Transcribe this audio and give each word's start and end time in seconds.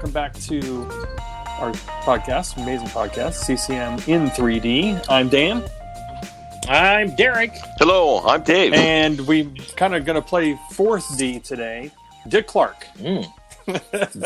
welcome 0.00 0.12
back 0.12 0.32
to 0.32 0.88
our 1.58 1.72
podcast, 2.04 2.56
amazing 2.56 2.86
podcast, 2.86 3.34
CCM 3.34 3.98
in 4.08 4.30
3D. 4.30 5.04
I'm 5.10 5.28
Dan, 5.28 5.62
I'm 6.70 7.14
Derek. 7.16 7.50
Hello, 7.76 8.20
I'm 8.24 8.42
Dave. 8.42 8.72
and 8.72 9.20
we're 9.26 9.44
kind 9.76 9.94
of 9.94 10.06
going 10.06 10.16
to 10.16 10.26
play 10.26 10.58
fourth 10.70 11.18
D 11.18 11.38
today. 11.38 11.90
Dick 12.28 12.46
Clark. 12.46 12.86
Mm. 12.96 13.26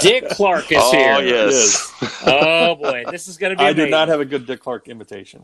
Dick 0.00 0.28
Clark 0.28 0.70
is 0.70 0.90
here. 0.92 1.14
oh 1.16 1.20
here. 1.20 1.48
yes, 1.48 1.92
Oh 2.24 2.76
boy, 2.76 3.02
this 3.10 3.26
is 3.26 3.36
going 3.36 3.50
to 3.50 3.56
be. 3.56 3.64
I 3.64 3.72
did 3.72 3.90
not 3.90 4.06
have 4.06 4.20
a 4.20 4.24
good 4.24 4.46
Dick 4.46 4.60
Clark 4.60 4.86
invitation. 4.86 5.42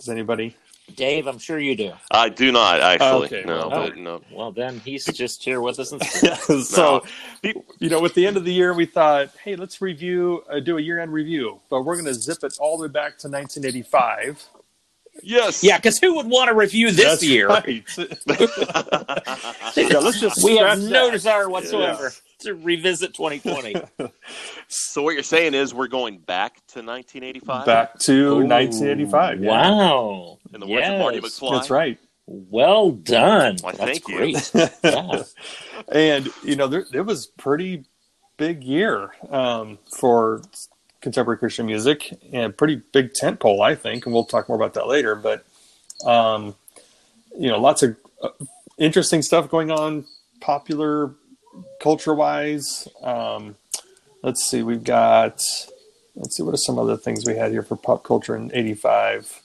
Does 0.00 0.08
anybody? 0.08 0.56
Dave. 0.94 1.26
I'm 1.26 1.38
sure 1.38 1.58
you 1.58 1.76
do. 1.76 1.92
I 2.10 2.28
do 2.28 2.52
not 2.52 2.80
actually. 2.80 3.26
Okay, 3.26 3.44
no, 3.46 3.68
well, 3.68 3.70
but 3.70 3.96
no. 3.96 4.20
Well, 4.30 4.52
then 4.52 4.80
he's 4.80 5.04
just 5.06 5.42
here 5.42 5.60
with 5.60 5.78
us. 5.78 5.92
In 6.48 6.62
so, 6.62 7.04
you 7.42 7.88
know, 7.88 8.00
with 8.00 8.14
the 8.14 8.26
end 8.26 8.36
of 8.36 8.44
the 8.44 8.52
year, 8.52 8.74
we 8.74 8.86
thought, 8.86 9.30
hey, 9.42 9.56
let's 9.56 9.80
review, 9.80 10.44
uh, 10.50 10.60
do 10.60 10.78
a 10.78 10.80
year 10.80 11.00
end 11.00 11.12
review, 11.12 11.60
but 11.70 11.82
we're 11.82 11.94
going 11.94 12.06
to 12.06 12.14
zip 12.14 12.44
it 12.44 12.56
all 12.60 12.76
the 12.76 12.82
way 12.82 12.88
back 12.88 13.18
to 13.18 13.28
1985. 13.28 14.44
Yes. 15.22 15.62
yeah, 15.62 15.78
because 15.78 15.98
who 15.98 16.16
would 16.16 16.26
want 16.26 16.48
to 16.48 16.54
review 16.54 16.90
this 16.90 17.20
That's 17.20 17.22
year? 17.22 17.48
right. 17.48 17.84
yeah, 17.96 18.04
let's 19.98 20.20
just 20.20 20.42
We 20.44 20.56
have 20.58 20.78
scratch 20.78 20.90
no 20.90 21.06
that. 21.06 21.12
desire 21.12 21.48
whatsoever 21.48 22.12
to 22.40 22.54
revisit 22.54 23.14
2020. 23.14 23.74
So 24.66 25.02
what 25.02 25.14
you're 25.14 25.22
saying 25.22 25.54
is 25.54 25.72
we're 25.74 25.88
going 25.88 26.18
back 26.18 26.54
to 26.68 26.80
1985 26.80 27.66
back 27.66 27.98
to 28.00 28.12
Ooh, 28.12 28.46
1985. 28.46 29.42
yeah. 29.42 29.50
Wow. 29.50 30.38
In 30.54 30.60
the 30.60 30.66
words 30.66 30.86
of 30.88 30.98
Marty 30.98 31.20
McFly. 31.20 31.52
That's 31.52 31.70
right. 31.70 31.98
Well 32.26 32.90
done. 32.92 33.56
Why, 33.60 33.72
That's 33.72 33.98
thank 34.00 34.08
you. 34.08 34.16
great. 34.16 34.52
Yeah. 34.84 35.22
and 35.92 36.28
you 36.42 36.56
know, 36.56 36.68
there, 36.68 36.84
it 36.92 37.02
was 37.02 37.26
pretty 37.26 37.84
big 38.36 38.64
year 38.64 39.10
um, 39.30 39.78
for 39.98 40.42
contemporary 41.00 41.38
Christian 41.38 41.66
music 41.66 42.18
and 42.32 42.56
pretty 42.56 42.76
big 42.92 43.12
tent 43.12 43.40
pole, 43.40 43.60
I 43.62 43.74
think, 43.74 44.06
and 44.06 44.14
we'll 44.14 44.24
talk 44.24 44.48
more 44.48 44.56
about 44.56 44.74
that 44.74 44.86
later. 44.86 45.14
But 45.14 45.44
um, 46.06 46.54
you 47.38 47.48
know, 47.48 47.60
lots 47.60 47.82
of 47.82 47.96
uh, 48.22 48.30
interesting 48.78 49.20
stuff 49.22 49.50
going 49.50 49.70
on, 49.70 50.06
popular 50.40 51.14
culture 51.80 52.14
wise. 52.14 52.88
Um, 53.02 53.56
let's 54.22 54.44
see, 54.44 54.62
we've 54.62 54.84
got. 54.84 55.42
Let's 56.16 56.36
see, 56.36 56.44
what 56.44 56.54
are 56.54 56.58
some 56.58 56.78
other 56.78 56.96
things 56.96 57.26
we 57.26 57.34
had 57.34 57.50
here 57.50 57.62
for 57.62 57.76
pop 57.76 58.04
culture 58.04 58.36
in 58.36 58.50
'85? 58.54 59.42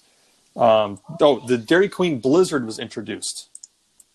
Um, 0.59 0.99
oh, 1.21 1.39
the 1.47 1.57
Dairy 1.57 1.89
Queen 1.89 2.19
Blizzard 2.19 2.65
was 2.65 2.79
introduced 2.79 3.49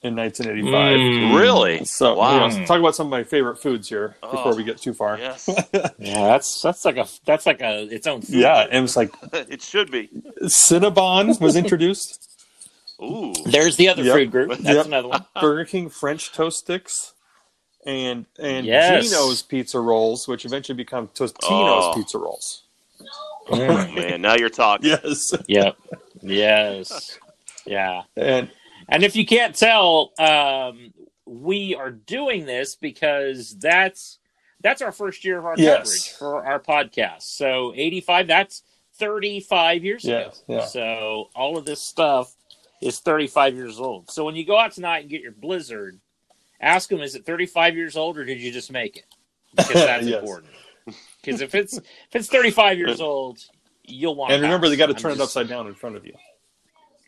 in 0.03 0.15
1985. 0.15 0.99
Mm. 0.99 1.41
Really? 1.41 1.85
So, 1.87 2.17
wow. 2.17 2.47
you 2.49 2.59
know, 2.61 2.67
talk 2.67 2.79
about 2.79 2.95
some 2.95 3.07
of 3.07 3.11
my 3.11 3.25
favorite 3.25 3.57
foods 3.57 3.89
here 3.89 4.17
before 4.21 4.53
Oh. 4.53 4.57
we 4.57 4.63
get 4.63 4.77
too 4.77 4.93
far. 4.93 5.17
Yes, 5.19 5.49
Yeah, 5.99 6.27
that's 6.29 6.61
that's 6.61 6.85
like 6.85 6.99
a 6.99 7.07
that's 7.25 7.47
like 7.47 7.63
a 7.63 7.85
its 7.91 8.07
own. 8.07 8.21
Food. 8.21 8.35
Yeah, 8.35 8.67
and 8.71 8.85
it's 8.85 8.97
like 8.97 9.15
it 9.33 9.63
should 9.63 9.91
be. 9.91 10.11
Cinnabon 10.43 11.41
was 11.41 11.57
introduced, 11.57 12.31
Ooh. 13.03 13.33
There's 13.47 13.77
the 13.77 13.89
other 13.89 14.03
Yep. 14.03 14.15
food 14.15 14.31
group. 14.31 14.51
That's 14.51 14.63
Yep. 14.65 14.87
another 14.87 15.09
one. 15.09 15.25
Burger 15.41 15.65
King 15.65 15.89
French 15.89 16.31
toast 16.33 16.59
sticks, 16.59 17.15
and 17.87 18.27
and 18.39 18.67
Yes. 18.67 19.11
Jeno's 19.11 19.41
pizza 19.41 19.81
rolls, 19.81 20.29
which 20.29 20.45
eventually 20.45 20.77
become 20.77 21.09
Totino's 21.09 21.87
Oh. 21.87 21.93
pizza 21.95 22.19
rolls. 22.19 22.61
Mm. 23.49 23.95
Man, 23.95 24.23
now 24.23 24.35
you're 24.35 24.49
talking. 24.49 24.91
Yes, 24.91 25.33
Yep. 25.49 25.77
Yes. 26.23 27.19
Yeah. 27.67 28.03
and 28.17 28.51
And 28.89 29.03
if 29.03 29.17
you 29.17 29.27
can't 29.27 29.55
tell, 29.55 30.13
um, 30.19 30.93
we 31.27 31.75
are 31.75 31.91
doing 31.91 32.45
this 32.47 32.75
because 32.77 33.57
that's 33.59 34.19
that's 34.61 34.81
our 34.83 34.93
first 34.93 35.25
year 35.25 35.39
of 35.39 35.45
our 35.45 35.55
Yes. 35.59 35.77
coverage 35.79 36.11
for 36.19 36.47
our 36.47 36.59
podcast. 36.61 37.23
So 37.23 37.73
85, 37.77 38.27
that's 38.27 38.63
35 38.99 39.85
years 39.85 40.05
Yes, 40.05 40.43
ago. 40.47 40.55
yeah. 40.61 40.65
So 40.67 41.29
all 41.35 41.59
of 41.59 41.67
this 41.67 41.83
stuff 41.83 42.35
is 42.81 42.99
35 43.01 43.55
years 43.55 43.79
old. 43.79 44.11
So 44.11 44.25
when 44.25 44.37
you 44.37 44.45
go 44.47 44.59
out 44.59 44.73
tonight 44.73 45.01
and 45.01 45.11
get 45.11 45.21
your 45.21 45.33
Blizzard, 45.33 45.99
ask 46.61 46.89
them, 46.89 47.01
is 47.01 47.15
it 47.15 47.27
35 47.27 47.77
years 47.77 47.97
old 47.97 48.17
or 48.17 48.25
did 48.25 48.41
you 48.41 48.51
just 48.53 48.73
make 48.73 48.97
it? 48.97 49.05
Because 49.55 49.75
that's 49.87 50.07
Yes. 50.07 50.21
important. 50.21 50.53
Because 51.23 51.41
if 51.41 51.55
it's 51.55 51.77
if 51.79 51.85
it's 52.13 52.29
35 52.29 52.79
years 52.79 53.01
old, 53.01 53.39
you'll 53.85 54.15
want. 54.15 54.33
and 54.33 54.43
remember 54.43 54.69
they 54.69 54.77
got 54.77 54.87
to 54.87 54.93
I'm 54.95 54.99
turn 54.99 55.13
it 55.13 55.21
upside 55.21 55.49
down 55.49 55.67
in 55.67 55.75
front 55.75 55.97
of 55.97 56.05
you. 56.07 56.13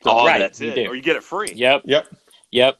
Oh, 0.04 0.24
Right, 0.26 0.38
that's 0.38 0.60
it. 0.60 0.74
do. 0.74 0.86
Or 0.86 0.94
you 0.94 1.02
get 1.02 1.16
it 1.16 1.22
free. 1.24 1.52
Yep. 1.54 1.82
Yep. 1.84 2.06
Yep. 2.52 2.78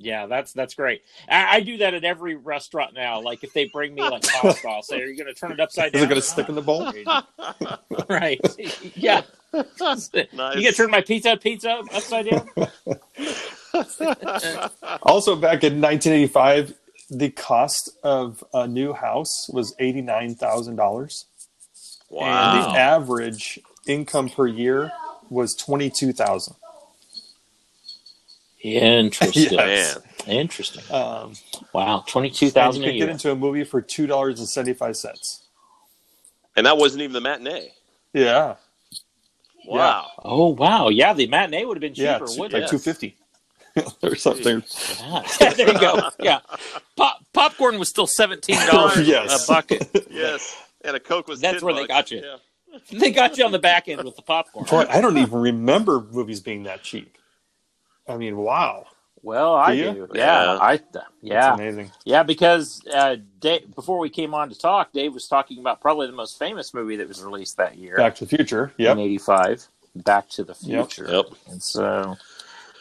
Yeah, 0.00 0.26
that's 0.26 0.52
that's 0.52 0.74
great. 0.74 1.02
I, 1.28 1.56
I 1.56 1.60
do 1.60 1.78
that 1.78 1.92
at 1.94 2.04
every 2.04 2.36
restaurant 2.36 2.94
now. 2.94 3.20
Like 3.20 3.42
if 3.42 3.52
they 3.52 3.64
bring 3.66 3.94
me 3.94 4.02
like 4.02 4.22
pasta, 4.22 4.68
I'll 4.68 4.82
say, 4.82 5.02
"Are 5.02 5.06
you 5.06 5.16
going 5.16 5.26
to 5.26 5.34
turn 5.34 5.50
it 5.50 5.58
upside 5.58 5.86
Is 5.88 5.92
down?" 5.94 6.02
it 6.04 6.08
going 6.08 6.20
to 6.20 6.26
stick 6.26 6.48
in 6.48 6.54
the 6.54 6.62
bowl? 6.62 6.92
right? 8.08 8.40
Yeah. 8.94 9.22
You 9.54 9.64
Nice. 9.82 10.08
going 10.12 10.62
to 10.62 10.72
turn 10.72 10.90
my 10.90 11.00
pizza 11.00 11.36
pizza 11.36 11.82
upside 11.92 12.28
down? 12.30 12.48
Also, 15.02 15.36
back 15.36 15.64
in 15.64 15.80
1985, 15.80 16.74
the 17.10 17.30
cost 17.30 17.90
of 18.04 18.44
a 18.54 18.68
new 18.68 18.92
house 18.94 19.48
was 19.52 19.74
eighty 19.78 20.02
nine 20.02 20.34
thousand 20.36 20.76
dollars. 20.76 21.26
And 22.20 22.52
the 22.52 22.74
average 22.74 23.60
income 23.86 24.30
per 24.30 24.46
year 24.46 24.92
was 25.30 25.54
twenty 25.54 25.90
two 25.90 26.12
thousand. 26.12 26.56
Interesting. 28.62 29.58
Yes. 29.68 29.98
Interesting. 30.26 30.84
Um, 30.90 31.38
Wow, 31.72 32.04
twenty 32.08 32.30
two 32.30 32.50
and 32.56 32.74
thousand 32.74 32.82
you 32.82 32.82
could 32.82 32.98
get 32.98 33.08
into 33.10 33.30
a 33.32 33.36
movie 33.36 33.64
for 33.64 33.82
two 33.82 34.06
dollars 34.06 34.40
and 34.40 34.48
seventy 34.48 34.74
five 34.74 34.96
cents. 34.96 35.44
And 36.56 36.66
that 36.66 36.78
wasn't 36.78 37.02
even 37.02 37.14
the 37.14 37.20
matinee. 37.22 37.70
Yeah, 38.14 38.56
Wow. 39.64 40.08
Oh 40.24 40.48
wow, 40.54 40.88
yeah, 40.90 41.14
the 41.14 41.28
matinee 41.28 41.66
would 41.66 41.76
have 41.78 41.82
been 41.82 41.94
yeah, 41.94 42.20
cheaper, 42.20 42.26
two, 42.26 42.40
wouldn't 42.40 42.54
like 42.54 42.64
Yes. 42.64 42.70
two 42.70 42.80
fifty 42.80 43.17
or 44.02 44.14
something. 44.16 44.62
Yeah. 45.40 45.52
there 45.54 45.68
you 45.72 45.78
go. 45.80 46.10
Yeah, 46.20 46.40
Pop, 46.96 47.18
popcorn 47.32 47.78
was 47.78 47.88
still 47.88 48.06
seventeen 48.06 48.56
dollars 48.66 48.98
Yes. 49.08 49.44
a 49.48 49.52
bucket. 49.52 50.06
Yes. 50.10 50.56
And 50.84 50.94
a 50.96 51.00
Coke 51.00 51.26
was 51.28 51.40
That's 51.40 51.58
10 51.60 51.64
where 51.64 51.74
they 51.74 51.86
got 51.86 52.10
you. 52.10 52.22
Yeah. 52.24 52.78
They 52.92 53.10
got 53.10 53.36
you 53.38 53.44
on 53.44 53.52
the 53.52 53.58
back 53.58 53.88
end 53.88 54.04
with 54.04 54.14
the 54.16 54.22
popcorn. 54.22 54.66
Boy, 54.66 54.86
I 54.88 55.00
don't 55.00 55.18
even 55.18 55.40
remember 55.40 56.00
movies 56.12 56.40
being 56.40 56.64
that 56.64 56.82
cheap. 56.82 57.16
I 58.06 58.16
mean, 58.16 58.36
wow, 58.36 58.86
Well, 59.22 59.54
I 59.54 59.74
Do 59.76 59.92
do. 59.94 60.08
Yeah, 60.14 60.44
Yeah. 60.54 60.58
I 60.60 60.76
that's 60.92 61.06
yeah 61.20 61.54
amazing. 61.54 61.90
yeah 62.04 62.22
because 62.22 62.80
uh, 62.92 63.16
Dave, 63.40 63.74
before 63.74 63.98
we 63.98 64.08
came 64.10 64.34
on 64.34 64.48
to 64.50 64.58
talk, 64.58 64.92
Dave 64.92 65.12
was 65.12 65.26
talking 65.26 65.58
about 65.58 65.80
probably 65.80 66.06
the 66.06 66.12
most 66.12 66.38
famous 66.38 66.72
movie 66.72 66.96
that 66.96 67.08
was 67.08 67.22
released 67.22 67.56
that 67.56 67.76
year 67.76 67.96
Back 67.96 68.14
to 68.16 68.24
the 68.26 68.36
Future. 68.36 68.72
in 68.78 68.98
'85, 68.98 69.66
Back 69.96 70.28
to 70.30 70.44
the 70.44 70.54
Yep. 70.60 70.90
Future. 70.92 71.10
Yep. 71.12 71.26
And 71.48 71.62
so, 71.62 72.16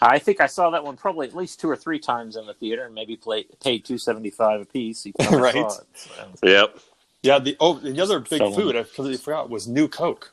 I 0.02 0.20
think 0.20 0.42
I 0.42 0.48
saw 0.48 0.70
that 0.72 0.84
one 0.84 0.98
probably 0.98 1.28
at 1.28 1.36
least 1.36 1.60
two 1.60 1.70
or 1.70 1.76
three 1.76 2.00
times 2.00 2.36
in 2.36 2.46
the 2.46 2.54
theater, 2.54 2.86
and 2.86 2.94
maybe 2.96 3.16
play, 3.16 3.46
paid 3.64 3.86
two 3.86 3.98
seventy 3.98 4.30
five 4.30 4.62
a 4.62 4.66
piece. 4.66 5.06
each 5.06 5.16
time 5.20 5.36
I 5.36 5.38
Right. 5.42 5.54
saw 5.72 5.80
it. 5.80 5.88
So, 5.96 6.30
Yep. 6.44 6.78
Yeah. 7.24 7.40
The 7.40 7.58
oh, 7.60 7.74
the 7.80 8.00
other 8.02 8.20
big 8.20 8.40
So- 8.40 8.52
food 8.52 8.76
I 8.76 8.84
completely 8.84 9.18
forgot 9.18 9.50
was 9.50 9.68
New 9.68 9.88
Coke. 9.88 10.32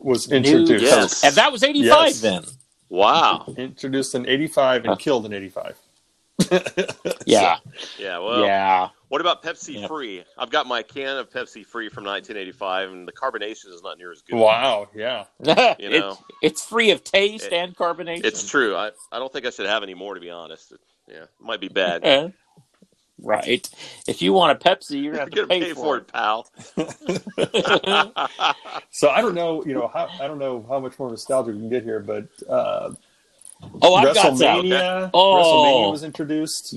Was 0.00 0.28
New 0.28 0.36
introduced. 0.36 0.84
Yes. 0.84 1.24
and 1.24 1.34
that 1.34 1.50
was 1.52 1.62
eighty 1.62 1.88
five 1.88 2.08
Yes. 2.08 2.20
then. 2.20 2.44
Wow. 2.88 3.52
Introduced 3.56 4.14
in 4.14 4.26
'85 4.26 4.82
and 4.84 4.86
Huh. 4.90 4.96
killed 4.96 5.26
in 5.26 5.32
'85. 5.34 5.76
Yeah, 7.26 7.58
Yeah. 7.98 8.18
Well, 8.18 8.44
yeah. 8.44 8.88
What 9.08 9.20
about 9.20 9.42
Pepsi 9.42 9.80
Yep. 9.80 9.88
Free? 9.88 10.24
I've 10.36 10.50
got 10.50 10.66
my 10.66 10.82
can 10.82 11.16
of 11.16 11.30
Pepsi 11.30 11.64
Free 11.64 11.88
from 11.88 12.04
1985, 12.04 12.90
and 12.90 13.08
the 13.08 13.12
carbonation 13.12 13.72
is 13.72 13.82
not 13.82 13.98
near 13.98 14.12
as 14.12 14.22
good. 14.22 14.36
Wow. 14.36 14.88
Yeah. 14.94 15.24
You 15.78 15.90
know. 15.90 16.18
it's 16.42 16.64
free 16.64 16.90
of 16.90 17.04
taste 17.04 17.46
It- 17.46 17.52
and 17.52 17.76
carbonation. 17.76 18.24
It's 18.24 18.48
true. 18.48 18.74
I, 18.76 18.90
I 19.12 19.18
don't 19.18 19.32
think 19.32 19.46
I 19.46 19.50
should 19.50 19.66
have 19.66 19.82
any 19.82 19.94
more, 19.94 20.14
to 20.14 20.20
be 20.20 20.30
honest. 20.30 20.72
It, 20.72 20.80
yeah, 21.08 21.22
it 21.22 21.28
might 21.40 21.60
be 21.60 21.68
bad. 21.68 22.32
Right. 23.20 23.68
If 24.06 24.22
you 24.22 24.32
want 24.32 24.52
a 24.52 24.54
Pepsi, 24.68 25.02
you're 25.02 25.16
gonna 25.16 25.28
You're 25.34 25.46
have 25.46 25.48
to 25.48 25.48
gonna 25.48 25.48
pay, 25.48 25.60
pay 25.60 25.72
for 25.74 25.96
it, 25.96 26.06
pal. 26.06 26.46
So 28.90 29.10
I 29.10 29.20
don't 29.20 29.34
know, 29.34 29.64
you 29.64 29.74
know, 29.74 29.88
how, 29.88 30.08
I 30.20 30.26
don't 30.26 30.38
know 30.38 30.64
how 30.68 30.80
much 30.80 30.98
more 30.98 31.10
nostalgia 31.10 31.52
we 31.52 31.58
can 31.58 31.68
get 31.68 31.84
here, 31.84 32.00
but 32.00 32.26
uh, 32.48 32.90
oh, 33.82 33.94
I've 33.94 34.14
got 34.14 34.36
some. 34.36 34.38
WrestleMania, 34.38 35.10
Oh. 35.14 35.36
WrestleMania 35.36 35.90
was 35.90 36.04
introduced 36.04 36.76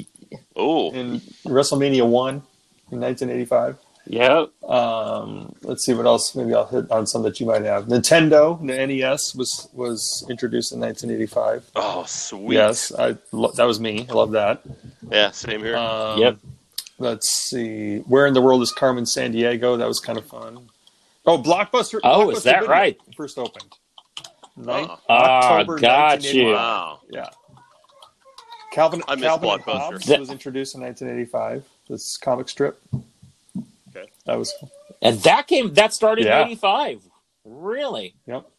oh, 0.56 0.92
in 0.92 1.19
WrestleMania 1.45 2.07
one 2.07 2.44
in 2.92 3.00
1985. 3.00 3.77
Yep. 4.07 4.63
Um, 4.69 5.53
let's 5.62 5.86
see 5.86 5.94
what 5.94 6.06
else. 6.07 6.36
Maybe 6.36 6.53
I'll 6.56 6.65
hit 6.65 6.89
on 6.92 7.06
some 7.06 7.21
that 7.24 7.39
you 7.39 7.45
might 7.45 7.62
have. 7.62 7.86
Nintendo, 7.86 8.59
the 8.59 8.86
NES 8.88 9.36
was 9.36 9.69
was 9.74 10.25
introduced 10.30 10.71
in 10.74 10.80
1985. 10.80 11.71
oh, 11.75 12.03
sweet. 12.07 12.56
Yes, 12.56 12.92
I 12.98 13.15
lo- 13.31 13.51
that 13.51 13.65
was 13.65 13.80
me. 13.80 14.07
I 14.09 14.13
love 14.13 14.31
that. 14.31 14.63
Yeah, 15.09 15.31
same 15.31 15.62
here. 15.62 15.77
Um, 15.77 16.19
Yep. 16.19 16.38
Let's 16.97 17.30
see. 17.30 18.00
Where 18.00 18.27
in 18.27 18.33
the 18.33 18.42
world 18.42 18.62
is 18.62 18.71
Carmen 18.71 19.06
Sandiego? 19.06 19.77
That 19.77 19.88
was 19.88 20.00
kind 20.00 20.18
of 20.19 20.25
fun. 20.25 20.69
Oh, 21.25 21.38
Blockbuster. 21.42 22.00
Oh, 22.04 22.27
Blockbuster 22.27 22.33
is 22.38 22.44
that 22.44 22.68
right? 22.68 23.00
First 23.15 23.38
opened. 23.38 23.75
Oh. 24.68 24.97
Ah, 25.09 25.54
October 25.59 25.80
got 25.80 26.33
you. 26.33 26.54
wow. 26.54 27.00
Yeah. 27.09 27.25
Calvin, 28.71 29.03
I 29.07 29.15
miss 29.15 29.25
Calvin 29.25 29.50
and 29.50 29.62
Blockbuster. 29.63 29.79
Hobbes 29.79 30.07
was 30.07 30.29
introduced 30.29 30.75
in 30.75 30.81
1985. 30.81 31.63
This 31.89 32.18
comic 32.18 32.50
strip. 32.50 32.81
Okay. 33.95 34.09
That 34.25 34.38
was. 34.39 34.53
And 35.01 35.19
that 35.21 35.47
came 35.47 35.73
that 35.73 35.94
started 35.94 36.25
Yeah. 36.25 36.41
in 36.41 36.47
'85. 36.47 37.03
Really? 37.44 38.15
Yep. 38.27 38.50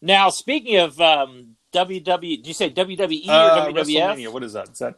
Now, 0.00 0.30
speaking 0.30 0.76
of 0.76 1.00
um, 1.00 1.56
WW, 1.72 2.42
do 2.42 2.48
you 2.48 2.54
say 2.54 2.70
WWE 2.70 3.28
Uh, 3.28 3.66
or 3.66 3.72
WWF? 3.72 3.84
WrestleMania. 4.16 4.32
What 4.32 4.42
is 4.44 4.52
that? 4.52 4.68
Is 4.70 4.78
that 4.78 4.94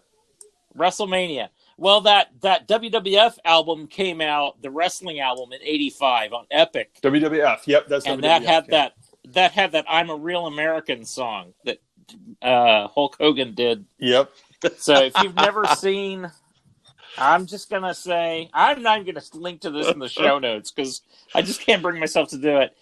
WrestleMania. 0.77 1.49
Well, 1.77 2.01
that 2.03 2.29
that 2.41 2.67
WWF 2.69 3.39
album 3.45 3.87
came 3.87 4.21
out, 4.21 4.61
the 4.61 4.71
wrestling 4.71 5.21
album 5.21 5.53
in 5.53 5.61
'85 5.63 6.33
on 6.33 6.47
Epic, 6.51 6.91
WWF? 7.03 7.61
Yep, 7.67 7.87
that's 7.89 8.05
and 8.07 8.21
WWF. 8.21 8.23
that 8.23 8.43
had 8.43 8.65
yeah. 8.69 8.71
that 8.71 8.93
that 9.33 9.53
had 9.53 9.73
that 9.73 9.85
"I'm 9.89 10.11
a 10.11 10.17
Real 10.17 10.47
American" 10.47 11.05
song 11.05 11.55
that 11.65 11.79
uh, 12.43 12.89
Hulk 12.89 13.17
Hogan 13.19 13.55
did. 13.55 13.85
Yep. 13.99 14.31
So 14.79 14.95
if 15.05 15.13
you've 15.23 15.37
never 15.37 15.65
seen, 15.67 16.31
I'm 17.17 17.47
just 17.47 17.71
gonna 17.71 17.95
say 17.95 18.51
I'm 18.53 18.83
not 18.83 19.01
even 19.01 19.15
gonna 19.15 19.25
link 19.35 19.61
to 19.63 19.71
this 19.71 19.89
in 19.89 19.99
the 19.99 20.09
show 20.09 20.39
notes 20.39 20.71
because 20.71 21.03
I 21.35 21.43
just 21.43 21.61
can't 21.61 21.83
bring 21.83 22.01
myself 22.01 22.31
to 22.31 22.39
do 22.39 22.59
it. 22.59 22.77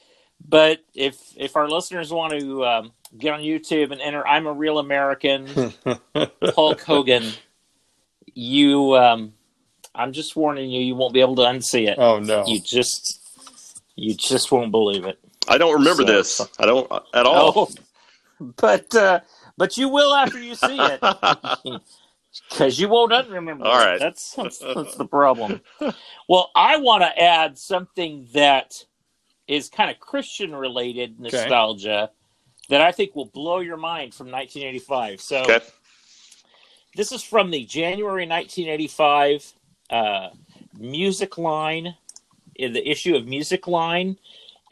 But 0.46 0.80
if 0.94 1.16
if 1.36 1.56
our 1.56 1.68
listeners 1.68 2.12
want 2.12 2.38
to 2.38 2.64
um, 2.64 2.92
get 3.18 3.32
on 3.34 3.40
YouTube 3.40 3.90
and 3.92 4.00
enter 4.00 4.26
"I'm 4.26 4.46
a 4.46 4.52
Real 4.52 4.78
American," 4.78 5.46
Hulk 6.54 6.80
Hogan, 6.82 7.24
you, 8.34 8.96
um, 8.96 9.32
I'm 9.94 10.12
just 10.12 10.36
warning 10.36 10.70
you, 10.70 10.80
you 10.82 10.94
won't 10.94 11.14
be 11.14 11.20
able 11.20 11.36
to 11.36 11.42
unsee 11.42 11.88
it. 11.88 11.98
oh 11.98 12.18
no. 12.18 12.44
You 12.46 12.60
just, 12.60 13.20
you 13.96 14.14
just 14.14 14.52
won't 14.52 14.70
believe 14.70 15.04
it. 15.04 15.18
I 15.48 15.58
don't 15.58 15.74
remember 15.74 16.02
So- 16.06 16.12
this. 16.12 16.40
I 16.58 16.66
don't 16.66 16.90
at 17.14 17.24
all. 17.26 17.52
Oh, 17.56 17.68
but 18.56 18.94
uh, 18.94 19.20
but 19.56 19.76
you 19.76 19.88
will 19.88 20.14
after 20.14 20.40
you 20.40 20.54
see 20.54 20.78
it, 20.78 21.00
because 22.50 22.78
you 22.78 22.88
won't 22.88 23.12
unremember. 23.12 23.64
All 23.64 23.78
right. 23.78 23.98
that's, 23.98 24.34
that's 24.34 24.58
that's 24.58 24.96
the 24.96 25.06
problem. 25.06 25.60
Well, 26.28 26.50
I 26.54 26.78
want 26.78 27.02
to 27.02 27.22
add 27.22 27.58
something 27.58 28.28
that 28.32 28.84
is 29.46 29.68
kind 29.68 29.90
of 29.90 30.00
Christian 30.00 30.54
related 30.54 31.20
nostalgia 31.20 32.10
that 32.68 32.80
I 32.80 32.90
think 32.90 33.14
will 33.14 33.26
blow 33.26 33.60
your 33.60 33.76
mind 33.76 34.12
from 34.12 34.26
1985. 34.26 35.20
So. 35.20 35.42
okay. 35.42 35.60
This 36.96 37.12
is 37.12 37.22
from 37.22 37.50
the 37.50 37.62
January 37.66 38.26
1985 38.26 39.52
uh, 39.90 40.28
Music 40.78 41.36
Line, 41.36 41.94
in 42.54 42.72
the 42.72 42.90
issue 42.90 43.14
of 43.14 43.26
Music 43.26 43.66
Line. 43.66 44.18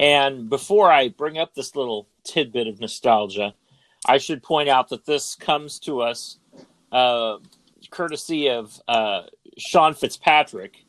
And 0.01 0.49
before 0.49 0.91
I 0.91 1.09
bring 1.11 1.37
up 1.37 1.55
this 1.55 1.77
little 1.77 2.09
tidbit 2.25 2.67
of 2.67 2.81
nostalgia, 2.81 3.55
I 4.07 4.19
should 4.19 4.43
point 4.43 4.69
out 4.69 4.89
that 4.91 5.07
this 5.07 5.35
comes 5.35 5.79
to 5.81 6.03
us 6.03 6.39
uh, 6.93 7.39
courtesy 7.91 8.49
of 8.49 8.81
uh, 8.89 9.23
Sean 9.59 9.95
Fitzpatrick, 9.95 10.85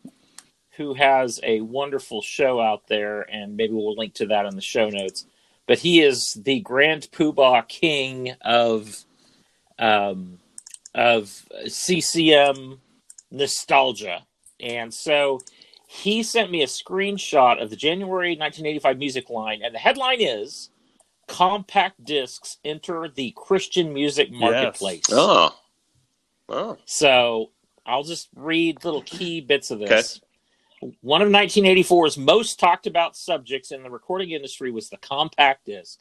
who 0.77 0.93
has 0.93 1.39
a 1.43 1.61
wonderful 1.61 2.21
show 2.21 2.59
out 2.59 2.87
there, 2.87 3.21
and 3.21 3.55
maybe 3.55 3.73
we'll 3.73 3.95
link 3.95 4.13
to 4.15 4.27
that 4.27 4.45
in 4.45 4.55
the 4.55 4.61
show 4.61 4.89
notes. 4.89 5.25
But 5.67 5.79
he 5.79 6.01
is 6.01 6.33
the 6.33 6.59
Grand 6.59 7.09
Poobah 7.11 7.67
King 7.67 8.35
of 8.41 9.05
um, 9.79 10.39
of 10.93 11.45
CCM 11.67 12.79
nostalgia. 13.31 14.25
And 14.59 14.93
so 14.93 15.41
he 15.87 16.23
sent 16.23 16.51
me 16.51 16.63
a 16.63 16.67
screenshot 16.67 17.61
of 17.61 17.69
the 17.69 17.75
January 17.75 18.29
1985 18.29 18.97
music 18.97 19.29
line, 19.29 19.61
and 19.63 19.73
the 19.73 19.79
headline 19.79 20.21
is 20.21 20.69
Compact 21.27 22.03
Discs 22.03 22.57
Enter 22.63 23.09
the 23.09 23.33
Christian 23.35 23.93
Music 23.93 24.31
Marketplace. 24.31 25.05
Oh. 25.11 25.55
Oh. 26.47 26.77
So 26.85 27.51
I'll 27.85 28.03
just 28.03 28.29
read 28.35 28.83
little 28.83 29.01
key 29.01 29.41
bits 29.41 29.71
of 29.71 29.79
this. 29.79 30.21
One 31.01 31.21
of 31.21 31.29
1984's 31.29 32.17
most 32.17 32.59
talked 32.59 32.85
about 32.85 33.15
subjects 33.15 33.71
in 33.71 33.83
the 33.83 33.89
recording 33.89 34.31
industry 34.31 34.71
was 34.71 34.89
the 34.89 34.97
compact 34.97 35.65
disc. 35.65 35.99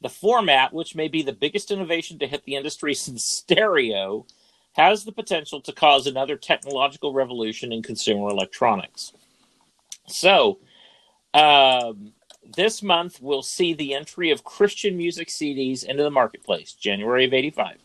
The 0.00 0.08
format, 0.08 0.72
which 0.72 0.94
may 0.94 1.08
be 1.08 1.22
the 1.22 1.32
biggest 1.32 1.70
innovation 1.70 2.18
to 2.18 2.26
hit 2.26 2.44
the 2.44 2.56
industry 2.56 2.94
since 2.94 3.24
stereo, 3.24 4.26
has 4.72 5.04
the 5.04 5.12
potential 5.12 5.60
to 5.60 5.72
cause 5.72 6.06
another 6.06 6.36
technological 6.36 7.12
revolution 7.12 7.72
in 7.72 7.82
consumer 7.82 8.28
electronics. 8.28 9.12
So, 10.06 10.58
um, 11.32 12.12
this 12.56 12.82
month 12.82 13.20
we'll 13.20 13.42
see 13.42 13.74
the 13.74 13.94
entry 13.94 14.30
of 14.30 14.44
Christian 14.44 14.96
music 14.96 15.28
CDs 15.28 15.84
into 15.84 16.02
the 16.02 16.10
marketplace, 16.10 16.72
January 16.72 17.24
of 17.24 17.34
85 17.34 17.78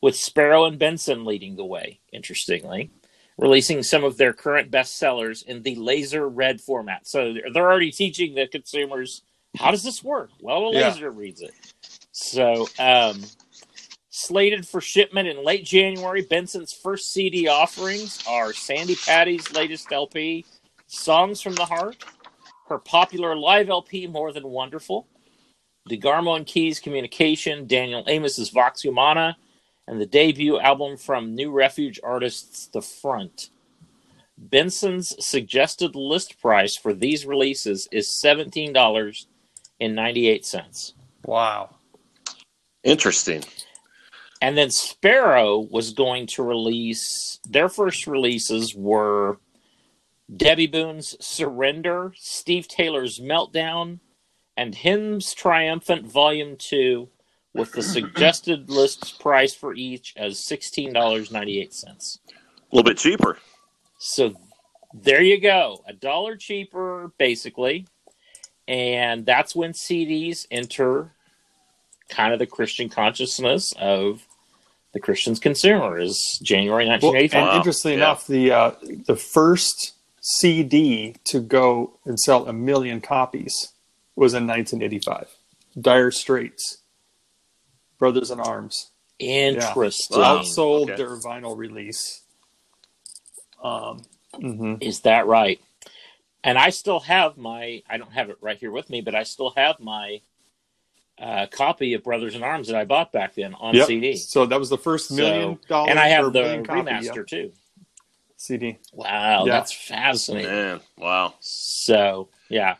with 0.00 0.16
Sparrow 0.16 0.66
and 0.66 0.78
Benson 0.78 1.24
leading 1.24 1.56
the 1.56 1.64
way, 1.64 2.00
interestingly, 2.12 2.90
releasing 3.38 3.82
some 3.82 4.04
of 4.04 4.18
their 4.18 4.34
current 4.34 4.70
bestsellers 4.70 5.42
in 5.46 5.62
the 5.62 5.76
laser 5.76 6.28
read 6.28 6.60
format. 6.60 7.06
So 7.06 7.34
they're 7.52 7.70
already 7.70 7.90
teaching 7.90 8.34
the 8.34 8.46
consumers 8.46 9.22
how 9.56 9.70
does 9.70 9.84
this 9.84 10.02
work? 10.02 10.30
Well, 10.40 10.66
a 10.66 10.72
Yeah. 10.72 10.88
laser 10.88 11.10
reads 11.10 11.40
it. 11.40 11.52
So, 12.12 12.68
um, 12.78 13.22
slated 14.10 14.66
for 14.66 14.80
shipment 14.80 15.28
in 15.28 15.44
late 15.44 15.64
January, 15.64 16.22
Benson's 16.22 16.72
first 16.72 17.12
CD 17.12 17.48
offerings 17.48 18.20
are 18.26 18.52
Sandi 18.52 18.96
Patty's 18.96 19.52
latest 19.52 19.92
LP, 19.92 20.44
Songs 20.86 21.40
from 21.40 21.54
the 21.54 21.66
Heart, 21.66 21.96
her 22.74 22.80
popular 22.80 23.36
live 23.36 23.70
LP, 23.70 24.08
More 24.08 24.32
Than 24.32 24.48
Wonderful, 24.48 25.06
DeGarmo 25.88 26.36
and 26.36 26.44
Keys 26.44 26.80
Communication, 26.80 27.68
Daniel 27.68 28.02
Amos's 28.08 28.50
Vox 28.50 28.82
Humana, 28.82 29.36
and 29.86 30.00
the 30.00 30.06
debut 30.06 30.58
album 30.58 30.96
from 30.96 31.36
New 31.36 31.52
Refuge 31.52 32.00
artists 32.02 32.66
The 32.66 32.82
Front. 32.82 33.50
Benson's 34.36 35.14
suggested 35.24 35.94
list 35.94 36.40
price 36.40 36.76
for 36.76 36.92
these 36.92 37.24
releases 37.24 37.86
is 37.92 38.20
$17.98. 38.24 40.92
Wow. 41.24 41.76
Interesting. 42.82 43.44
And 44.42 44.58
then 44.58 44.72
Sparrow 44.72 45.60
was 45.60 45.92
going 45.92 46.26
to 46.26 46.42
release 46.42 47.38
their 47.48 47.68
first 47.68 48.08
releases 48.08 48.74
were 48.74 49.38
Debby 50.34 50.66
Boone's 50.66 51.16
Surrender, 51.24 52.12
Steve 52.16 52.66
Taylor's 52.68 53.20
Meltdown, 53.20 54.00
and 54.56 54.74
Hymns 54.74 55.34
Triumphant 55.34 56.06
Volume 56.06 56.56
2 56.56 57.08
with 57.52 57.72
the 57.72 57.82
suggested 57.82 58.70
list 58.70 59.20
price 59.20 59.54
for 59.54 59.74
each 59.74 60.14
as 60.16 60.36
$16.98. 60.38 61.84
A 61.94 62.74
little 62.74 62.82
bit 62.84 62.98
cheaper. 62.98 63.38
So 63.98 64.34
there 64.92 65.22
you 65.22 65.40
go. 65.40 65.84
A 65.86 65.92
dollar 65.92 66.36
cheaper, 66.36 67.12
basically. 67.18 67.86
And 68.66 69.26
that's 69.26 69.54
when 69.54 69.72
CDs 69.72 70.46
enter 70.50 71.12
kind 72.08 72.32
of 72.32 72.38
the 72.38 72.46
Christian 72.46 72.88
consciousness 72.88 73.72
of 73.78 74.26
the 74.94 75.00
Christian's 75.00 75.40
consumer 75.40 75.98
is 75.98 76.38
January 76.42 76.84
Well, 76.86 76.92
1985. 77.00 77.38
and 77.42 77.48
Wow. 77.50 77.56
interestingly 77.56 77.96
Yeah. 77.96 78.04
enough, 78.04 78.26
the 78.26 78.50
uh, 78.52 78.70
the 79.06 79.16
first 79.16 79.92
CD 80.26 81.14
to 81.24 81.38
go 81.40 81.98
and 82.06 82.18
sell 82.18 82.46
a 82.48 82.52
million 82.52 83.02
copies 83.02 83.72
was 84.16 84.32
in 84.32 84.46
1985. 84.46 85.28
Dire 85.78 86.10
Straits, 86.10 86.78
Brothers 87.98 88.30
in 88.30 88.40
Arms, 88.40 88.90
Interesting. 89.18 90.18
Wow. 90.20 90.38
outsold 90.40 90.84
Okay. 90.84 90.96
their 90.96 91.16
vinyl 91.18 91.56
release. 91.56 92.22
Um, 93.62 94.04
mhm. 94.34 94.82
Is 94.82 95.00
that 95.00 95.26
right? 95.26 95.60
And 96.42 96.56
I 96.58 96.70
still 96.70 97.00
have 97.00 97.36
my, 97.36 97.82
I 97.88 97.98
don't 97.98 98.12
have 98.12 98.30
it 98.30 98.38
right 98.40 98.56
here 98.56 98.70
with 98.70 98.88
me, 98.88 99.02
but 99.02 99.14
I 99.14 99.24
still 99.24 99.50
have 99.50 99.78
my 99.78 100.20
uh, 101.18 101.46
copy 101.46 101.94
of 101.94 102.02
Brothers 102.02 102.34
in 102.34 102.42
Arms 102.42 102.68
that 102.68 102.76
I 102.76 102.84
bought 102.84 103.12
back 103.12 103.34
then 103.34 103.54
on 103.54 103.74
Yep. 103.74 103.86
CD. 103.86 104.16
So 104.16 104.46
that 104.46 104.58
was 104.58 104.70
the 104.70 104.78
first 104.78 105.10
million 105.12 105.58
So, 105.62 105.68
dollar 105.68 105.90
and 105.90 105.98
I 105.98 106.08
have 106.08 106.32
the 106.32 106.62
remaster 106.66 107.16
yep, 107.16 107.26
too. 107.26 107.52
CD. 108.36 108.78
Wow, 108.92 109.44
Yeah. 109.46 109.52
that's 109.52 109.72
fascinating. 109.72 110.50
Man, 110.50 110.80
wow. 110.98 111.34
So 111.40 112.28
yeah, 112.48 112.76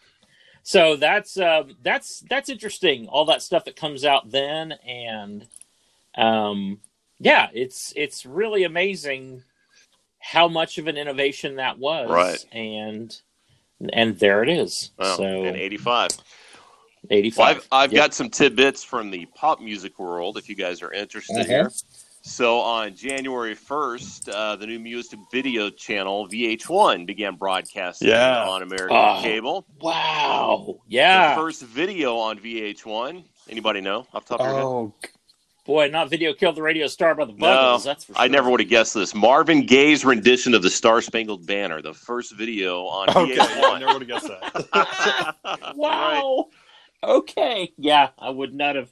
so 0.63 0.97
that's 0.97 1.39
um, 1.39 1.77
that's 1.83 2.21
that's 2.29 2.49
interesting. 2.49 3.09
All 3.09 3.25
that 3.27 3.43
stuff 3.43 3.65
that 3.67 3.77
comes 3.77 4.05
out 4.05 4.31
then, 4.31 4.73
and 4.87 5.47
um, 6.17 6.81
yeah, 7.19 7.49
it's 7.55 7.93
it's 7.97 8.27
really 8.27 8.65
amazing 8.65 9.43
how 10.19 10.49
much 10.49 10.79
of 10.79 10.87
an 10.87 10.97
innovation 10.97 11.57
that 11.57 11.79
was. 11.79 12.09
Right. 12.11 12.45
and 12.53 13.15
and 13.93 14.19
there 14.19 14.43
it 14.43 14.49
is. 14.49 14.93
Wow. 14.99 15.17
so 15.17 15.45
in 15.45 15.57
85. 15.57 16.11
eighty 17.11 17.33
Well. 17.37 17.49
I've, 17.49 17.69
I've 17.71 17.93
got 17.93 18.15
some 18.15 18.31
tidbits 18.31 18.83
from 18.83 19.11
the 19.11 19.27
pop 19.35 19.61
music 19.61 19.99
world 19.99 20.39
if 20.39 20.49
you 20.49 20.55
guys 20.55 20.81
are 20.83 20.93
interested 20.93 21.37
Uh-huh. 21.41 21.47
here. 21.47 21.71
So 22.26 22.59
on 22.61 22.95
January 22.97 23.54
1st, 23.54 24.31
uh, 24.31 24.57
the 24.57 24.66
new 24.66 24.78
music 24.78 25.19
video 25.31 25.69
channel 25.69 26.26
VH1 26.26 27.04
began 27.07 27.35
broadcasting 27.37 28.09
Yeah. 28.09 28.49
on 28.49 28.62
American 28.62 28.97
Oh. 28.97 29.21
cable. 29.23 29.66
wow. 29.78 30.64
The 30.88 30.95
Yeah. 30.95 31.35
first 31.37 31.61
video 31.62 32.16
on 32.16 32.38
VH1. 32.38 33.25
Anybody 33.50 33.83
know 33.83 34.07
off 34.14 34.25
the 34.25 34.38
top 34.38 34.40
of 34.40 34.47
your 34.47 34.54
head? 34.54 34.64
Oh, 34.64 34.95
Boy, 35.66 35.88
not 35.88 36.09
video 36.11 36.33
killed 36.35 36.57
the 36.57 36.62
radio 36.62 36.87
star 36.87 37.14
by 37.14 37.25
the 37.26 37.33
No, 37.33 37.76
that's 37.78 38.04
for 38.04 38.14
sure. 38.14 38.23
I 38.23 38.28
never 38.28 38.50
would 38.50 38.61
have 38.61 38.69
guessed 38.69 38.93
this. 38.95 39.14
Marvin 39.14 39.64
Gaye's 39.66 40.04
rendition 40.04 40.54
of 40.54 40.62
the 40.62 40.69
Star 40.71 41.00
Spangled 41.02 41.47
Banner, 41.47 41.81
the 41.83 41.95
first 41.95 42.33
video 42.35 42.85
on 42.87 43.09
Okay, 43.11 43.35
yeah, 43.37 43.43
I 43.45 43.47
VH1. 43.47 43.81
never 43.81 43.93
would 43.99 44.09
have 44.09 44.23
guessed 44.23 44.28
that. 44.28 45.37
Right. 45.45 45.75
Wow. 45.76 46.47
Okay. 47.02 47.73
Yeah, 47.78 48.11
I 48.19 48.31
would 48.31 48.54
not 48.54 48.76
have. 48.76 48.90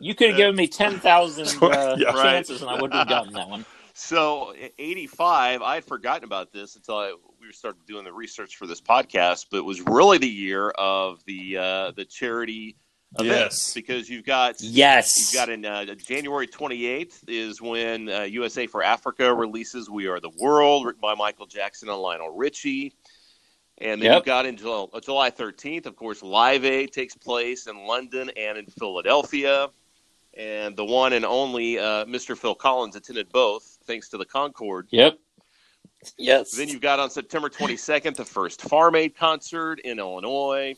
You 0.00 0.14
could 0.14 0.28
have 0.30 0.36
given 0.36 0.56
me 0.56 0.66
ten 0.66 0.98
thousand 0.98 1.46
uh, 1.62 1.96
Yeah. 1.98 2.08
Right. 2.08 2.22
chances, 2.34 2.62
and 2.62 2.70
I 2.70 2.74
wouldn't 2.74 2.94
have 2.94 3.08
gotten 3.08 3.32
that 3.34 3.48
one. 3.48 3.64
So, 3.94 4.54
i- 4.54 4.72
85, 4.78 5.60
I 5.62 5.74
had 5.74 5.84
forgotten 5.84 6.24
about 6.24 6.50
this 6.50 6.76
until 6.76 6.96
I, 6.96 7.14
we 7.40 7.52
started 7.52 7.84
doing 7.86 8.04
the 8.04 8.12
research 8.12 8.56
for 8.56 8.66
this 8.66 8.80
podcast, 8.80 9.46
but 9.50 9.58
it 9.58 9.64
was 9.64 9.82
really 9.82 10.16
the 10.18 10.28
year 10.28 10.70
of 10.70 11.22
the 11.26 11.58
uh, 11.58 11.90
the 11.92 12.04
charity 12.06 12.76
events 13.18 13.66
Yes. 13.68 13.74
because 13.74 14.08
you've 14.08 14.24
got 14.24 14.54
Yes. 14.60 15.14
You've 15.34 15.38
got 15.38 15.50
in 15.50 15.66
uh, 15.66 15.84
January 15.96 16.46
28th 16.46 17.28
is 17.28 17.60
when 17.60 18.08
uh, 18.08 18.22
USA 18.22 18.66
for 18.66 18.82
Africa 18.82 19.34
releases 19.34 19.90
"We 19.90 20.06
Are 20.06 20.20
the 20.20 20.30
World" 20.40 20.86
written 20.86 21.02
by 21.02 21.14
Michael 21.14 21.44
Jackson 21.46 21.90
and 21.90 21.98
Lionel 21.98 22.30
Richie, 22.30 22.94
and 23.78 24.00
then 24.00 24.06
Yep. 24.06 24.16
you've 24.18 24.24
got 24.26 24.46
in 24.46 24.56
July, 24.56 24.86
uh, 24.92 25.00
July 25.00 25.30
13th, 25.30 25.86
of 25.86 25.96
course, 25.96 26.22
Live 26.22 26.64
Aid 26.64 26.92
takes 26.92 27.16
place 27.16 27.66
in 27.66 27.86
London 27.86 28.30
and 28.36 28.58
in 28.58 28.66
Philadelphia, 28.66 29.70
and 30.34 30.76
the 30.76 30.84
one 30.84 31.12
and 31.12 31.24
only 31.24 31.78
uh, 31.78 32.04
Mr. 32.04 32.36
Phil 32.36 32.54
Collins 32.54 32.96
attended 32.96 33.30
both 33.32 33.78
thanks 33.84 34.08
to 34.10 34.18
the 34.18 34.24
Concorde. 34.24 34.88
Yep. 34.90 35.18
Yes. 36.18 36.52
Then 36.52 36.68
you've 36.68 36.80
got 36.80 36.98
on 36.98 37.10
September 37.10 37.48
22nd 37.48 38.16
the 38.16 38.24
first 38.24 38.62
Farm 38.62 38.96
Aid 38.96 39.14
concert 39.16 39.78
in 39.80 39.98
Illinois. 39.98 40.74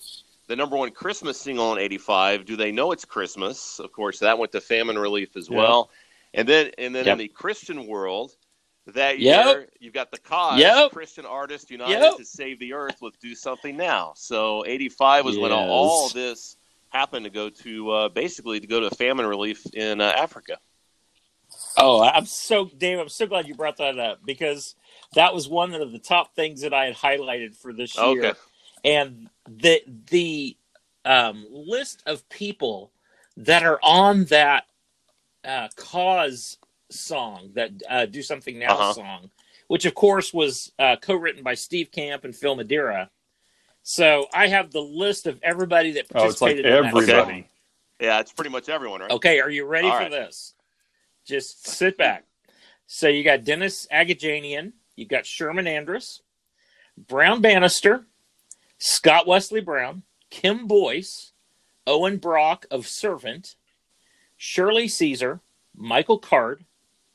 The 0.49 0.57
number 0.57 0.77
one 0.77 0.91
Christmas 0.91 1.41
single 1.41 1.73
in 1.73 1.79
'85, 1.79 2.45
"Do 2.45 2.57
They 2.57 2.71
Know 2.71 2.93
It's 2.93 3.07
Christmas?" 3.07 3.79
Of 3.79 3.91
course, 3.93 4.19
that 4.19 4.39
went 4.39 4.53
to 4.53 4.61
famine 4.61 4.99
relief 4.99 5.35
as 5.37 5.49
Yeah. 5.49 5.57
well. 5.57 5.91
And 6.35 6.47
then, 6.47 6.73
and 6.77 6.95
then 6.95 7.07
Yep. 7.07 7.13
in 7.13 7.19
the 7.19 7.29
Christian 7.29 7.87
world, 7.87 8.37
that 8.87 9.19
Yep. 9.19 9.45
year 9.47 9.69
you've 9.81 9.95
got 9.95 10.11
the 10.11 10.19
cause 10.19 10.61
Yep. 10.61 10.93
Christian 10.93 11.25
Artists 11.25 11.71
United 11.71 12.03
Yep. 12.03 12.17
to 12.17 12.25
Save 12.25 12.59
the 12.59 12.73
Earth 12.73 13.01
with 13.01 13.19
"Do 13.19 13.35
Something 13.35 13.77
Now." 13.77 14.13
So 14.17 14.65
'85 14.67 15.25
was 15.25 15.39
when 15.39 15.53
all 15.53 16.09
this 16.11 16.57
happened 16.91 17.25
to 17.25 17.31
go 17.31 17.51
to 17.51 17.91
uh, 17.91 18.09
basically 18.09 18.61
to 18.61 18.67
go 18.67 18.81
to 18.81 18.95
famine 18.95 19.27
relief 19.27 19.65
in 19.75 20.01
uh, 20.01 20.13
Africa. 20.17 20.59
Oh, 21.77 22.03
I'm 22.03 22.27
so 22.27 22.67
Dave. 22.67 22.99
I'm 22.99 23.09
so 23.09 23.27
glad 23.27 23.49
you 23.49 23.55
brought 23.55 23.79
that 23.79 23.99
up 23.99 24.21
because 24.25 24.77
that 25.15 25.35
was 25.35 25.49
one 25.49 25.75
of 25.75 25.93
the 25.93 25.99
top 25.99 26.35
things 26.35 26.61
that 26.61 26.73
I 26.73 26.87
had 26.87 26.95
highlighted 26.97 27.57
for 27.57 27.73
this 27.73 27.97
year. 27.97 28.25
Okay. 28.25 28.33
And 28.85 29.29
the 29.49 29.83
the 30.11 30.57
um, 31.05 31.47
list 31.51 32.03
of 32.07 32.29
people 32.29 32.93
that 33.37 33.65
are 33.65 33.81
on 33.83 34.25
that 34.27 34.65
uh, 35.45 35.69
cause 35.77 36.59
song, 36.95 37.51
that 37.55 37.71
uh, 37.89 38.07
"Do 38.07 38.23
Something 38.23 38.59
Now" 38.59 38.75
Uh-huh. 38.75 38.93
song, 38.95 39.31
which 39.69 39.85
of 39.85 39.95
course 39.95 40.33
was 40.33 40.73
uh, 40.79 40.97
co-written 41.01 41.43
by 41.43 41.55
Steve 41.55 41.91
Camp 41.91 42.25
and 42.25 42.35
Phil 42.35 42.57
Madeira. 42.57 43.11
So 43.83 44.27
I 44.33 44.49
have 44.49 44.71
the 44.71 44.81
list 44.81 45.27
of 45.27 45.39
everybody 45.43 45.93
that 45.93 46.09
participated. 46.09 46.65
Oh, 46.67 46.69
it's 46.69 46.85
like 46.85 46.93
participated. 46.93 47.11
in 47.11 47.17
that 47.17 47.17
song. 47.17 47.21
everybody. 47.21 47.49
Yeah, 48.01 48.21
it's 48.21 48.33
pretty 48.33 48.51
much 48.51 48.69
everyone, 48.69 49.01
right? 49.01 49.11
Okay, 49.11 49.41
are 49.41 49.51
you 49.51 49.67
ready 49.67 49.89
All 49.89 49.97
for 49.97 50.03
right. 50.05 50.11
this? 50.11 50.55
Just 51.25 51.67
sit 51.67 51.97
back. 51.97 52.25
So 52.87 53.09
you 53.09 53.25
got 53.25 53.45
Dennis 53.45 53.87
Agajanian, 53.93 54.73
you 54.97 55.07
got 55.07 55.27
Sherman 55.27 55.67
Andrus, 55.67 56.21
Brown 56.97 57.41
Bannister, 57.41 58.07
Scott 58.79 59.27
Wesley 59.27 59.61
Brown, 59.61 60.03
Kim 60.31 60.67
Boyce, 60.67 61.33
Owen 61.87 62.19
Brock 62.19 62.67
of 62.71 62.87
Servant, 62.87 63.57
Shirley 64.37 64.89
Caesar, 64.89 65.41
Michael 65.77 66.19
Card, 66.19 66.65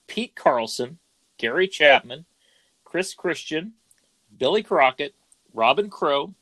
Pete 0.09 0.35
Carlson, 0.35 0.97
Gary 1.37 1.67
Chapman, 1.67 2.25
Chris 2.83 3.13
Christian, 3.13 3.73
Billy 4.37 4.63
Crockett, 4.63 5.13
Robin 5.53 5.89
Crow, 5.89 6.33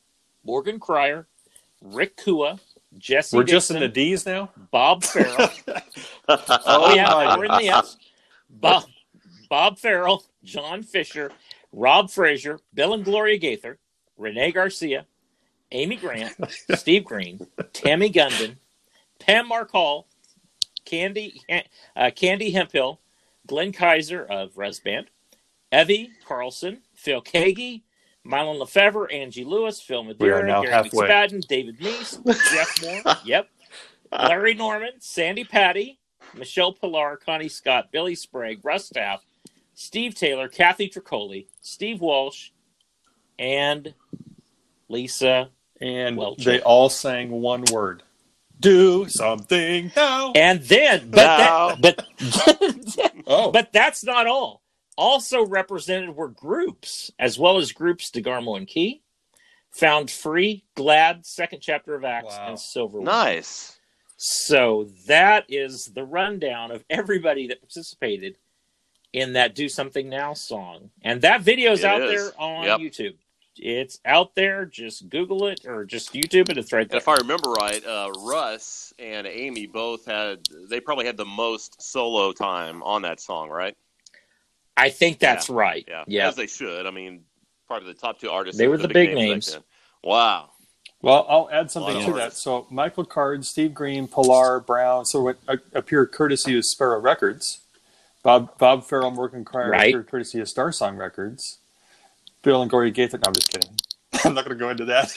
Morgan 0.42 0.80
Cryer, 0.80 1.28
Rick 1.82 2.16
Cua, 2.16 2.58
Jesse 2.96 3.36
We're 3.36 3.44
just 3.44 3.70
in 3.70 3.78
the 3.78 3.88
D's 3.88 4.26
now. 4.26 4.50
Bob 4.72 5.04
Farrell. 5.04 5.50
Oh 6.30 6.94
yeah, 6.94 7.08
my 7.08 7.38
we're 7.38 7.46
in 7.46 7.52
the 7.52 7.68
F's. 7.68 7.96
Bob, 8.50 8.84
Bob 9.48 9.78
Farrell, 9.78 10.24
John 10.44 10.82
Fisher, 10.82 11.30
Rob 11.72 12.10
Frazier, 12.10 12.60
Bill 12.74 12.92
and 12.92 13.04
Gloria 13.04 13.38
Gaither, 13.38 13.78
Renee 14.18 14.52
Garcia, 14.52 15.06
Amy 15.72 15.96
Grant, 15.96 16.34
Steve 16.74 17.04
Green, 17.04 17.46
Tammy 17.72 18.10
Gunden, 18.10 18.56
Pam 19.18 19.48
Mark 19.48 19.70
Hall, 19.70 20.06
Candy 20.84 21.40
uh, 21.96 22.10
Candy 22.14 22.50
Hemphill, 22.50 23.00
Glenn 23.48 23.72
Kaiser 23.72 24.24
of 24.24 24.56
Rez 24.56 24.78
Band, 24.78 25.08
Evie 25.72 26.10
Karlsson, 26.26 26.78
Phil 26.94 27.20
Keaggy, 27.20 27.82
Mylon 28.24 28.58
Lefevre, 28.60 29.10
Angie 29.10 29.44
Lewis, 29.44 29.80
Phil 29.80 30.02
We 30.02 30.08
Madeira, 30.08 30.46
Gary 30.46 30.68
halfway. 30.70 31.08
McSpadden, 31.08 31.40
David 31.48 31.78
Meece, 31.80 32.18
Jeff 32.52 32.82
Moore, 32.82 33.16
yep, 33.24 33.48
Larry 34.12 34.54
Norman, 34.54 34.92
Sandi 35.00 35.44
Patty, 35.44 35.98
Michele 36.34 36.72
Pillar, 36.72 37.16
Connie 37.16 37.48
Scott, 37.48 37.90
Billy 37.90 38.14
Sprague, 38.14 38.60
Russ 38.62 38.90
Taff, 38.90 39.24
Steve 39.74 40.14
Taylor, 40.14 40.48
Kathy 40.48 40.88
Troccoli, 40.88 41.46
Steve 41.62 42.00
Walsh, 42.00 42.50
and 43.38 43.94
Lisa. 44.88 45.50
And 45.80 46.16
Welch. 46.16 46.44
they 46.44 46.60
all 46.62 46.88
sang 46.90 47.30
one 47.30 47.64
word. 47.72 48.02
Do 48.60 49.08
something 49.08 49.92
now. 49.94 50.32
And 50.34 50.60
then, 50.62 51.10
but 51.10 51.16
Now. 51.38 51.74
that, 51.76 51.80
but 51.80 53.22
Oh, 53.26 53.50
but 53.52 53.72
that's 53.72 54.02
not 54.04 54.26
all. 54.26 54.62
Also 54.96 55.46
represented 55.46 56.16
were 56.16 56.28
groups, 56.28 57.10
as 57.18 57.38
well 57.38 57.58
as 57.58 57.70
groups 57.72 58.10
DeGarmo 58.10 58.56
and 58.56 58.66
Key, 58.66 59.02
Found 59.72 60.10
Free, 60.10 60.64
Glad, 60.74 61.24
Second 61.24 61.60
Chapter 61.60 61.94
of 61.94 62.04
Acts, 62.04 62.34
Wow. 62.36 62.48
and 62.48 62.58
Silver. 62.58 63.00
Nice. 63.00 63.78
So 64.16 64.88
that 65.06 65.44
is 65.48 65.92
the 65.94 66.04
rundown 66.04 66.72
of 66.72 66.84
everybody 66.90 67.46
that 67.48 67.60
participated 67.60 68.38
in 69.12 69.34
that 69.34 69.54
"Do 69.54 69.68
Something 69.68 70.08
Now" 70.08 70.34
song, 70.34 70.90
and 71.02 71.20
that 71.22 71.42
video's 71.42 71.80
It 71.80 71.86
out 71.86 72.02
is. 72.02 72.10
there 72.32 72.40
on 72.40 72.64
Yep. 72.64 72.80
YouTube. 72.80 73.14
It's 73.60 74.00
out 74.04 74.34
there. 74.34 74.64
Just 74.64 75.08
Google 75.08 75.46
it 75.46 75.60
or 75.66 75.84
just 75.84 76.12
YouTube 76.12 76.48
it. 76.48 76.58
It's 76.58 76.72
right 76.72 76.82
And 76.82 76.90
there. 76.90 76.98
if 76.98 77.08
I 77.08 77.16
remember 77.16 77.50
right, 77.52 77.84
uh, 77.84 78.10
Russ 78.20 78.92
and 78.98 79.26
Amy 79.26 79.66
both 79.66 80.04
had 80.06 80.40
they 80.68 80.80
probably 80.80 81.06
had 81.06 81.16
the 81.16 81.24
most 81.24 81.80
solo 81.82 82.32
time 82.32 82.82
on 82.82 83.02
that 83.02 83.20
song, 83.20 83.48
right? 83.50 83.76
I 84.76 84.90
think 84.90 85.18
that's 85.18 85.50
right. 85.50 85.84
Yeah, 85.88 86.04
Yeah. 86.06 86.28
as 86.28 86.36
they 86.36 86.46
should. 86.46 86.86
I 86.86 86.90
mean, 86.90 87.24
probably 87.66 87.92
the 87.92 87.98
top 87.98 88.20
two 88.20 88.30
artists. 88.30 88.58
They 88.58 88.66
were 88.68 88.72
were 88.76 88.78
the 88.78 88.88
big 88.88 89.08
back 89.08 89.14
names. 89.16 89.52
then. 89.52 89.62
Wow. 90.04 90.50
well, 91.02 91.26
I'll 91.28 91.48
add 91.52 91.70
something 91.70 92.04
to 92.06 92.12
that. 92.14 92.32
So 92.34 92.66
Michael 92.70 93.04
Card, 93.04 93.44
Steve 93.44 93.74
Green, 93.74 94.06
Pillar 94.08 94.60
Brown. 94.60 95.04
So 95.04 95.20
what 95.22 95.38
appear 95.74 96.06
courtesy 96.06 96.56
of 96.56 96.64
Sparrow 96.64 97.00
Records. 97.00 97.60
Bob 98.22 98.58
Bob 98.58 98.84
Farrell, 98.84 99.10
Morgan 99.12 99.44
Cryer 99.44 99.70
Right. 99.70 99.88
appeared 99.90 100.08
courtesy 100.08 100.40
of 100.40 100.48
Star 100.48 100.70
Song 100.72 100.96
Records. 100.96 101.58
Bill 102.42 102.62
and 102.62 102.70
Gloria 102.70 102.92
Gaither. 102.92 103.18
No, 103.18 103.28
I'm 103.28 103.34
just 103.34 103.48
kidding. 103.50 103.80
I'm 104.24 104.34
not 104.34 104.44
going 104.46 104.58
to 104.58 104.62
go 104.62 104.70
into 104.70 104.86
that. 104.86 105.16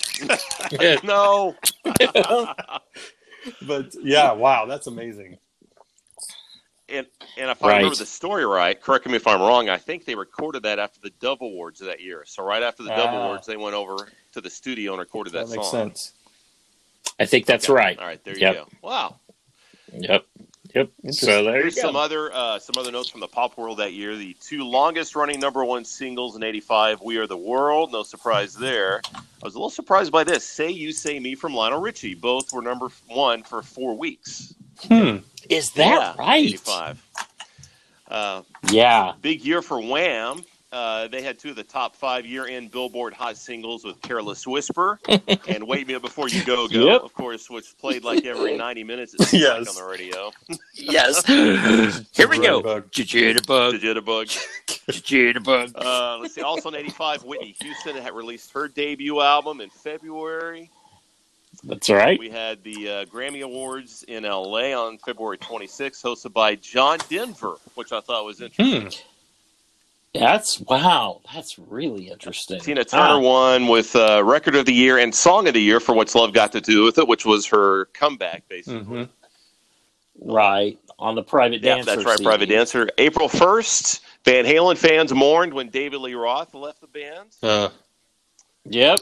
No. 1.03 1.59
but 3.61 3.95
yeah, 4.03 4.31
wow, 4.33 4.65
that's 4.67 4.87
amazing. 4.87 5.37
And 6.89 7.07
and 7.37 7.49
if 7.49 7.63
I 7.63 7.71
remember 7.71 7.95
the 7.95 8.05
story 8.05 8.45
right, 8.45 8.79
correct 8.79 9.07
me 9.07 9.15
if 9.15 9.27
I'm 9.27 9.41
wrong. 9.41 9.69
I 9.69 9.77
think 9.77 10.05
they 10.05 10.15
recorded 10.15 10.63
that 10.63 10.79
after 10.79 10.99
the 11.01 11.11
Dove 11.21 11.41
Awards 11.41 11.79
that 11.79 12.01
year. 12.01 12.23
So 12.27 12.43
right 12.43 12.63
after 12.63 12.83
the 12.83 12.91
Dove 12.91 13.11
Ah. 13.11 13.13
Awards, 13.13 13.47
they 13.47 13.57
went 13.57 13.75
over 13.75 14.13
to 14.33 14.41
the 14.41 14.49
studio 14.49 14.93
and 14.93 14.99
recorded 14.99 15.33
that, 15.33 15.39
That 15.39 15.49
makes 15.49 15.67
song. 15.67 15.69
sense. 15.69 16.13
I 17.19 17.25
think 17.25 17.45
that's 17.47 17.69
Okay. 17.69 17.69
right. 17.69 17.99
All 17.99 18.05
right, 18.05 18.23
there 18.25 18.37
Yep. 18.37 18.39
you 18.39 18.49
go. 18.49 18.67
Wow. 18.83 19.19
Yep. 19.93 20.25
Yep. 20.75 20.91
So 21.11 21.43
there's 21.45 21.77
some 21.79 21.95
go. 21.95 21.97
other 21.97 22.33
uh, 22.33 22.59
some 22.59 22.77
other 22.77 22.91
notes 22.91 23.09
from 23.09 23.21
the 23.21 23.27
pop 23.27 23.57
world 23.57 23.79
that 23.79 23.93
year. 23.93 24.15
The 24.15 24.35
two 24.41 24.63
longest 24.63 25.15
running 25.15 25.39
number 25.39 25.65
one 25.65 25.85
singles 25.85 26.35
in 26.35 26.43
'85, 26.43 27.01
"We 27.01 27.17
Are 27.17 27.27
the 27.27 27.37
World," 27.37 27.91
no 27.91 28.03
surprise 28.03 28.55
there. 28.55 29.01
I 29.43 29.47
was 29.47 29.55
a 29.55 29.57
little 29.57 29.69
surprised 29.71 30.11
by 30.11 30.23
this. 30.23 30.47
"Say 30.47 30.71
You 30.71 30.93
Say 30.93 31.19
Me" 31.19 31.35
from 31.35 31.55
Lionel 31.55 31.81
Richie. 31.81 32.15
Both 32.15 32.53
were 32.53 32.61
number 32.63 32.89
one 33.07 33.43
for 33.43 33.63
four 33.63 33.97
weeks. 33.97 34.55
Hmm. 34.87 35.17
Is 35.49 35.71
that 35.73 36.01
Yeah, 36.01 36.15
right? 36.17 36.59
'85. 36.59 37.03
Uh, 38.09 38.43
Yeah. 38.69 39.13
big 39.21 39.43
year 39.45 39.61
for 39.61 39.79
Wham. 39.81 40.45
Uh, 40.71 41.07
they 41.09 41.21
had 41.21 41.37
two 41.37 41.49
of 41.49 41.57
the 41.57 41.63
top 41.63 41.95
five 41.97 42.25
year-end 42.25 42.71
Billboard 42.71 43.13
hot 43.13 43.35
singles 43.35 43.83
with 43.83 44.01
"Careless 44.01 44.47
Whisper" 44.47 44.99
and 45.47 45.67
"Wait 45.67 45.85
Me 45.85 45.95
Up 45.95 46.01
Before 46.01 46.29
You 46.29 46.45
Go 46.45 46.67
Go," 46.69 46.85
Yep. 46.93 47.01
of 47.01 47.13
course, 47.13 47.49
which 47.49 47.77
played 47.77 48.03
like 48.05 48.25
every 48.25 48.55
90 48.57 48.83
minutes 48.85 49.13
it 49.13 49.23
seemed 49.23 49.43
like 49.43 49.65
Yes. 49.65 49.77
on 49.77 49.83
the 49.83 49.91
radio. 49.91 50.31
Yes. 50.75 51.25
Here 52.15 52.27
we 52.29 52.39
go. 52.39 52.61
Jitterbug. 52.61 52.89
Jitterbug. 52.91 53.79
Jitterbug. 53.81 54.47
Jitterbug. 54.87 55.71
Uh, 55.75 56.17
let's 56.19 56.35
see. 56.35 56.41
Also 56.41 56.69
in 56.69 56.75
'85, 56.75 57.23
Whitney 57.25 57.55
Houston 57.61 57.97
had 57.97 58.13
released 58.13 58.51
her 58.53 58.67
debut 58.67 59.19
album 59.21 59.59
in 59.61 59.69
February. 59.69 60.69
That's 61.65 61.89
right. 61.89 62.17
We 62.17 62.29
had 62.29 62.63
the 62.63 62.89
uh, 62.89 63.05
Grammy 63.05 63.41
Awards 63.43 64.03
in 64.07 64.23
LA 64.23 64.71
on 64.73 64.97
February 64.99 65.37
26th, 65.37 66.01
hosted 66.01 66.31
by 66.31 66.55
John 66.55 66.97
Denver, 67.09 67.55
which 67.75 67.91
I 67.91 67.99
thought 67.99 68.23
was 68.25 68.39
interesting. 68.39 68.83
Hmm. 68.83 68.87
That's 70.13 70.59
wow. 70.61 71.21
That's 71.33 71.57
really 71.57 72.09
interesting. 72.09 72.59
Tina 72.59 72.83
Turner 72.83 73.03
Ah, 73.03 73.19
won 73.19 73.67
with 73.67 73.95
uh, 73.95 74.21
Record 74.25 74.55
of 74.55 74.65
the 74.65 74.73
Year 74.73 74.97
and 74.97 75.13
Song 75.15 75.47
of 75.47 75.53
the 75.53 75.61
Year 75.61 75.79
for 75.79 75.93
What's 75.95 76.15
Love 76.15 76.33
Got 76.33 76.51
to 76.51 76.61
Do 76.61 76.83
with 76.83 76.97
It, 76.97 77.07
which 77.07 77.25
was 77.25 77.45
her 77.47 77.85
comeback, 77.93 78.47
basically. 78.49 78.81
Mhm. 78.83 79.09
right 80.19 80.77
on 80.99 81.15
the 81.15 81.23
private 81.23 81.61
Yeah, 81.63 81.75
dancer. 81.75 81.95
that's 81.95 82.05
right, 82.05 82.17
CD. 82.17 82.25
Private 82.25 82.45
Dancer. 82.49 82.89
April 82.99 83.27
1st, 83.29 84.01
Van 84.25 84.45
Halen 84.45 84.77
fans 84.77 85.13
mourned 85.13 85.53
when 85.53 85.69
David 85.69 85.99
Lee 86.01 86.13
Roth 86.13 86.53
left 86.53 86.81
the 86.81 86.87
band. 86.87 87.29
Uh, 87.41 87.69
Yep, 88.65 88.99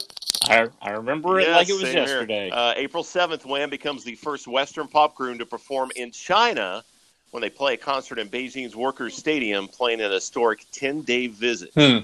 I 0.48 0.68
I 0.80 0.90
remember 0.92 1.38
it 1.38 1.42
Yes, 1.46 1.54
like 1.56 1.68
it 1.68 1.74
was 1.74 1.92
yesterday. 1.92 2.48
Uh, 2.48 2.72
April 2.76 3.02
7th, 3.04 3.44
Wham 3.44 3.68
becomes 3.68 4.04
the 4.04 4.14
first 4.14 4.48
Western 4.48 4.88
pop 4.88 5.14
group 5.14 5.38
to 5.40 5.44
perform 5.44 5.90
in 5.96 6.10
China 6.12 6.82
when 7.30 7.40
they 7.40 7.50
play 7.50 7.74
a 7.74 7.76
concert 7.76 8.18
in 8.18 8.28
Beijing's 8.28 8.74
Workers' 8.76 9.14
Stadium, 9.16 9.68
playing 9.68 10.00
an 10.00 10.10
historic 10.10 10.66
10 10.72 11.02
day 11.02 11.26
visit. 11.28 11.70
hmm. 11.74 11.98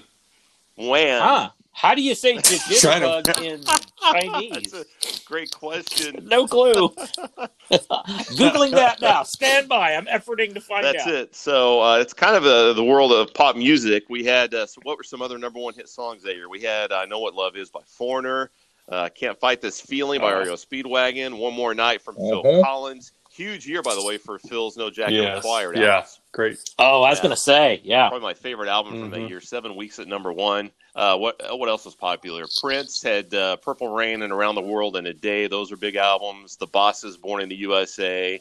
Wham! 0.77 1.23
Huh? 1.23 1.51
How 1.73 1.95
do 1.95 2.01
you 2.03 2.15
say 2.15 2.39
China. 2.41 3.23
jitterbug 3.23 3.43
in 3.43 3.61
That's 3.63 3.87
Chinese? 4.01 4.73
a 4.75 4.85
great 5.27 5.51
question. 5.51 6.27
No 6.29 6.47
clue. 6.47 6.89
Googling 7.71 8.71
that 8.73 9.01
now. 9.01 9.23
Stand 9.23 9.69
by. 9.69 9.95
I'm 9.95 10.07
efforting 10.07 10.55
to 10.55 10.61
find 10.61 10.85
That's 10.85 11.07
out. 11.07 11.13
it. 11.15 11.35
So 11.35 11.83
uh, 11.83 11.99
it's 11.99 12.13
kind 12.13 12.37
of 12.37 12.45
a, 12.47 12.73
the 12.75 12.85
world 12.85 13.13
of 13.13 13.33
pop 13.35 13.57
music. 13.57 14.05
We 14.09 14.25
had 14.25 14.55
uh, 14.55 14.67
so 14.67 14.81
what 14.85 14.97
were 14.97 15.03
some 15.05 15.23
other 15.23 15.39
number 15.39 15.59
one 15.59 15.75
hit 15.75 15.89
songs 15.89 16.23
that 16.23 16.35
year? 16.35 16.49
We 16.49 16.63
had 16.63 16.93
"I 16.93 17.05
Know 17.07 17.19
What 17.19 17.35
Love 17.35 17.57
Is" 17.57 17.69
by 17.71 17.81
Foreigner, 17.87 18.51
uh, 18.89 19.09
"Can't 19.15 19.39
Fight 19.39 19.61
This 19.61 19.81
Feeling" 19.81 20.21
by 20.21 20.33
Oh. 20.33 20.41
REO 20.41 20.55
Speedwagon, 20.55 21.39
"One 21.39 21.55
More 21.55 21.75
Night" 21.75 22.01
from 22.03 22.17
Phil 22.17 22.41
Uh-huh. 22.47 22.63
Collins. 22.63 23.13
Huge 23.37 23.67
year, 23.67 23.83
by 23.83 23.95
the 23.95 24.03
way, 24.03 24.17
for 24.17 24.39
Phil's 24.39 24.77
No 24.79 24.89
Jack 24.89 25.11
No 25.11 25.21
Yes. 25.21 25.43
Choir. 25.43 25.75
Yeah. 25.77 25.97
albums. 25.97 26.21
Great. 26.33 26.59
Oh, 26.79 27.03
I 27.03 27.11
was 27.11 27.19
Yeah. 27.19 27.23
gonna 27.23 27.37
say, 27.37 27.81
yeah. 27.85 28.09
Probably 28.09 28.25
my 28.27 28.33
favorite 28.35 28.69
album 28.69 28.99
from 29.01 29.11
that 29.11 29.21
Mhm. 29.21 29.29
year. 29.29 29.41
Seven 29.43 29.77
weeks 29.77 29.99
at 29.99 30.09
number 30.09 30.33
one. 30.33 30.71
Uh, 30.95 31.17
what 31.19 31.41
uh, 31.51 31.55
what 31.55 31.69
else 31.69 31.85
was 31.85 31.95
popular? 31.95 32.47
Prince 32.63 33.03
had 33.03 33.33
uh, 33.35 33.57
"Purple 33.57 33.89
Rain" 33.89 34.23
and 34.23 34.33
"Around 34.33 34.55
the 34.55 34.63
World 34.63 34.97
in 34.97 35.07
a 35.07 35.13
Day." 35.13 35.47
Those 35.49 35.71
are 35.71 35.77
big 35.77 35.97
albums. 35.97 36.57
The 36.57 36.67
Bosses, 36.67 37.19
"Born 37.19 37.43
in 37.43 37.49
the 37.51 37.57
USA." 37.57 38.41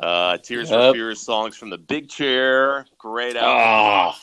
Uh, 0.00 0.38
Tears 0.38 0.70
for 0.70 0.78
Yep. 0.80 0.94
Fears 0.94 1.20
songs 1.20 1.56
from 1.56 1.70
the 1.70 1.78
Big 1.78 2.08
Chair. 2.08 2.86
Great 2.98 3.36
album. 3.36 3.52
Ah, 3.64 4.20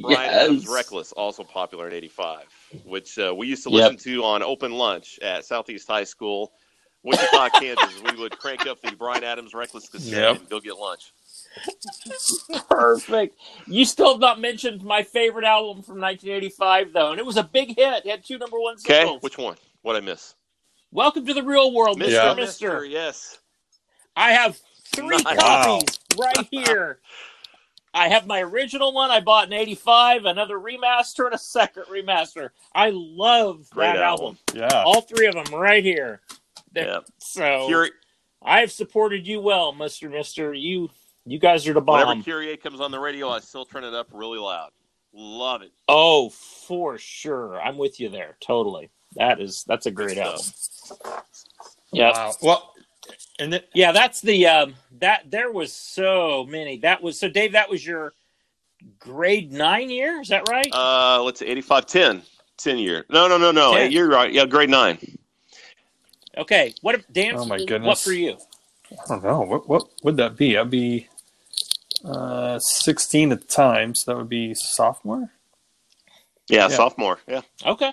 Bryan 0.00 0.30
Adams' 0.30 0.62
yes. 0.64 0.72
"Reckless" 0.72 1.12
also 1.12 1.44
popular 1.44 1.86
in 1.88 1.92
'85, 1.92 2.46
which 2.84 3.18
uh, 3.18 3.34
we 3.34 3.46
used 3.48 3.64
to 3.64 3.70
Yep. 3.70 3.92
listen 3.92 4.12
to 4.12 4.24
on 4.24 4.42
open 4.42 4.72
lunch 4.72 5.18
at 5.20 5.44
Southeast 5.44 5.86
High 5.86 6.04
School, 6.04 6.52
Wichita, 7.04 7.50
Kansas. 7.50 8.02
We 8.02 8.16
would 8.18 8.36
crank 8.38 8.66
up 8.66 8.80
the 8.80 8.96
Bryan 8.96 9.22
Adams' 9.24 9.54
"Reckless" 9.54 9.88
cassette 9.88 10.12
Yep. 10.18 10.36
and 10.40 10.48
go 10.48 10.58
get 10.60 10.76
lunch. 10.76 11.12
Perfect. 12.68 13.36
You 13.66 13.84
still 13.84 14.12
have 14.12 14.20
not 14.20 14.40
mentioned 14.40 14.82
my 14.82 15.02
favorite 15.02 15.44
album 15.44 15.82
from 15.82 16.00
1985, 16.00 16.92
though, 16.92 17.10
and 17.12 17.20
it 17.20 17.26
was 17.26 17.36
a 17.36 17.44
big 17.44 17.68
hit. 17.76 18.04
It 18.06 18.10
had 18.10 18.24
two 18.24 18.38
number 18.38 18.58
one 18.58 18.78
singles. 18.78 18.90
Okay, 18.98 19.00
singles. 19.04 19.22
which 19.22 19.38
one? 19.38 19.56
What 19.82 19.96
I 19.96 20.00
miss? 20.00 20.34
Welcome 20.90 21.26
to 21.26 21.34
the 21.34 21.42
real 21.42 21.72
world, 21.74 21.98
Mr. 21.98 22.06
Mister, 22.06 22.12
Yeah. 22.14 22.34
Mister. 22.34 22.84
yes. 22.84 23.38
I 24.16 24.32
have 24.32 24.58
three 24.94 25.16
Nice. 25.18 25.36
copies 25.38 25.98
right 26.18 26.48
here. 26.50 27.00
I 27.92 28.08
have 28.08 28.26
my 28.26 28.40
original 28.42 28.92
one 28.92 29.10
I 29.10 29.20
bought 29.20 29.46
in 29.46 29.52
'85, 29.52 30.24
another 30.24 30.58
remaster, 30.58 31.26
and 31.26 31.34
a 31.34 31.38
second 31.38 31.84
remaster. 31.84 32.50
I 32.74 32.90
love 32.92 33.68
Great 33.70 33.92
that 33.92 33.96
album. 34.02 34.38
album. 34.54 34.68
Yeah. 34.70 34.82
All 34.84 35.00
three 35.02 35.26
of 35.26 35.34
them 35.34 35.54
right 35.54 35.84
here. 35.84 36.20
They're- 36.74 36.86
Yeah. 36.86 37.00
So 37.18 37.42
Curi- 37.68 37.90
I 38.42 38.60
have 38.60 38.70
supported 38.72 39.26
you 39.26 39.40
well, 39.40 39.72
Mister 39.72 40.10
Mister. 40.10 40.52
You 40.52 40.90
you 41.24 41.38
guys 41.38 41.66
are 41.66 41.72
the 41.72 41.80
Whenever 41.80 42.06
bomb. 42.16 42.22
Kyrie 42.22 42.56
comes 42.58 42.80
on 42.80 42.90
the 42.90 42.98
radio, 43.00 43.30
I 43.30 43.38
still 43.40 43.64
turn 43.64 43.84
it 43.84 43.94
up 43.94 44.08
really 44.12 44.38
loud. 44.38 44.70
Love 45.14 45.62
it. 45.62 45.72
Oh, 45.88 46.28
for 46.28 46.98
sure. 46.98 47.60
I'm 47.60 47.78
with 47.78 48.00
you 48.00 48.08
there. 48.10 48.36
Totally. 48.40 48.90
That 49.16 49.40
is 49.40 49.64
that's 49.64 49.86
a 49.86 49.90
great 49.90 50.18
album. 50.18 50.44
Yeah. 51.92 52.10
Wow. 52.10 52.32
Well, 52.42 52.74
and 53.38 53.52
then 53.52 53.60
Yeah, 53.72 53.92
that's 53.92 54.20
the 54.20 54.46
um 54.48 54.74
that 54.98 55.30
there 55.30 55.50
was 55.52 55.72
so 55.72 56.44
many. 56.48 56.78
That 56.78 57.00
was 57.02 57.18
so 57.18 57.28
Dave, 57.28 57.52
that 57.52 57.70
was 57.70 57.86
your 57.86 58.12
grade 58.98 59.52
nine 59.52 59.88
year, 59.88 60.20
is 60.20 60.28
that 60.28 60.48
right? 60.48 60.68
Uh, 60.72 61.22
let's 61.22 61.38
see, 61.40 61.46
85, 61.46 61.86
10. 61.86 62.22
10 62.58 62.78
year. 62.78 63.06
No, 63.08 63.28
no, 63.28 63.38
no, 63.38 63.50
no. 63.52 63.72
10. 63.74 63.92
You're 63.92 64.08
right. 64.08 64.32
Yeah, 64.32 64.44
grade 64.46 64.68
nine. 64.68 64.98
Okay. 66.36 66.74
What 66.82 66.94
if 66.94 67.04
Dan 67.12 67.34
Oh, 67.36 67.44
my 67.44 67.58
goodness! 67.64 67.86
What 67.86 67.98
for 67.98 68.12
you? 68.12 68.36
I 68.92 69.08
don't 69.08 69.24
know 69.24 69.40
what 69.40 69.68
what 69.68 69.88
would 70.02 70.16
that 70.18 70.36
be? 70.36 70.56
I'd 70.58 70.70
be 70.70 71.08
uh, 72.04 72.58
16 72.58 73.32
at 73.32 73.40
the 73.40 73.46
time, 73.46 73.94
so 73.94 74.10
that 74.12 74.18
would 74.18 74.28
be 74.28 74.54
sophomore. 74.54 75.30
Yeah, 76.48 76.68
Yeah. 76.68 76.68
sophomore. 76.68 77.18
Yeah. 77.26 77.40
Okay. 77.64 77.92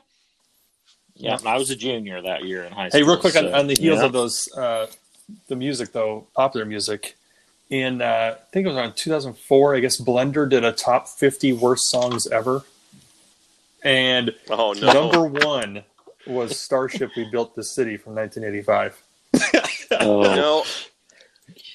Yeah, 1.15 1.37
I 1.45 1.57
was 1.57 1.69
a 1.69 1.75
junior 1.75 2.21
that 2.21 2.43
year 2.45 2.63
in 2.63 2.73
high 2.73 2.89
school. 2.89 2.99
Hey, 2.99 3.03
real 3.07 3.17
quick 3.17 3.35
on, 3.35 3.53
on 3.53 3.67
the 3.67 3.75
heels 3.75 3.99
yeah. 3.99 4.05
of 4.05 4.11
those, 4.11 4.51
uh, 4.57 4.87
the 5.47 5.55
music 5.55 5.91
though, 5.93 6.27
popular 6.35 6.65
music. 6.65 7.15
In 7.69 8.01
uh, 8.01 8.35
I 8.37 8.43
think 8.51 8.65
it 8.65 8.69
was 8.69 8.77
around 8.77 8.95
2004. 8.97 9.75
I 9.75 9.79
guess 9.79 10.01
Blender 10.01 10.49
did 10.49 10.65
a 10.65 10.71
top 10.73 11.07
50 11.07 11.53
worst 11.53 11.89
songs 11.89 12.27
ever, 12.27 12.63
and 13.83 14.33
Oh, 14.49 14.73
no. 14.73 14.91
number 14.91 15.23
one 15.25 15.83
was 16.27 16.57
"Starship 16.59 17.11
We 17.15 17.25
Built 17.31 17.55
the 17.55 17.63
City" 17.63 17.97
from 17.97 18.15
1985. 18.15 19.01
Oh, 19.99 20.21
no. 20.21 20.63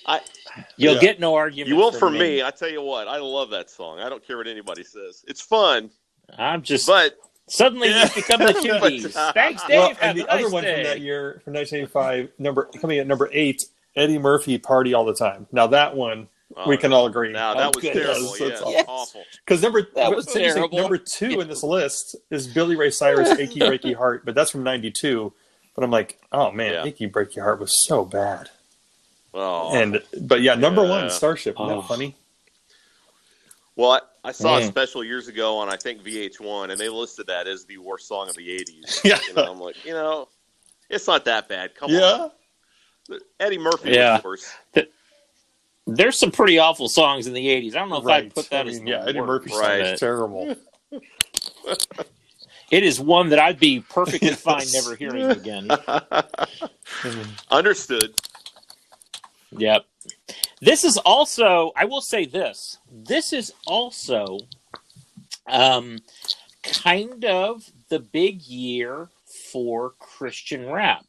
I. 0.06 0.20
You'll 0.78 0.94
Yeah. 0.94 1.00
get 1.00 1.20
no 1.20 1.34
argument. 1.34 1.68
You 1.68 1.76
will 1.76 1.92
for 1.92 2.08
me. 2.10 2.42
I 2.42 2.50
tell 2.50 2.70
you 2.70 2.80
what, 2.80 3.08
I 3.08 3.18
love 3.18 3.50
that 3.50 3.68
song. 3.68 3.98
I 4.00 4.08
don't 4.08 4.26
care 4.26 4.38
what 4.38 4.46
anybody 4.46 4.84
says. 4.84 5.22
It's 5.28 5.42
fun, 5.42 5.90
I'm 6.38 6.62
just 6.62 6.86
but 6.86 7.18
suddenly 7.46 7.88
Yeah. 7.90 8.04
you've 8.04 8.14
become 8.14 8.40
the 8.40 8.52
two 8.62 8.78
But, 8.80 9.16
uh, 9.16 9.32
Thanks, 9.34 9.62
Dave. 9.64 9.78
Well, 9.80 9.92
and 10.00 10.18
a 10.18 10.22
the 10.22 10.28
other 10.32 10.48
one 10.48 10.64
day. 10.64 10.76
from 10.76 10.84
that 10.84 11.00
year, 11.02 11.42
from 11.44 11.52
1985, 11.52 12.30
number 12.38 12.64
coming 12.80 12.98
at 12.98 13.06
number 13.06 13.28
eight, 13.34 13.66
Eddie 13.96 14.18
Murphy, 14.18 14.56
"Party 14.56 14.94
All 14.94 15.04
the 15.04 15.14
Time." 15.14 15.46
Now 15.52 15.66
that 15.66 15.94
one 15.94 16.28
oh, 16.56 16.68
we 16.68 16.76
can 16.76 16.92
all 16.92 17.06
agree. 17.06 17.32
Now 17.32 17.52
Oh, 17.54 17.58
that 17.58 17.74
was 17.76 17.82
goodness. 17.84 18.06
terrible. 18.06 18.30
That's 18.50 18.60
Yeah, 18.70 18.80
awful. 18.88 18.94
awful. 18.94 19.24
Because 19.44 19.62
number 19.62 19.82
That 19.94 20.14
was 20.14 20.26
terrible. 20.26 20.76
Number 20.76 20.98
two 20.98 21.40
in 21.40 21.48
this 21.48 21.62
list 21.62 22.16
is 22.30 22.46
Billy 22.46 22.76
Ray 22.76 22.90
Cyrus' 22.90 23.28
"Achy 23.38 23.60
Breaky 23.60 23.94
Heart," 23.94 24.24
but 24.24 24.34
that's 24.34 24.50
from 24.50 24.62
'92. 24.62 25.32
But 25.74 25.84
I'm 25.84 25.90
like, 25.90 26.18
oh 26.32 26.50
man, 26.52 26.72
Yeah. 26.72 26.84
"Achy 26.84 27.08
Breaky 27.08 27.40
Heart" 27.40 27.60
was 27.60 27.72
so 27.86 28.04
bad. 28.04 28.50
Oh. 29.34 29.74
And 29.74 30.02
but 30.22 30.40
yeah, 30.40 30.54
number 30.54 30.82
Yeah. 30.84 30.90
one, 30.90 31.10
Starship. 31.10 31.56
Isn't 31.60 31.70
Oh. 31.70 31.80
that 31.82 31.88
funny? 31.88 32.14
Well, 33.76 33.90
I, 33.92 34.00
I 34.24 34.32
saw 34.32 34.56
a 34.56 34.60
Mm. 34.62 34.68
special 34.68 35.04
years 35.04 35.28
ago 35.28 35.58
on 35.58 35.68
I 35.68 35.76
think 35.76 36.02
VH1, 36.02 36.70
and 36.70 36.80
they 36.80 36.88
listed 36.88 37.26
that 37.26 37.46
as 37.46 37.66
the 37.66 37.76
worst 37.78 38.08
song 38.08 38.28
of 38.30 38.34
the 38.36 38.48
'80s. 38.48 39.00
Yeah. 39.04 39.18
You 39.28 39.34
know, 39.34 39.52
I'm 39.52 39.60
like, 39.60 39.84
you 39.84 39.92
know, 39.92 40.28
it's 40.88 41.06
not 41.06 41.26
that 41.26 41.48
bad. 41.48 41.74
Come 41.74 41.90
Yeah. 41.90 42.28
on, 43.10 43.20
Eddie 43.38 43.58
Murphy 43.58 43.90
Yeah. 43.90 44.20
Was 45.86 45.98
worse. 45.98 45.98
There's 45.98 46.18
some 46.18 46.32
pretty 46.32 46.58
awful 46.58 46.88
songs 46.88 47.26
in 47.26 47.34
the 47.34 47.46
'80s. 47.46 47.76
I 47.76 47.80
don't 47.80 47.90
know 47.90 47.98
if 47.98 48.08
Right. 48.08 48.26
I'd 48.26 48.30
put 48.30 48.50
that 48.50 48.66
I 48.66 48.68
as 48.68 48.80
mean, 48.80 48.84
the 48.84 48.90
yeah, 48.90 49.04
Eddie 49.06 49.20
worst, 49.20 49.22
Murphy 49.22 49.52
song 49.52 49.80
Right. 49.80 49.96
terrible. 49.96 50.52
It 52.70 52.84
is 52.84 53.00
one 53.00 53.30
that 53.30 53.38
I'd 53.38 53.60
be 53.60 53.80
perfectly 53.80 54.34
fine 54.36 54.72
never 54.72 54.96
hearing 54.96 55.30
again. 55.32 55.78
Understood. 57.50 58.14
Yep. 59.52 59.86
This 60.60 60.84
is 60.84 60.96
also, 60.98 61.72
I 61.76 61.84
will 61.86 62.00
say 62.00 62.26
this. 62.26 62.78
This 62.90 63.32
is 63.32 63.52
also 63.66 64.38
um, 65.48 65.98
kind 66.62 67.24
of 67.24 67.64
the 67.88 68.00
big 68.00 68.42
year 68.42 69.10
for 69.52 69.92
Christian 69.98 70.68
rap 70.70 71.04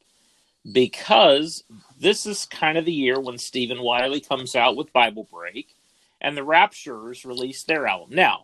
because 0.72 1.64
this 2.00 2.26
is 2.26 2.46
kind 2.46 2.78
of 2.78 2.86
the 2.86 2.94
year 2.94 3.20
when 3.20 3.38
Stephen 3.38 3.82
Wiley 3.82 4.20
comes 4.20 4.56
out 4.56 4.76
with 4.76 4.94
Bible 4.94 5.28
Break 5.32 5.76
and 6.22 6.36
the 6.36 6.42
Rapturers 6.42 7.26
release 7.26 7.64
their 7.64 7.88
album. 7.88 8.16
Now, 8.16 8.44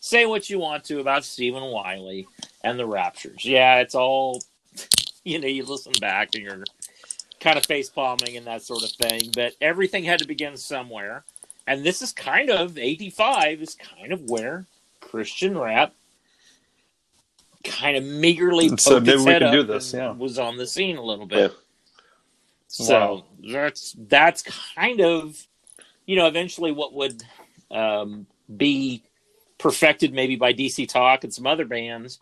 say 0.00 0.26
what 0.26 0.50
you 0.50 0.58
want 0.58 0.84
to 0.84 1.00
about 1.00 1.24
Stephen 1.24 1.64
Wiley 1.64 2.26
and 2.62 2.78
the 2.78 2.86
Raptures. 2.86 3.44
Yeah, 3.44 3.80
it's 3.80 3.94
all, 3.94 4.42
you 5.24 5.38
know, 5.38 5.48
you 5.48 5.64
listen 5.64 5.94
back 6.00 6.34
and 6.34 6.44
you're 6.44 6.64
kind 7.40 7.58
of 7.58 7.66
face 7.66 7.90
palming 7.90 8.36
and 8.36 8.46
that 8.46 8.62
sort 8.62 8.84
of 8.84 8.90
thing. 8.90 9.30
But 9.34 9.54
everything 9.60 10.04
had 10.04 10.20
to 10.20 10.26
begin 10.26 10.56
somewhere. 10.56 11.24
And 11.66 11.84
this 11.84 12.02
is 12.02 12.12
kind 12.12 12.50
of 12.50 12.78
85 12.78 13.62
is 13.62 13.76
kind 13.76 14.12
of 14.12 14.28
where 14.28 14.66
Christian 15.00 15.58
rap 15.58 15.94
kind 17.64 17.96
of 17.96 18.04
meagerly 18.04 18.68
poked 18.68 18.80
So 18.82 19.00
maybe 19.00 19.12
its 19.12 19.24
we 19.24 19.30
head 19.32 19.42
can 19.42 19.52
do 19.52 19.62
this, 19.62 19.92
yeah. 19.92 20.12
was 20.12 20.38
on 20.38 20.56
the 20.56 20.66
scene 20.66 20.96
a 20.96 21.02
little 21.02 21.26
bit. 21.26 21.50
Yeah. 21.52 21.56
So 22.68 22.94
Wow. 22.94 23.24
that's 23.52 23.94
that's 24.08 24.42
kind 24.74 25.00
of 25.00 25.46
you 26.06 26.16
know 26.16 26.26
eventually 26.26 26.72
what 26.72 26.94
would 26.94 27.22
um, 27.70 28.26
be 28.56 29.02
perfected 29.58 30.12
maybe 30.12 30.36
by 30.36 30.52
DC 30.52 30.88
Talk 30.88 31.24
and 31.24 31.32
some 31.32 31.46
other 31.46 31.64
bands, 31.66 32.18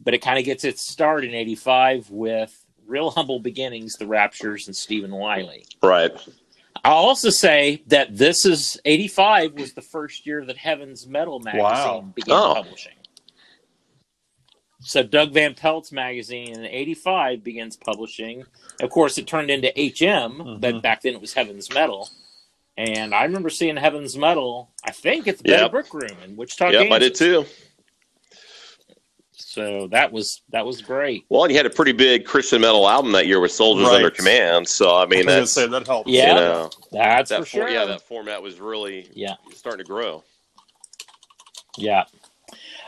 but 0.00 0.14
it 0.14 0.18
kind 0.18 0.38
of 0.38 0.44
gets 0.44 0.64
its 0.64 0.82
start 0.82 1.24
in 1.24 1.34
'85 1.34 2.10
with 2.10 2.64
Real 2.86 3.10
Humble 3.10 3.40
Beginnings, 3.40 3.94
The 3.96 4.06
Raptures, 4.06 4.66
and 4.66 4.76
Stephen 4.76 5.10
Wiley. 5.12 5.64
Right. 5.82 6.12
I'll 6.84 6.94
also 6.94 7.28
say 7.30 7.82
that 7.88 8.16
this 8.16 8.46
is 8.46 8.80
85 8.84 9.54
was 9.54 9.74
the 9.74 9.82
first 9.82 10.24
year 10.24 10.44
that 10.46 10.56
Heaven's 10.56 11.06
Metal 11.06 11.38
magazine 11.40 11.62
Wow. 11.62 12.12
began 12.14 12.34
Oh. 12.36 12.54
publishing. 12.54 12.92
So 14.82 15.02
Doug 15.02 15.32
Van 15.32 15.54
Pelt's 15.54 15.92
magazine 15.92 16.54
in 16.54 16.64
85 16.64 17.44
begins 17.44 17.76
publishing. 17.76 18.44
Of 18.80 18.88
course, 18.90 19.18
it 19.18 19.26
turned 19.26 19.50
into 19.50 19.68
HM, 19.78 20.58
but 20.60 20.74
Mhm. 20.76 20.82
back 20.82 21.02
then 21.02 21.14
it 21.14 21.20
was 21.20 21.34
Heaven's 21.34 21.70
Metal. 21.72 22.08
And 22.78 23.14
I 23.14 23.24
remember 23.24 23.50
seeing 23.50 23.76
Heaven's 23.76 24.16
Metal, 24.16 24.70
I 24.84 24.90
think 24.90 25.28
at 25.28 25.36
the 25.38 25.44
Betty 25.44 25.62
Yep. 25.62 25.70
Brick 25.70 25.92
Room 25.92 26.16
in 26.24 26.34
Wichita, 26.36 26.70
Yep, 26.70 26.92
I 26.92 26.98
did 26.98 27.14
too. 27.14 27.44
So 29.32 29.88
that 29.88 30.12
was 30.12 30.42
that 30.50 30.64
was 30.64 30.80
great. 30.80 31.24
Well, 31.28 31.42
and 31.44 31.50
you 31.50 31.56
had 31.56 31.66
a 31.66 31.70
pretty 31.70 31.92
big 31.92 32.24
Christian 32.24 32.60
metal 32.60 32.88
album 32.88 33.12
that 33.12 33.26
year 33.26 33.40
with 33.40 33.50
Soldiers 33.52 33.86
Right. 33.86 33.96
Under 33.96 34.10
Command. 34.10 34.68
So 34.68 34.90
I 34.90 35.02
I 35.02 35.06
mean, 35.06 35.26
was 35.26 35.34
that's 35.34 35.52
say 35.52 35.66
that 35.66 35.86
helps. 35.86 36.08
Yeah. 36.10 36.28
you 36.28 36.34
know 36.34 36.70
That's 36.92 37.30
that 37.30 37.40
for 37.40 37.44
for- 37.44 37.50
sure. 37.50 37.68
yeah 37.68 37.84
that 37.86 38.00
format 38.02 38.40
was 38.42 38.60
really 38.60 39.08
yeah. 39.12 39.34
starting 39.54 39.84
to 39.84 39.88
grow. 39.88 40.22
Yeah. 41.76 42.04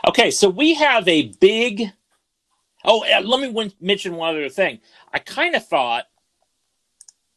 Okay, 0.07 0.31
so 0.31 0.49
we 0.49 0.73
have 0.75 1.07
a 1.07 1.29
big. 1.39 1.91
Oh, 2.85 3.03
uh, 3.05 3.21
let 3.21 3.39
me 3.39 3.49
win- 3.49 3.73
mention 3.79 4.15
one 4.15 4.29
other 4.35 4.49
thing. 4.49 4.79
I 5.13 5.19
kind 5.19 5.55
of 5.55 5.65
thought 5.65 6.05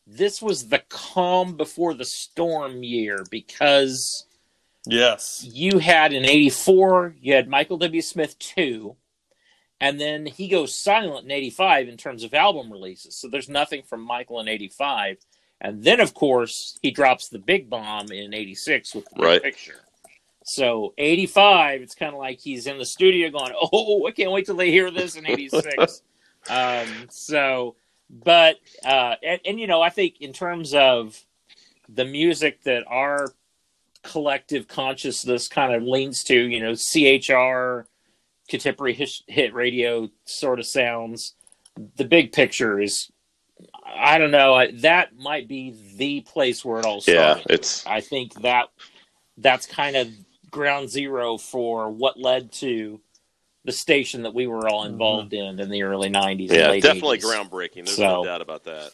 this 0.07 0.42
was 0.42 0.68
the 0.68 0.81
calm 0.88 1.57
before 1.57 1.94
the 1.94 2.05
storm 2.05 2.83
year 2.83 3.24
because 3.31 4.26
Yes. 4.87 5.44
you 5.48 5.79
had 5.79 6.12
in 6.12 6.24
84, 6.24 7.16
you 7.20 7.35
had 7.35 7.48
Michael 7.48 7.76
W. 7.79 8.02
Smith 8.02 8.37
2, 8.40 8.96
and 9.81 10.00
then 10.00 10.26
he 10.26 10.48
goes 10.48 10.74
silent 10.74 11.24
in 11.26 11.31
85 11.31 11.88
in 11.88 11.96
terms 11.96 12.24
of 12.24 12.35
album 12.35 12.72
releases. 12.72 13.16
So 13.16 13.29
there's 13.29 13.48
nothing 13.48 13.83
from 13.83 14.00
Michael 14.00 14.40
in 14.40 14.48
85. 14.48 15.18
And 15.61 15.83
then, 15.85 16.00
of 16.00 16.12
course, 16.14 16.79
he 16.83 16.90
drops 16.90 17.29
the 17.29 17.38
big 17.38 17.70
bomb 17.70 18.11
in 18.12 18.35
86 18.35 18.94
with 18.94 19.07
the 19.14 19.22
Right. 19.22 19.42
picture. 19.42 19.86
So 20.48 20.94
85, 20.96 21.82
it's 21.82 21.96
kind 21.96 22.12
of 22.12 22.20
like 22.20 22.38
he's 22.38 22.68
in 22.68 22.78
the 22.78 22.85
studio 22.85 23.30
going, 23.30 23.52
"Oh, 23.72 24.06
I 24.06 24.12
can't 24.12 24.30
wait 24.30 24.46
till 24.46 24.54
they 24.54 24.70
hear 24.70 24.92
this 24.92 25.16
in 25.16 25.26
86." 25.26 26.02
um, 26.48 26.87
so, 27.11 27.74
but 28.09 28.56
uh, 28.85 29.16
and, 29.24 29.40
and 29.44 29.61
you 29.61 29.66
know, 29.66 29.82
I 29.82 29.90
think 29.90 30.20
in 30.20 30.32
terms 30.32 30.72
of 30.72 31.20
the 31.88 32.04
music 32.04 32.62
that 32.62 32.85
our 32.87 33.32
collective 34.04 34.68
consciousness 34.68 35.48
kind 35.48 35.74
of 35.74 35.82
leans 35.82 36.22
to, 36.24 36.35
you 36.37 36.61
know, 36.61 36.74
CHR, 36.76 37.88
contemporary 38.48 38.94
hit, 38.94 39.11
hit 39.26 39.52
radio 39.52 40.09
sort 40.26 40.61
of 40.61 40.66
sounds. 40.66 41.35
The 41.96 42.04
big 42.04 42.30
picture 42.30 42.78
is, 42.80 43.11
I 43.85 44.18
don't 44.18 44.30
know, 44.30 44.54
I- 44.54 44.70
that 44.82 45.16
might 45.16 45.48
be 45.48 45.74
the 45.96 46.20
place 46.20 46.64
where 46.64 46.78
it 46.78 46.87
all 46.87 47.00
started. 47.00 47.42
Yeah, 47.48 47.54
it's 47.54 47.85
I 47.85 48.00
think 48.00 48.35
that 48.42 48.68
that's 49.38 49.66
kind 49.66 49.96
of 49.96 50.09
ground 50.57 50.88
zero 50.90 51.37
for 51.38 51.90
what 51.90 52.19
led 52.19 52.51
to 52.53 53.01
the 53.64 53.73
station 53.73 54.23
that 54.23 54.33
we 54.35 54.47
were 54.47 54.69
all 54.69 54.85
involved 54.85 55.33
in 55.35 55.59
in 55.61 55.69
the 55.71 55.83
early 55.83 56.09
90s. 56.09 56.51
yeah 56.53 56.71
late 56.71 56.83
definitely 56.83 57.19
80s. 57.19 57.25
groundbreaking. 57.25 57.85
There's 57.87 57.97
So- 57.97 58.23
no 58.23 58.25
doubt 58.25 58.40
about 58.40 58.64
that. 58.64 58.90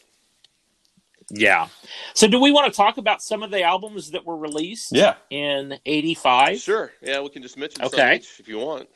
Yeah. 1.29 1.69
So, 2.13 2.27
do 2.27 2.37
we 2.39 2.51
want 2.51 2.69
to 2.71 2.75
talk 2.75 2.97
about 2.97 3.21
some 3.23 3.43
of 3.43 3.51
the 3.51 3.63
albums 3.63 4.11
that 4.11 4.25
were 4.25 4.35
released 4.35 4.91
Yeah. 4.91 5.15
in 5.29 5.79
85? 5.85 6.59
Sure. 6.59 6.91
Yeah, 7.01 7.21
we 7.21 7.29
can 7.29 7.41
just 7.41 7.55
mention 7.57 7.77
some 7.77 7.85
Okay. 7.87 8.17
each 8.17 8.39
if 8.39 8.47
you 8.47 8.59
want. 8.59 8.89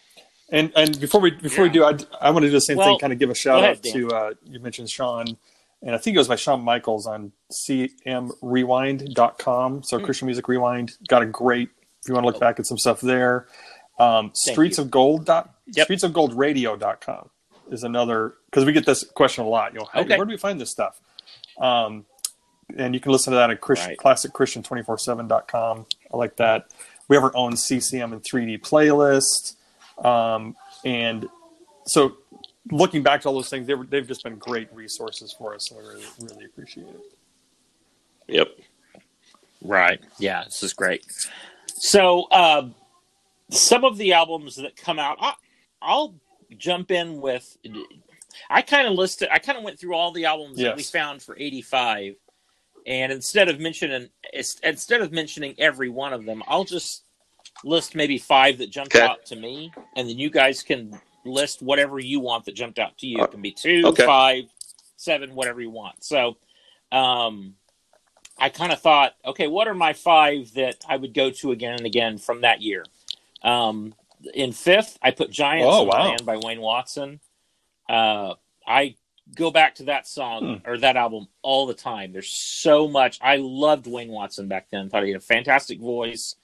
And 0.52 0.72
and 0.76 1.00
before 1.00 1.22
we 1.22 1.32
before 1.32 1.64
we 1.64 1.70
do, 1.70 1.84
I, 1.86 1.96
I 2.20 2.32
want 2.32 2.44
to 2.44 2.48
do 2.48 2.52
the 2.52 2.60
same 2.62 2.78
Well, 2.78 2.88
thing. 2.90 3.00
Kind 3.00 3.14
of 3.14 3.20
give 3.20 3.30
a 3.30 3.36
shout 3.36 3.60
ahead, 3.60 3.78
out 3.78 3.84
Dan. 3.84 3.94
to 3.94 4.10
uh, 4.10 4.34
you 4.46 4.60
mentioned 4.60 4.90
Sean, 4.90 5.38
and 5.82 5.96
I 5.96 5.98
think 5.98 6.16
it 6.16 6.20
was 6.20 6.28
by 6.28 6.36
Sean 6.36 6.62
Michaels 6.64 7.08
on 7.08 7.32
cmrewind.com. 7.52 9.84
So 9.84 9.98
Hmm. 10.00 10.06
Christian 10.06 10.26
Music 10.26 10.48
Rewind 10.48 10.98
got 11.08 11.22
a 11.22 11.26
great. 11.26 11.70
If 12.08 12.10
you 12.10 12.14
want 12.16 12.24
to 12.24 12.32
look 12.32 12.40
back 12.40 12.58
at 12.58 12.66
some 12.66 12.78
stuff 12.78 13.02
there, 13.02 13.48
um, 14.00 14.28
Thank 14.28 14.54
Streets 14.56 14.78
you. 14.78 14.86
of 14.86 14.92
Gold 14.92 15.26
dot 15.26 15.54
Yep. 15.74 15.84
Streets 15.88 16.04
of 16.04 16.14
Gold 16.14 16.34
Radio.com 16.38 17.30
is 17.70 17.84
another 17.84 18.36
because 18.46 18.64
we 18.64 18.72
get 18.72 18.86
this 18.86 19.04
question 19.04 19.44
a 19.44 19.48
lot. 19.50 19.74
You 19.74 19.80
know, 19.80 19.88
Okay. 19.94 20.16
where 20.16 20.26
do 20.26 20.32
we 20.32 20.38
find 20.38 20.58
this 20.62 20.72
stuff? 20.72 21.02
Um, 21.60 22.06
and 22.78 22.94
you 22.94 23.02
can 23.02 23.12
listen 23.12 23.32
to 23.32 23.36
that 23.40 23.50
at 23.50 23.60
Christian, 23.60 23.90
Right. 23.90 23.98
Classic 23.98 24.32
Christian 24.32 24.64
247.com. 24.64 25.86
I 26.14 26.16
like 26.16 26.38
that. 26.38 26.72
We 27.10 27.18
have 27.18 27.26
our 27.26 27.36
own 27.36 27.58
CCM 27.58 28.14
and 28.14 28.24
3D 28.24 28.58
playlist. 28.60 29.56
Um, 30.06 30.56
and 30.86 31.28
so 31.88 32.20
looking 32.72 33.04
back 33.04 33.20
to 33.24 33.28
all 33.28 33.34
those 33.36 33.50
things, 33.50 33.68
they 33.68 33.74
were, 33.74 33.86
they've 33.86 34.08
just 34.08 34.24
been 34.24 34.38
great 34.38 34.74
resources 34.74 35.36
for 35.38 35.54
us. 35.54 35.70
And 35.72 35.82
we 35.82 35.86
really, 35.90 36.06
really 36.22 36.46
appreciate 36.46 36.88
it. 36.88 37.02
Yep. 38.30 38.48
Right. 39.62 40.00
Yeah, 40.20 40.46
this 40.46 40.64
is 40.64 40.72
great. 40.72 41.06
So, 41.80 42.30
um, 42.32 42.76
some 43.52 43.86
of 43.86 43.98
the 43.98 44.14
albums 44.14 44.56
that 44.58 44.76
come 44.76 45.00
out, 45.00 45.18
I, 45.22 45.34
I'll 45.82 46.16
jump 46.58 46.92
in 46.92 47.22
with. 47.22 47.58
I 48.50 48.62
kind 48.62 48.88
of 48.88 48.94
listed. 48.94 49.30
I 49.32 49.40
kind 49.40 49.58
of 49.58 49.64
went 49.64 49.80
through 49.80 49.96
all 49.96 50.12
the 50.12 50.26
albums 50.26 50.58
that 50.58 50.76
we 50.76 50.84
found 50.84 51.22
for 51.22 51.36
'85, 51.38 52.16
and 52.86 53.12
instead 53.12 53.48
of 53.48 53.60
mentioning 53.60 54.10
instead 54.64 55.02
of 55.02 55.12
mentioning 55.12 55.56
every 55.58 55.90
one 55.90 56.14
of 56.14 56.26
them, 56.26 56.44
I'll 56.48 56.64
just 56.64 57.04
list 57.64 57.96
maybe 57.96 58.18
five 58.18 58.58
that 58.60 58.70
jumped 58.70 58.96
Okay. 58.96 59.06
out 59.06 59.26
to 59.28 59.36
me, 59.36 59.72
and 59.96 60.10
then 60.10 60.18
you 60.18 60.30
guys 60.30 60.64
can 60.64 61.00
list 61.26 61.62
whatever 61.62 62.00
you 62.00 62.20
want 62.20 62.46
that 62.46 62.56
jumped 62.56 62.80
out 62.80 62.98
to 63.00 63.08
you. 63.08 63.24
It 63.24 63.32
can 63.32 63.42
be 63.42 63.52
two, 63.52 63.88
Okay. 63.88 64.06
five, 64.06 64.44
seven, 64.98 65.36
whatever 65.36 65.62
you 65.62 65.70
want. 65.70 66.04
So, 66.04 66.38
um, 66.92 67.56
I 68.40 68.50
kind 68.50 68.72
of 68.72 68.80
thought, 68.82 69.16
okay, 69.26 69.48
what 69.48 69.68
are 69.68 69.74
my 69.74 69.94
five 69.94 70.54
that 70.54 70.84
I 70.88 70.98
would 70.98 71.14
go 71.14 71.30
to 71.32 71.52
again 71.52 71.74
and 71.76 71.86
again 71.86 72.18
from 72.18 72.42
that 72.42 72.62
year? 72.62 72.86
Um, 73.42 73.94
in 74.34 74.52
fifth, 74.52 74.98
I 75.02 75.12
put 75.12 75.32
Giants 75.32 75.68
Oh, 75.70 75.84
wow. 75.84 76.10
Land 76.10 76.26
by 76.26 76.38
Wayne 76.38 76.62
Watson. 76.62 77.20
Uh, 77.90 78.34
I 78.68 78.96
go 79.36 79.52
back 79.52 79.76
to 79.76 79.84
that 79.84 80.08
song 80.08 80.60
Hmm. 80.64 80.70
or 80.70 80.78
that 80.78 80.98
album 80.98 81.28
all 81.42 81.66
the 81.66 81.74
time. 81.74 82.12
There's 82.14 82.32
so 82.32 82.88
much. 82.88 83.20
I 83.22 83.38
loved 83.38 83.88
Wayne 83.88 84.12
Watson 84.12 84.48
back 84.48 84.68
then. 84.72 84.90
Thought 84.90 85.04
he 85.04 85.12
had 85.12 85.22
a 85.22 85.24
fantastic 85.24 85.80
voice, 85.80 86.36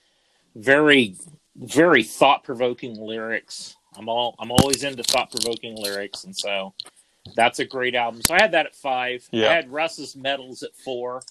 very, 0.55 1.15
very 1.55 2.03
thought 2.03 2.43
provoking 2.43 2.95
lyrics. 2.99 3.75
I'm 3.95 4.09
all 4.09 4.35
I'm 4.39 4.51
always 4.51 4.83
into 4.83 5.03
thought 5.03 5.29
provoking 5.31 5.75
lyrics, 5.75 6.23
and 6.23 6.35
so 6.35 6.73
that's 7.35 7.59
a 7.59 7.65
great 7.65 7.93
album. 7.95 8.21
So 8.21 8.33
I 8.33 8.41
had 8.41 8.51
that 8.53 8.65
at 8.65 8.75
five. 8.75 9.27
Yeah. 9.31 9.49
I 9.49 9.53
had 9.53 9.71
Russ's 9.71 10.15
Medals 10.15 10.63
at 10.63 10.75
four. 10.75 11.21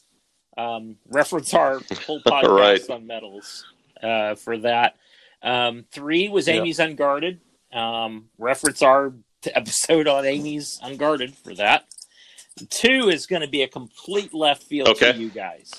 Um, 0.57 0.97
reference 1.09 1.55
our 1.55 1.81
whole 2.07 2.21
podcast 2.21 2.59
Right. 2.59 2.91
on 2.91 3.07
medals 3.07 3.65
uh, 4.03 4.35
for 4.35 4.59
that. 4.59 4.97
Um, 5.43 5.85
three 5.91 6.29
was 6.29 6.47
Yeah. 6.49 6.55
Amy's 6.55 6.79
Unguarded. 6.79 7.41
Um, 7.73 8.29
reference 8.39 8.83
our 8.83 9.15
episode 9.47 10.07
on 10.07 10.25
Amy's 10.27 10.79
Unguarded 10.83 11.35
for 11.35 11.55
that. 11.55 11.87
Two 12.69 13.09
is 13.09 13.27
going 13.27 13.41
to 13.43 13.49
be 13.49 13.63
a 13.63 13.69
complete 13.69 14.35
left 14.35 14.63
field 14.65 14.89
Okay. 14.89 15.13
to 15.13 15.19
you 15.19 15.31
guys. 15.31 15.73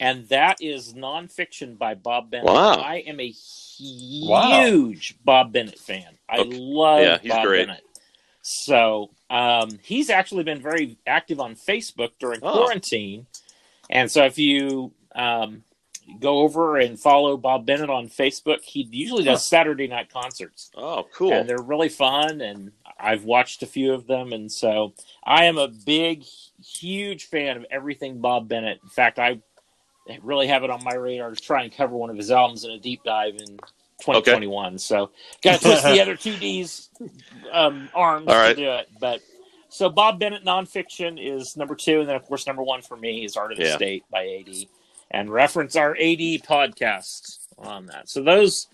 And 0.00 0.28
that 0.28 0.58
is 0.62 0.94
nonfiction 0.94 1.76
by 1.76 1.94
Bob 1.94 2.30
Bennett. 2.30 2.46
Wow. 2.46 2.74
I 2.74 2.98
am 2.98 3.18
a 3.18 3.34
Wow. 3.80 4.66
huge 4.66 5.16
Bob 5.24 5.52
Bennett 5.52 5.78
fan. 5.78 6.16
I 6.28 6.38
Okay. 6.38 6.50
love 6.56 7.00
Yeah, 7.00 7.18
he's 7.18 7.30
Bob 7.32 7.44
great. 7.44 7.66
Bennett. 7.66 7.84
So 8.42 9.10
um, 9.28 9.78
he's 9.82 10.08
actually 10.10 10.44
been 10.44 10.62
very 10.62 10.96
active 11.06 11.40
on 11.40 11.54
Facebook 11.56 12.12
during 12.20 12.38
Oh. 12.42 12.52
quarantine. 12.52 13.26
And 13.90 14.10
so 14.10 14.24
if 14.24 14.38
you 14.38 14.92
um, 15.14 15.64
go 16.20 16.38
over 16.38 16.78
and 16.78 16.98
follow 16.98 17.36
Bob 17.36 17.66
Bennett 17.66 17.90
on 17.90 18.08
Facebook, 18.08 18.62
he 18.62 18.86
usually 18.90 19.24
does 19.24 19.46
Saturday 19.46 19.86
night 19.86 20.10
concerts. 20.10 20.70
Oh, 20.76 21.06
cool. 21.14 21.32
And 21.32 21.48
they're 21.48 21.62
really 21.62 21.88
fun. 21.88 22.40
And 22.40 22.72
I've 22.98 23.24
watched 23.24 23.62
a 23.62 23.66
few 23.66 23.92
of 23.92 24.06
them. 24.06 24.32
And 24.32 24.50
so 24.50 24.94
I 25.24 25.44
am 25.44 25.58
a 25.58 25.68
big, 25.68 26.24
huge 26.62 27.26
fan 27.26 27.56
of 27.56 27.66
everything 27.70 28.20
Bob 28.20 28.48
Bennett. 28.48 28.80
In 28.82 28.88
fact, 28.88 29.18
I 29.18 29.40
really 30.22 30.46
have 30.46 30.64
it 30.64 30.70
on 30.70 30.82
my 30.84 30.94
radar 30.94 31.30
to 31.30 31.40
try 31.40 31.62
and 31.62 31.72
cover 31.72 31.96
one 31.96 32.10
of 32.10 32.16
his 32.16 32.30
albums 32.30 32.64
in 32.64 32.70
a 32.70 32.78
deep 32.78 33.02
dive 33.04 33.34
in 33.34 33.58
2021. 34.00 34.78
So 34.78 35.10
got 35.42 35.60
to 35.60 35.64
twist 35.64 35.84
the 35.84 36.00
other 36.02 36.16
two 36.16 36.36
D's 36.36 36.88
um, 37.52 37.88
arms 37.94 38.26
right. 38.26 38.48
to 38.48 38.54
do 38.54 38.70
it. 38.70 38.88
But 38.98 39.20
so 39.68 39.88
Bob 39.88 40.18
Bennett 40.18 40.44
nonfiction 40.44 41.18
is 41.20 41.56
number 41.56 41.74
two, 41.74 42.00
and 42.00 42.08
then 42.08 42.16
of 42.16 42.24
course 42.24 42.46
number 42.46 42.62
one 42.62 42.82
for 42.82 42.96
me 42.96 43.24
is 43.24 43.36
Art 43.36 43.52
of 43.52 43.58
the 43.58 43.64
Yeah. 43.64 43.76
State 43.76 44.04
by 44.10 44.26
AD, 44.26 44.66
and 45.10 45.30
reference 45.30 45.76
our 45.76 45.92
AD 45.92 46.38
podcast 46.42 47.38
on 47.58 47.86
that. 47.86 48.08
So 48.08 48.22
those 48.22 48.66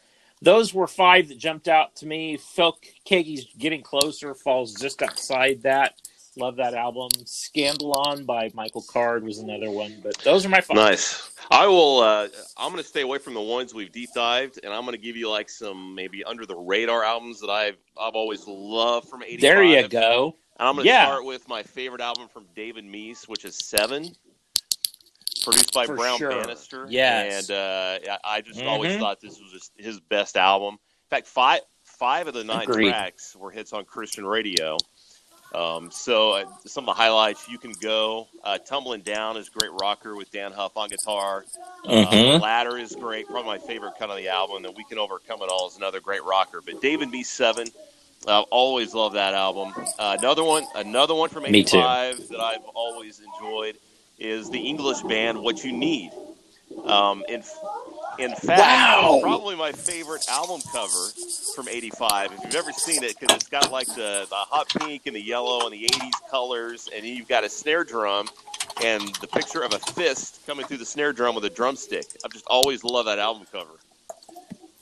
those 0.43 0.75
were 0.75 0.87
five 0.87 1.29
that 1.29 1.39
jumped 1.39 1.69
out 1.69 1.97
to 1.97 2.07
me. 2.07 2.37
Phil 2.37 2.77
Keaggy's 3.07 3.47
Getting 3.59 3.83
Closer 3.83 4.35
falls 4.35 4.75
just 4.75 5.03
outside 5.03 5.63
that. 5.63 5.95
Love 6.37 6.57
that 6.57 6.75
album. 6.75 7.09
Scandalon 7.25 8.27
by 8.27 8.51
Michael 8.55 8.85
Card 8.91 9.23
was 9.23 9.39
another 9.39 9.71
one, 9.71 10.01
but 10.03 10.19
those 10.19 10.45
are 10.45 10.49
my 10.49 10.61
five. 10.61 10.77
Nice. 10.77 11.31
I 11.51 11.67
will. 11.69 12.01
Uh, 12.01 12.29
I'm 12.57 12.73
going 12.73 12.83
to 12.83 12.89
stay 12.89 13.03
away 13.03 13.19
from 13.19 13.35
the 13.35 13.41
ones 13.41 13.73
we've 13.73 13.93
deep 13.93 14.11
dived, 14.15 14.59
and 14.65 14.73
I'm 14.73 14.83
going 14.83 14.97
to 14.97 14.99
give 14.99 15.17
you 15.17 15.31
like 15.31 15.49
some 15.49 15.95
maybe 15.95 16.25
under 16.25 16.45
the 16.45 16.57
radar 16.57 17.05
albums 17.05 17.41
that 17.41 17.51
I've 17.51 17.77
I've 17.97 18.15
always 18.15 18.45
loved 18.49 19.09
from 19.09 19.23
'85. 19.23 19.41
There 19.41 19.63
you 19.63 19.89
go. 19.89 20.37
And 20.57 20.69
I'm 20.69 20.75
going 20.77 20.85
to 20.85 20.91
Yeah. 20.91 21.07
start 21.07 21.25
with 21.25 21.49
my 21.49 21.63
favorite 21.63 22.01
album 22.01 22.29
from 22.29 22.47
David 22.55 22.85
Meece, 22.85 23.27
which 23.29 23.45
is 23.45 23.57
Seven, 23.57 24.15
produced 25.43 25.73
by 25.75 25.87
For 25.87 25.97
Brown 25.97 26.19
sure. 26.19 26.31
Bannister. 26.31 26.87
Yes. 26.89 27.51
And 27.51 27.59
uh, 27.59 28.19
I 28.25 28.37
I 28.37 28.41
just 28.41 28.63
always 28.63 28.93
Mhm. 28.93 29.01
thought 29.01 29.21
this 29.21 29.41
was 29.41 29.51
just 29.53 29.73
his 29.77 30.01
best 30.01 30.37
album. 30.37 30.75
In 30.75 31.09
fact, 31.11 31.27
five 31.27 31.61
five 31.83 32.29
of 32.29 32.35
the 32.35 32.45
nine 32.45 32.63
Agreed. 32.69 32.89
tracks 32.91 33.37
were 33.37 33.51
hits 33.51 33.73
on 33.73 33.85
Christian 33.85 34.27
radio. 34.27 34.77
Um, 35.55 35.89
so 35.93 36.33
uh, 36.33 36.45
some 36.67 36.83
of 36.89 36.97
the 36.97 37.01
highlights 37.01 37.49
you 37.49 37.59
can 37.59 37.73
go. 37.81 38.27
Uh, 38.43 38.59
Tumbling 38.59 39.03
Down 39.03 39.37
is 39.37 39.49
great 39.49 39.71
rocker 39.81 40.17
with 40.17 40.29
Dann 40.33 40.51
Huff 40.51 40.77
on 40.77 40.89
guitar. 40.89 41.45
Uh, 41.87 42.39
Ladder 42.43 42.77
is 42.77 42.93
great, 42.97 43.27
probably 43.29 43.45
my 43.45 43.59
favorite 43.59 43.93
cut 43.97 44.11
on 44.11 44.17
the 44.17 44.27
album. 44.29 44.65
And 44.65 44.77
We 44.77 44.83
Can 44.85 44.99
Overcome 44.99 45.43
It 45.43 45.51
All 45.51 45.69
is 45.69 45.77
another 45.77 46.01
great 46.01 46.25
rocker. 46.25 46.61
But 46.61 46.81
David 46.81 47.13
B. 47.13 47.23
Seven, 47.23 47.69
uh, 48.27 48.43
always 48.51 48.95
love 48.95 49.15
that 49.15 49.35
album. 49.35 49.73
Uh, 49.99 50.17
another 50.19 50.45
one, 50.45 50.65
another 50.75 51.15
one 51.15 51.29
from 51.29 51.45
Me 51.45 51.61
'85 51.61 52.29
that 52.29 52.41
I've 52.41 52.65
always 52.75 53.21
enjoyed 53.21 53.77
is 54.19 54.51
the 54.51 54.59
English 54.61 55.03
band 55.03 55.41
What 55.43 55.65
You 55.65 55.73
Need. 55.73 56.11
Um, 56.85 57.25
in 57.29 57.43
in 58.19 58.35
fact, 58.35 58.61
Wow. 58.61 59.19
probably 59.23 59.57
my 59.57 59.73
favorite 59.73 60.25
album 60.29 60.61
cover 60.73 61.09
from 61.55 61.69
'85. 61.69 62.33
If 62.33 62.45
you've 62.45 62.55
ever 62.55 62.73
seen 62.73 63.03
it, 63.03 63.19
because 63.19 63.37
it's 63.37 63.49
got 63.49 63.71
like 63.73 63.87
the, 63.89 64.27
the 64.29 64.37
hot 64.37 64.69
pink 64.81 65.03
and 65.07 65.17
the 65.17 65.23
yellow 65.23 65.67
and 65.67 65.73
the 65.73 65.85
'80s 65.89 66.13
colors, 66.31 66.89
and 66.95 67.05
you've 67.05 67.29
got 67.29 67.45
a 67.45 67.49
snare 67.49 67.85
drum 67.85 68.29
and 68.83 69.03
the 69.21 69.27
picture 69.27 69.63
of 69.63 69.73
a 69.73 69.79
fist 69.79 70.41
coming 70.47 70.67
through 70.67 70.79
the 70.79 70.85
snare 70.87 71.13
drum 71.13 71.35
with 71.35 71.45
a 71.45 71.51
drumstick. 71.51 72.07
I've 72.25 72.33
just 72.33 72.47
always 72.47 72.85
loved 72.85 73.09
that 73.09 73.19
album 73.19 73.47
cover. 73.53 73.71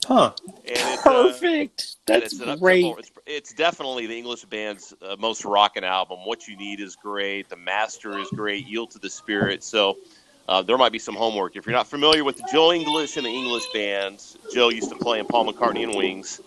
Huh. 0.05 0.33
And 0.47 0.57
it's, 0.65 1.05
uh, 1.05 1.11
Perfect. 1.11 1.97
and 2.07 2.21
That's 2.21 2.39
it's 2.39 2.59
great. 2.59 2.85
It's, 2.97 3.11
it's 3.25 3.53
definitely 3.53 4.07
the 4.07 4.17
English 4.17 4.45
band's 4.45 4.93
uh, 5.01 5.15
most 5.19 5.45
rocking 5.45 5.83
album. 5.83 6.19
What 6.25 6.47
You 6.47 6.55
Need 6.57 6.79
is 6.79 6.95
great. 6.95 7.49
The 7.49 7.57
Master 7.57 8.17
is 8.19 8.27
great. 8.29 8.67
Yield 8.67 8.91
to 8.91 8.99
the 8.99 9.09
Spirit. 9.09 9.63
So 9.63 9.97
uh, 10.47 10.61
there 10.61 10.77
might 10.77 10.91
be 10.91 10.99
some 10.99 11.15
homework. 11.15 11.55
If 11.55 11.65
you're 11.65 11.75
not 11.75 11.87
familiar 11.87 12.23
with 12.23 12.41
Joe 12.51 12.73
English 12.73 13.17
and 13.17 13.25
the 13.25 13.31
English 13.31 13.65
band, 13.73 14.23
Joe 14.53 14.69
used 14.69 14.89
to 14.89 14.95
play 14.95 15.19
in 15.19 15.25
Paul 15.25 15.51
McCartney 15.51 15.83
and 15.83 15.95
Wings 15.95 16.41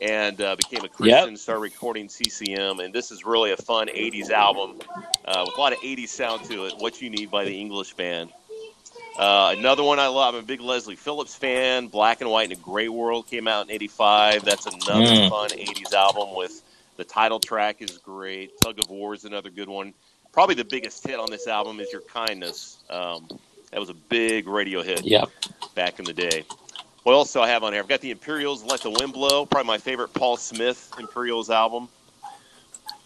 and 0.00 0.40
uh, 0.40 0.56
became 0.56 0.84
a 0.84 0.88
Christian, 0.88 1.36
started 1.36 1.60
recording 1.60 2.08
CCM. 2.08 2.80
And 2.80 2.92
this 2.92 3.10
is 3.10 3.24
really 3.24 3.52
a 3.52 3.56
fun 3.56 3.88
80s 3.88 4.30
album 4.30 4.78
uh, 5.24 5.44
with 5.46 5.56
a 5.56 5.60
lot 5.60 5.72
of 5.72 5.78
80s 5.78 6.08
sound 6.08 6.44
to 6.50 6.66
it. 6.66 6.74
What 6.78 7.00
You 7.00 7.10
Need 7.10 7.30
by 7.30 7.44
the 7.44 7.58
English 7.58 7.94
band. 7.94 8.30
Uh, 9.18 9.54
another 9.56 9.82
one 9.82 9.98
I 9.98 10.08
love. 10.08 10.34
I'm 10.34 10.40
a 10.40 10.44
big 10.44 10.60
Leslie 10.60 10.96
Phillips 10.96 11.34
fan. 11.34 11.86
Black 11.86 12.20
and 12.20 12.30
White 12.30 12.50
in 12.50 12.52
a 12.52 12.60
Great 12.60 12.90
World 12.92 13.26
came 13.28 13.48
out 13.48 13.64
in 13.66 13.70
'85. 13.72 14.44
That's 14.44 14.66
another 14.66 15.06
Mm. 15.06 15.30
fun 15.30 15.50
'80s 15.52 15.92
album. 15.94 16.34
With 16.34 16.62
the 16.96 17.04
title 17.04 17.40
track 17.40 17.76
is 17.80 17.96
great. 17.98 18.58
Tug 18.60 18.78
of 18.78 18.90
War 18.90 19.14
is 19.14 19.24
another 19.24 19.48
good 19.50 19.68
one. 19.68 19.94
Probably 20.32 20.54
the 20.54 20.64
biggest 20.64 21.06
hit 21.06 21.18
on 21.18 21.30
this 21.30 21.46
album 21.46 21.80
is 21.80 21.90
Your 21.92 22.02
Kindness. 22.02 22.78
Um, 22.90 23.26
that 23.70 23.80
was 23.80 23.88
a 23.88 23.94
big 23.94 24.46
radio 24.46 24.82
hit 24.82 25.02
Yep. 25.04 25.30
back 25.74 25.98
in 25.98 26.04
the 26.04 26.12
day. 26.12 26.44
What 27.04 27.12
else 27.14 27.32
do 27.32 27.40
I 27.40 27.48
have 27.48 27.62
on 27.64 27.72
here? 27.72 27.80
I've 27.80 27.88
got 27.88 28.00
the 28.00 28.10
Imperials, 28.10 28.64
Let 28.64 28.80
the 28.82 28.90
Wind 28.90 29.12
Blow. 29.14 29.46
Probably 29.46 29.66
my 29.68 29.78
favorite 29.78 30.12
Paul 30.12 30.36
Smith 30.36 30.92
Imperials 30.98 31.48
album. 31.50 31.88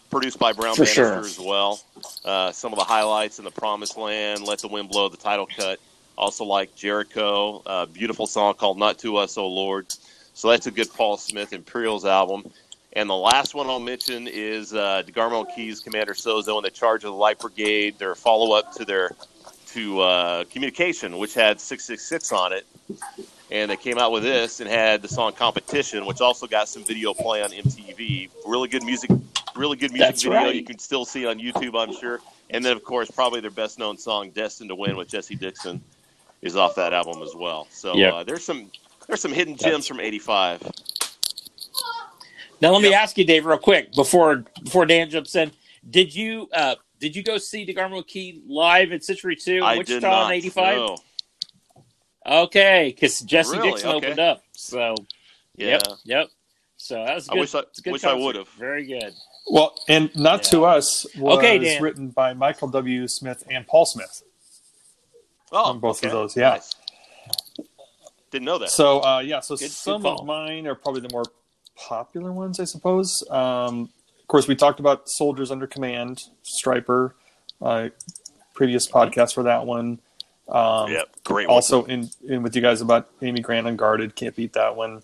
Produced 0.09 0.39
by 0.39 0.51
Brown 0.51 0.75
For 0.75 0.81
Bannister 0.83 1.05
sure. 1.05 1.19
as 1.19 1.39
well. 1.39 1.79
Uh, 2.25 2.51
some 2.51 2.73
of 2.73 2.79
the 2.79 2.83
highlights 2.83 3.39
in 3.39 3.45
the 3.45 3.51
Promised 3.51 3.95
Land, 3.95 4.43
Let 4.43 4.59
the 4.59 4.67
Wind 4.67 4.89
Blow, 4.89 5.07
the 5.07 5.15
title 5.15 5.45
cut. 5.47 5.79
Also 6.17 6.43
like 6.43 6.75
Jericho, 6.75 7.61
a 7.65 7.87
beautiful 7.87 8.27
song 8.27 8.53
called 8.53 8.77
Not 8.77 8.99
to 8.99 9.17
Us, 9.17 9.37
O 9.37 9.47
Lord. 9.47 9.87
So 10.33 10.49
that's 10.49 10.67
a 10.67 10.71
good 10.71 10.91
Paul 10.93 11.17
Smith 11.17 11.53
Imperials 11.53 12.05
album. 12.05 12.51
And 12.93 13.09
the 13.09 13.15
last 13.15 13.55
one 13.55 13.67
I'll 13.67 13.79
mention 13.79 14.27
is 14.27 14.73
uh, 14.73 15.03
DeGarmo 15.05 15.45
Keys, 15.55 15.79
Commander 15.79 16.13
Sozo, 16.13 16.57
and 16.57 16.65
the 16.65 16.69
Charge 16.69 17.03
of 17.03 17.11
the 17.11 17.17
Light 17.17 17.39
Brigade. 17.39 17.97
Their 17.97 18.15
follow 18.15 18.53
up 18.53 18.73
to 18.73 18.85
their 18.85 19.11
to 19.67 20.01
uh, 20.01 20.43
Communication, 20.45 21.17
which 21.17 21.33
had 21.33 21.61
666 21.61 22.31
on 22.33 22.53
it. 22.53 22.65
And 23.49 23.71
they 23.71 23.77
came 23.77 23.97
out 23.97 24.11
with 24.11 24.23
this 24.23 24.59
and 24.59 24.69
had 24.69 25.01
the 25.01 25.07
song 25.07 25.33
Competition, 25.33 26.05
which 26.05 26.21
also 26.21 26.47
got 26.47 26.67
some 26.67 26.83
video 26.83 27.13
play 27.13 27.41
on 27.41 27.51
MTV. 27.51 28.29
Really 28.45 28.67
good 28.67 28.83
music, 28.83 29.09
really 29.55 29.77
good 29.77 29.91
music 29.91 30.07
That's 30.07 30.23
video. 30.23 30.37
right. 30.37 30.55
You 30.55 30.63
can 30.63 30.79
still 30.79 31.05
see 31.05 31.25
on 31.25 31.39
YouTube, 31.39 31.79
I'm 31.79 31.93
sure. 31.95 32.19
And 32.49 32.63
then, 32.63 32.75
of 32.75 32.83
course, 32.83 33.09
probably 33.09 33.39
their 33.39 33.51
best 33.51 33.79
known 33.79 33.97
song, 33.97 34.31
Destined 34.31 34.69
to 34.69 34.75
Win 34.75 34.97
with 34.97 35.07
Jessy 35.07 35.35
Dixon, 35.35 35.81
is 36.41 36.55
off 36.55 36.75
that 36.75 36.93
album 36.93 37.21
as 37.21 37.33
well. 37.35 37.67
So 37.71 37.95
Yep. 37.95 38.13
uh, 38.13 38.23
there's 38.23 38.43
some 38.43 38.71
there's 39.07 39.21
some 39.21 39.33
hidden 39.33 39.55
gems 39.55 39.63
That's- 39.63 39.87
from 39.87 39.99
'85. 39.99 40.61
Now 42.61 42.71
let 42.73 42.81
me 42.83 42.93
ask 42.93 43.17
you, 43.17 43.25
Dave, 43.25 43.45
real 43.45 43.57
quick 43.57 43.91
before 43.93 44.43
before 44.63 44.85
Dan 44.85 45.09
jumps 45.09 45.35
in. 45.35 45.51
Did 45.89 46.13
you 46.13 46.47
uh, 46.53 46.75
did 46.99 47.15
you 47.15 47.23
go 47.23 47.37
see 47.37 47.65
DeGarmo 47.65 48.05
Key 48.05 48.41
live 48.47 48.91
at 48.91 49.03
Citrus 49.03 49.43
Two 49.43 49.57
in 49.57 49.63
I 49.63 49.77
Wichita 49.77 49.99
did 49.99 50.01
not. 50.03 50.25
in 50.31 50.37
'85? 50.37 50.75
no. 50.77 50.97
Okay, 52.23 52.91
because 52.93 53.19
Jessy 53.21 53.57
Really? 53.57 53.71
Dixon 53.71 53.89
Okay. 53.89 53.97
opened 54.07 54.19
up. 54.19 54.43
So 54.53 54.93
Yeah. 55.55 55.67
yep, 55.69 55.83
yep. 56.03 56.27
So 56.77 56.95
that 57.03 57.15
was 57.15 57.27
a 57.27 57.31
I 57.31 57.33
good. 57.35 57.39
wish 57.41 57.55
I- 57.55 57.63
good 57.83 57.93
wish 57.93 58.03
I 58.03 58.13
would've. 58.13 58.47
Very 58.49 58.85
good. 58.85 59.13
Well, 59.49 59.75
and 59.89 60.15
not 60.15 60.43
to 60.43 60.63
us 60.65 61.05
was 61.17 61.39
Okay, 61.39 61.57
Dan. 61.57 61.81
written 61.81 62.09
by 62.09 62.33
Michael 62.35 62.67
W. 62.67 63.07
Smith 63.07 63.43
and 63.49 63.65
Paul 63.67 63.85
Smith. 63.87 64.21
Oh, 65.51 65.71
On 65.71 65.79
both 65.79 66.03
of 66.03 66.11
those, 66.11 66.35
yeah. 66.37 66.49
Nice. 66.51 66.75
Didn't 68.31 68.45
know 68.45 68.57
that. 68.59 68.69
So 68.69 69.01
uh, 69.03 69.19
yeah, 69.19 69.41
so 69.41 69.55
Good- 69.55 69.65
good 69.65 69.71
some 69.71 70.01
call. 70.03 70.21
of 70.21 70.25
mine 70.25 70.65
are 70.67 70.75
probably 70.75 71.01
the 71.01 71.09
more 71.11 71.25
popular 71.75 72.31
ones, 72.31 72.59
I 72.59 72.63
suppose. 72.63 73.23
Um, 73.29 73.89
of 74.19 74.27
course, 74.27 74.47
we 74.47 74.55
talked 74.55 74.79
about 74.79 75.09
Soldiers 75.09 75.51
Under 75.51 75.67
Command, 75.67 76.21
Stryper, 76.45 77.11
uh, 77.61 77.89
previous 78.53 78.89
podcast 78.89 79.33
for 79.33 79.43
that 79.43 79.65
one. 79.65 79.99
Um, 80.47 80.91
yep, 80.91 81.09
great. 81.25 81.47
one. 81.47 81.55
Also, 81.55 81.83
in, 81.85 82.09
in 82.27 82.41
with 82.43 82.55
you 82.55 82.61
guys 82.61 82.79
about 82.81 83.09
Amy 83.21 83.41
Grant 83.41 83.67
Unguarded, 83.67 84.15
can't 84.15 84.35
beat 84.35 84.53
that 84.53 84.75
one. 84.75 85.03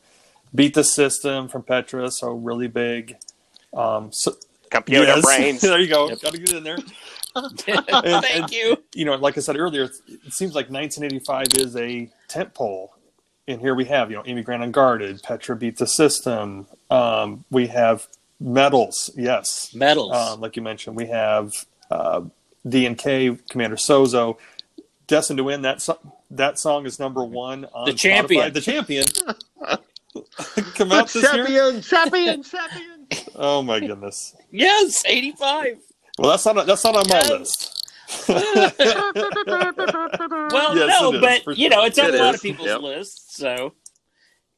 Beat 0.56 0.74
the 0.74 0.84
System 0.84 1.50
from 1.50 1.64
Petra, 1.64 2.10
so 2.10 2.32
really 2.32 2.68
big. 2.70 3.18
Um, 3.74 4.12
so, 4.14 4.36
computer 4.72 5.04
yes. 5.06 5.22
brains. 5.26 5.62
there 5.62 5.80
you 5.80 5.88
go. 5.88 6.08
Yep. 6.10 6.22
Got 6.22 6.34
to 6.34 6.40
get 6.40 6.54
in 6.54 6.64
there. 6.64 6.78
Thank 7.58 7.92
and- 7.92 8.52
you. 8.52 8.78
you 8.94 9.06
know, 9.06 9.16
like 9.16 9.38
I 9.38 9.42
said 9.42 9.58
earlier, 9.58 9.84
it 9.84 10.34
seems 10.34 10.56
like 10.56 10.70
1985 10.70 11.48
is 11.56 11.76
a 11.76 12.10
tent 12.28 12.54
pole. 12.54 12.94
And 13.48 13.62
here 13.62 13.76
we 13.76 13.86
have, 13.86 14.10
you 14.12 14.18
know, 14.18 14.24
Amy 14.26 14.44
Grant 14.44 14.62
Unguarded, 14.64 15.24
Petra 15.24 15.56
Beat 15.56 15.78
the 15.78 15.88
System. 15.88 16.68
Um, 16.90 17.46
we 17.50 17.68
have 17.68 18.08
medals, 18.42 19.10
yes. 19.16 19.74
Medals. 19.74 20.14
Um, 20.14 20.42
like 20.42 20.56
you 20.58 20.62
mentioned, 20.62 20.98
we 20.98 21.06
have 21.08 21.54
uh, 21.90 22.22
D 22.68 22.86
and 22.86 22.98
K, 22.98 23.38
Commander 23.50 23.78
Sozo. 23.78 24.38
Destined 25.08 25.38
to 25.38 25.46
win. 25.46 25.62
That 25.62 25.82
so- 25.82 25.98
that 26.32 26.60
song 26.60 26.86
is 26.86 27.00
number 27.00 27.24
one 27.24 27.66
on 27.74 27.86
The 27.86 27.94
champion. 27.94 28.50
Spotify. 28.52 28.54
The 28.54 28.62
champion. 28.62 29.06
Come 30.76 30.92
out 30.92 31.08
this 31.10 31.24
year. 31.34 31.82
champion, 31.82 32.44
champion. 32.44 32.96
Oh 33.36 33.62
my 33.62 33.80
goodness. 33.80 34.36
yes, 34.52 35.04
'85. 35.06 35.78
Well, 36.18 36.32
that's 36.32 36.46
not 36.46 36.66
that's 36.66 36.84
not 36.84 36.96
on 36.96 37.04
my 37.10 37.16
Yes. 37.22 37.30
list. 37.30 37.74
Well, 40.52 40.78
Yes, 40.78 41.02
no, 41.02 41.20
but 41.20 41.44
for 41.44 41.54
you 41.54 41.70
know, 41.70 41.84
it's 41.84 42.00
on 42.00 42.06
It 42.08 42.16
a 42.16 42.18
lot 42.24 42.34
is, 42.34 42.40
of 42.40 42.42
people's 42.42 42.68
yep. 42.68 42.82
lists. 42.82 43.36
So, 43.38 43.74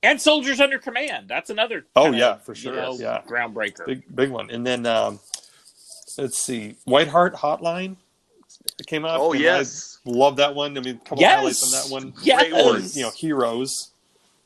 and 0.04 0.22
Soldiers 0.22 0.60
Under 0.62 0.78
Command. 0.80 1.28
That's 1.28 1.50
another. 1.50 1.86
Oh, 1.96 2.04
kinda, 2.04 2.18
yeah, 2.18 2.36
for 2.38 2.54
you 2.54 2.62
sure. 2.62 2.76
know, 2.76 2.96
Yeah. 2.98 3.22
groundbreaker. 3.28 3.86
big 3.86 4.04
big 4.16 4.30
one. 4.30 4.50
And 4.52 4.66
then 4.66 4.86
um, 4.86 5.20
let's 6.18 6.38
see, 6.38 6.76
White 6.86 7.08
Heart 7.08 7.36
Hotline 7.36 7.96
came 8.88 9.04
out. 9.06 9.20
Oh 9.20 9.34
yes. 9.34 10.00
I 10.06 10.12
love 10.12 10.38
that 10.38 10.54
one. 10.56 10.78
I 10.78 10.82
mean, 10.82 10.96
a 10.96 11.00
couple 11.00 11.20
Yes. 11.22 11.38
highlights 11.40 11.64
on 11.64 11.72
that 11.72 11.94
one. 11.94 12.14
Yes. 12.22 12.42
Great 12.50 12.54
one. 12.66 12.84
You 12.94 13.02
know, 13.04 13.12
Heroes, 13.12 13.90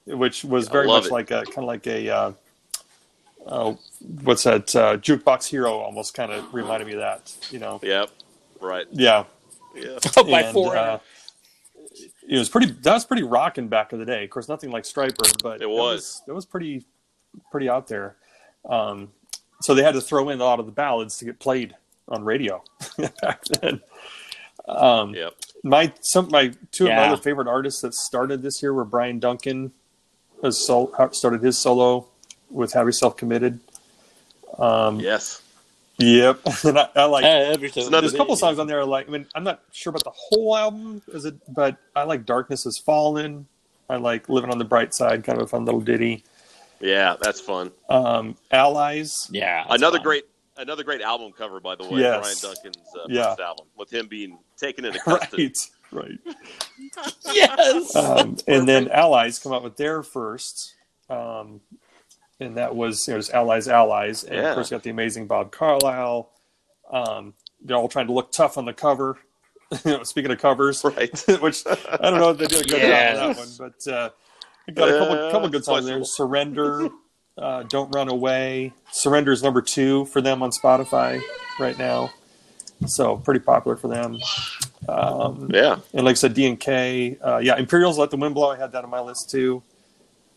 which 0.06 0.44
was 0.44 0.68
I 0.70 0.72
very 0.72 0.88
much 0.88 1.06
it. 1.08 1.12
like 1.12 1.32
a 1.32 1.44
kind 1.44 1.60
of 1.60 1.66
like 1.66 1.86
a 1.88 2.10
uh, 2.10 2.32
uh, 3.46 3.74
what's 4.24 4.44
that 4.44 4.76
uh, 4.76 4.98
jukebox 4.98 5.46
hero? 5.48 5.74
Almost 5.80 6.14
kind 6.14 6.32
of 6.32 6.54
reminded 6.54 6.88
me 6.88 6.94
of 6.94 7.00
that. 7.00 7.36
You 7.52 7.60
know, 7.60 7.80
Yep. 7.84 8.10
Right. 8.62 8.86
yeah. 8.92 9.26
Yeah. 9.76 9.98
by 10.30 10.42
And, 10.44 10.54
four. 10.54 10.78
uh, 10.78 11.00
it 12.28 12.38
was 12.38 12.50
pretty. 12.50 12.68
That 12.72 12.94
was 12.94 13.06
pretty 13.06 13.24
rocking 13.24 13.68
back 13.68 13.92
in 13.94 14.00
the 14.00 14.06
day. 14.06 14.24
Of 14.24 14.30
course, 14.30 14.48
nothing 14.48 14.72
like 14.72 14.84
Stryper, 14.84 15.42
but 15.44 15.62
It 15.62 15.70
was. 15.70 16.22
It 16.28 16.32
was 16.32 16.46
pretty, 16.46 16.86
pretty 17.52 17.70
out 17.70 17.88
there. 17.88 18.16
Um, 18.70 19.12
so 19.62 19.74
they 19.74 19.84
had 19.84 19.94
to 19.96 20.02
throw 20.02 20.30
in 20.30 20.40
a 20.40 20.44
lot 20.44 20.60
of 20.60 20.66
the 20.66 20.72
ballads 20.72 21.18
to 21.18 21.26
get 21.26 21.40
played 21.40 21.76
on 22.08 22.24
radio 22.24 22.64
back 23.22 23.44
then. 23.46 23.82
Um, 24.68 25.14
Yep. 25.14 25.34
my 25.64 25.92
some 26.02 26.30
my 26.30 26.54
two 26.72 26.86
of 26.86 26.92
my 26.92 27.08
other 27.10 27.22
favorite 27.22 27.48
artists 27.50 27.82
that 27.82 27.94
started 27.94 28.42
this 28.42 28.62
year 28.62 28.74
were 28.74 28.86
Bryan 28.86 29.20
Duncan, 29.20 29.74
has 30.42 30.66
sol- 30.66 30.94
started 31.12 31.42
his 31.44 31.58
solo 31.58 32.08
with 32.54 32.74
"Have 32.74 32.86
Yourself 32.86 33.18
Committed." 33.18 33.60
Um, 34.58 35.00
Yes. 35.00 35.42
Yep, 36.00 36.40
and 36.64 36.80
I, 36.80 36.90
I 36.96 37.06
like 37.06 37.24
every 37.24 37.70
time. 37.70 37.92
there's 37.92 38.14
a 38.16 38.18
couple 38.18 38.36
songs 38.36 38.58
on 38.58 38.66
there 38.66 38.80
I 38.80 38.84
like. 38.84 39.08
I 39.08 39.12
mean, 39.12 39.28
I'm 39.36 39.44
not 39.44 39.62
sure 39.72 39.92
about 39.92 40.04
the 40.04 40.12
whole 40.14 40.58
album, 40.58 41.04
is 41.10 41.26
it? 41.26 41.36
But 41.54 41.78
I 41.96 42.04
like 42.04 42.26
"Darkness 42.26 42.64
Has 42.64 42.78
Fallen." 42.80 43.46
I 43.90 43.98
like 43.98 44.28
"Living 44.28 44.50
on 44.50 44.58
the 44.58 44.66
Bright 44.66 44.94
Side," 44.96 45.24
kind 45.24 45.38
of 45.40 45.46
a 45.46 45.48
fun 45.48 45.66
little 45.66 45.82
ditty. 45.82 46.24
Yeah, 46.80 47.16
that's 47.22 47.40
fun. 47.40 47.72
Um, 47.90 48.36
"Allies." 48.52 49.28
Yeah, 49.32 49.66
Another 49.70 49.98
fun. 50.00 50.04
great 50.04 50.24
Another 50.58 50.84
great 50.84 51.02
album 51.02 51.32
cover, 51.32 51.60
by 51.60 51.76
the 51.76 51.84
way, 51.86 52.02
Yes. 52.02 52.42
Bryan 52.44 52.56
Duncan's 52.56 52.88
uh, 52.96 53.06
Yeah. 53.10 53.30
first 53.30 53.40
album, 53.42 53.66
with 53.78 53.92
him 53.94 54.08
being 54.08 54.38
taken 54.58 54.86
into 54.86 55.00
custody. 55.06 55.54
Right, 55.92 56.18
right. 56.26 57.14
Yes. 57.34 57.96
Um, 57.96 58.38
and 58.48 58.68
then 58.68 58.90
Allies 58.90 59.38
come 59.40 59.52
out 59.54 59.64
with 59.64 59.78
their 59.78 60.02
first, 60.04 60.74
um, 61.10 61.62
and 62.44 62.58
that 62.58 62.76
was 62.76 63.08
you 63.08 63.14
know, 63.14 63.20
just 63.20 63.34
Allies, 63.34 63.68
Allies, 63.68 64.24
and 64.24 64.36
Yeah. 64.36 64.50
of 64.50 64.56
course 64.56 64.70
you 64.72 64.76
got 64.78 64.84
the 64.84 64.90
amazing 64.90 65.28
Bob 65.28 65.52
Carlisle. 65.52 66.30
Um, 66.92 67.34
they're 67.64 67.78
all 67.78 67.88
trying 67.88 68.08
to 68.08 68.14
look 68.14 68.32
tough 68.32 68.58
on 68.58 68.66
the 68.66 68.74
cover. 68.74 69.18
you 69.86 69.92
know, 69.92 70.04
speaking 70.04 70.32
of 70.32 70.38
covers, 70.40 70.84
Right. 70.84 71.18
which 71.42 71.64
I 71.66 72.10
don't 72.10 72.20
know 72.20 72.30
if 72.32 72.38
they 72.38 72.46
did 72.48 72.66
a 72.66 72.70
good 72.70 72.82
Yes. 72.82 73.18
job 73.18 73.22
on 73.22 73.36
that 73.36 73.38
one, 73.38 73.74
but 73.86 73.92
uh, 73.92 74.10
got 74.74 74.90
a 74.90 74.98
couple 75.00 75.16
Uh, 75.16 75.32
couple 75.32 75.50
good 75.50 75.66
songs 75.66 75.86
there. 75.86 76.04
Surrender, 76.04 76.90
uh, 77.38 77.64
Don't 77.64 77.90
Run 77.96 78.10
Away. 78.10 78.74
Surrender 78.92 79.32
is 79.32 79.42
number 79.42 79.62
two 79.62 80.06
for 80.06 80.22
them 80.22 80.44
on 80.44 80.52
Spotify 80.52 81.22
right 81.60 81.78
now, 81.78 82.12
so 82.86 83.18
pretty 83.18 83.40
popular 83.40 83.78
for 83.78 83.88
them. 83.88 84.20
Um, 84.88 85.50
Yeah. 85.52 85.78
and 85.94 86.04
like 86.06 86.14
I 86.14 86.16
said, 86.16 86.34
D 86.34 86.46
and 86.46 86.60
K, 86.60 87.18
uh, 87.26 87.38
yeah, 87.38 87.56
Imperials 87.56 87.98
let 87.98 88.12
the 88.12 88.18
wind 88.18 88.36
blow. 88.36 88.52
I 88.52 88.58
had 88.58 88.72
that 88.74 88.84
on 88.84 88.90
my 88.90 89.00
list 89.00 89.30
too. 89.32 89.64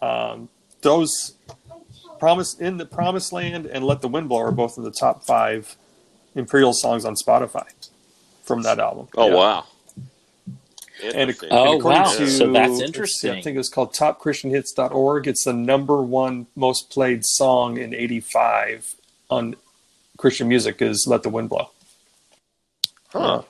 Um, 0.01 0.49
those 0.83 1.35
promise 2.19 2.55
in 2.55 2.77
the 2.77 2.87
Promised 2.87 3.33
Land 3.33 3.67
and 3.67 3.85
Let 3.85 4.01
the 4.01 4.09
Wind 4.09 4.29
Blow 4.29 4.41
are 4.41 4.51
both 4.53 4.77
in 4.79 4.85
the 4.85 4.91
top 4.91 5.25
five 5.25 5.77
Imperial 6.35 6.73
songs 6.73 7.05
on 7.05 7.15
Spotify 7.15 7.65
from 8.45 8.63
that 8.63 8.79
album. 8.79 9.09
Oh 9.17 9.29
Yeah. 9.29 9.35
wow. 9.35 9.65
And, 11.03 11.15
Interesting. 11.15 11.49
Oh, 11.53 11.73
and 11.73 11.79
according 11.81 12.03
wow. 12.03 12.13
to- 12.17 12.31
So 12.31 12.53
that's 12.53 12.69
let's 12.71 12.79
see, 12.79 12.85
interesting. 12.87 13.31
I 13.33 13.43
think 13.43 13.59
it's 13.59 13.69
called 13.69 13.93
TopChristianHits.org. 13.95 15.27
It's 15.29 15.45
the 15.45 15.53
number 15.53 16.01
one 16.03 16.47
most 16.57 16.89
played 16.91 17.25
song 17.25 17.77
in 17.77 17.95
'85 17.95 18.95
on 19.29 19.57
Christian 20.17 20.49
music 20.49 20.81
is 20.81 21.07
"Let 21.07 21.23
the 21.23 21.29
Wind 21.29 21.51
Blow." 21.51 21.71
Huh. 23.09 23.43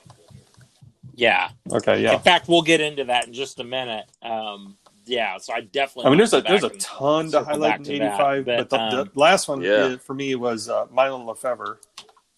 yeah. 1.15 1.49
Okay, 1.71 2.01
yeah. 2.03 2.13
In 2.15 2.19
fact, 2.19 2.47
we'll 2.49 2.61
get 2.61 2.81
into 2.81 3.05
that 3.05 3.27
in 3.27 3.33
just 3.33 3.59
a 3.59 3.63
minute. 3.63 4.05
Um, 4.21 4.77
yeah. 5.07 5.37
So 5.37 5.53
I 5.53 5.61
definitely. 5.61 6.05
I 6.05 6.09
mean, 6.09 6.17
there's 6.17 6.33
a 6.33 6.41
there's 6.41 6.63
a 6.63 6.69
ton 6.77 7.31
to 7.31 7.43
highlight 7.43 7.87
in 7.87 8.01
'85, 8.03 8.45
but, 8.45 8.57
but, 8.57 8.69
the, 8.69 8.79
um, 8.79 9.09
the 9.13 9.19
last 9.19 9.47
one 9.47 9.61
Yeah. 9.61 9.97
for 9.97 10.13
me 10.13 10.35
was 10.35 10.69
uh, 10.69 10.85
Mylon 10.87 11.25
LeFevre, 11.25 11.77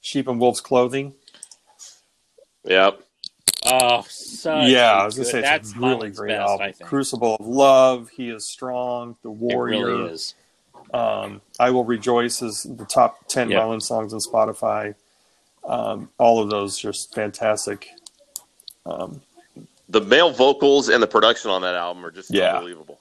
"Sheep 0.02 0.28
and 0.28 0.40
Wolves 0.40 0.62
Clothing." 0.62 1.14
Yep. 2.66 3.02
Oh, 3.66 4.06
such 4.10 4.70
yeah, 4.70 4.92
a 4.92 5.02
I 5.02 5.06
was 5.06 5.16
gonna 5.16 5.26
good- 5.26 5.32
say 5.32 5.42
that's 5.42 5.70
it's 5.70 5.78
a 5.78 5.82
really 5.82 6.10
great 6.12 6.30
best, 6.38 6.50
album. 6.50 6.74
Crucible 6.84 7.36
of 7.40 7.46
Love, 7.46 8.10
He 8.10 8.30
is 8.30 8.46
Strong, 8.46 9.18
The 9.22 9.30
It 9.30 9.36
Warrior. 9.36 9.86
really 9.86 10.12
is. 10.12 10.36
Um, 10.94 11.42
I 11.60 11.70
Will 11.72 11.84
Rejoice 11.84 12.42
is 12.42 12.64
the 12.64 12.86
top 12.86 13.28
10 13.28 13.50
Yep. 13.52 13.62
Mylon 13.62 13.82
songs 13.82 14.14
on 14.14 14.20
Spotify. 14.22 14.96
Um, 15.68 16.10
all 16.18 16.42
of 16.42 16.50
those 16.50 16.78
just 16.80 17.14
fantastic. 17.14 17.90
Um, 18.86 19.22
The 19.90 20.02
male 20.02 20.32
vocals 20.32 20.88
and 20.90 21.02
the 21.02 21.08
production 21.08 21.50
on 21.52 21.62
that 21.64 21.76
album 21.76 22.06
are 22.06 22.12
just 22.12 22.32
Yeah. 22.32 22.56
unbelievable. 22.56 23.00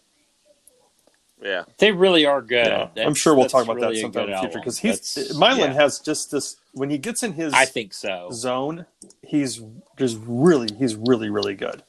Yeah. 1.41 1.65
They 1.79 1.93
really 1.93 2.27
are 2.27 2.43
good. 2.43 2.67
yeah. 2.67 3.07
I'm 3.07 3.15
sure 3.15 3.35
we'll 3.35 3.47
talk 3.49 3.65
about 3.65 3.77
really 3.77 3.97
that 3.97 4.01
sometime 4.01 4.25
in 4.25 4.31
the 4.33 4.39
future 4.39 4.59
because 4.59 4.79
he's 4.79 5.15
That's- 5.15 5.37
Mylon 5.37 5.59
yeah, 5.59 5.73
has 5.75 6.01
just 6.01 6.31
this 6.33 6.57
when 6.73 6.91
he 6.91 6.99
gets 6.99 7.23
in 7.23 7.35
his 7.35 7.53
I 7.55 7.65
think 7.65 7.95
so. 7.95 8.31
zone, 8.33 8.87
he's 9.23 9.61
just 9.97 10.19
really 10.27 10.69
he's 10.77 10.97
really 10.97 11.29
really 11.31 11.55
good. 11.55 11.83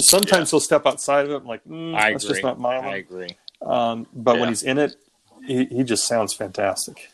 Sometimes 0.00 0.50
he'll 0.50 0.60
step 0.60 0.86
outside 0.86 1.24
of 1.24 1.32
it. 1.32 1.36
I'm 1.36 1.46
like, 1.46 1.64
mm, 1.64 1.94
I 1.96 2.12
that's 2.12 2.24
agree. 2.24 2.40
just 2.42 2.58
not 2.58 2.64
I 2.84 2.96
agree. 2.96 3.36
Um, 3.62 4.06
but 4.12 4.34
Yeah. 4.34 4.40
when 4.40 4.48
he's 4.50 4.62
in 4.62 4.78
it, 4.78 4.96
he, 5.46 5.64
he 5.64 5.82
just 5.82 6.06
sounds 6.06 6.32
fantastic. 6.32 7.10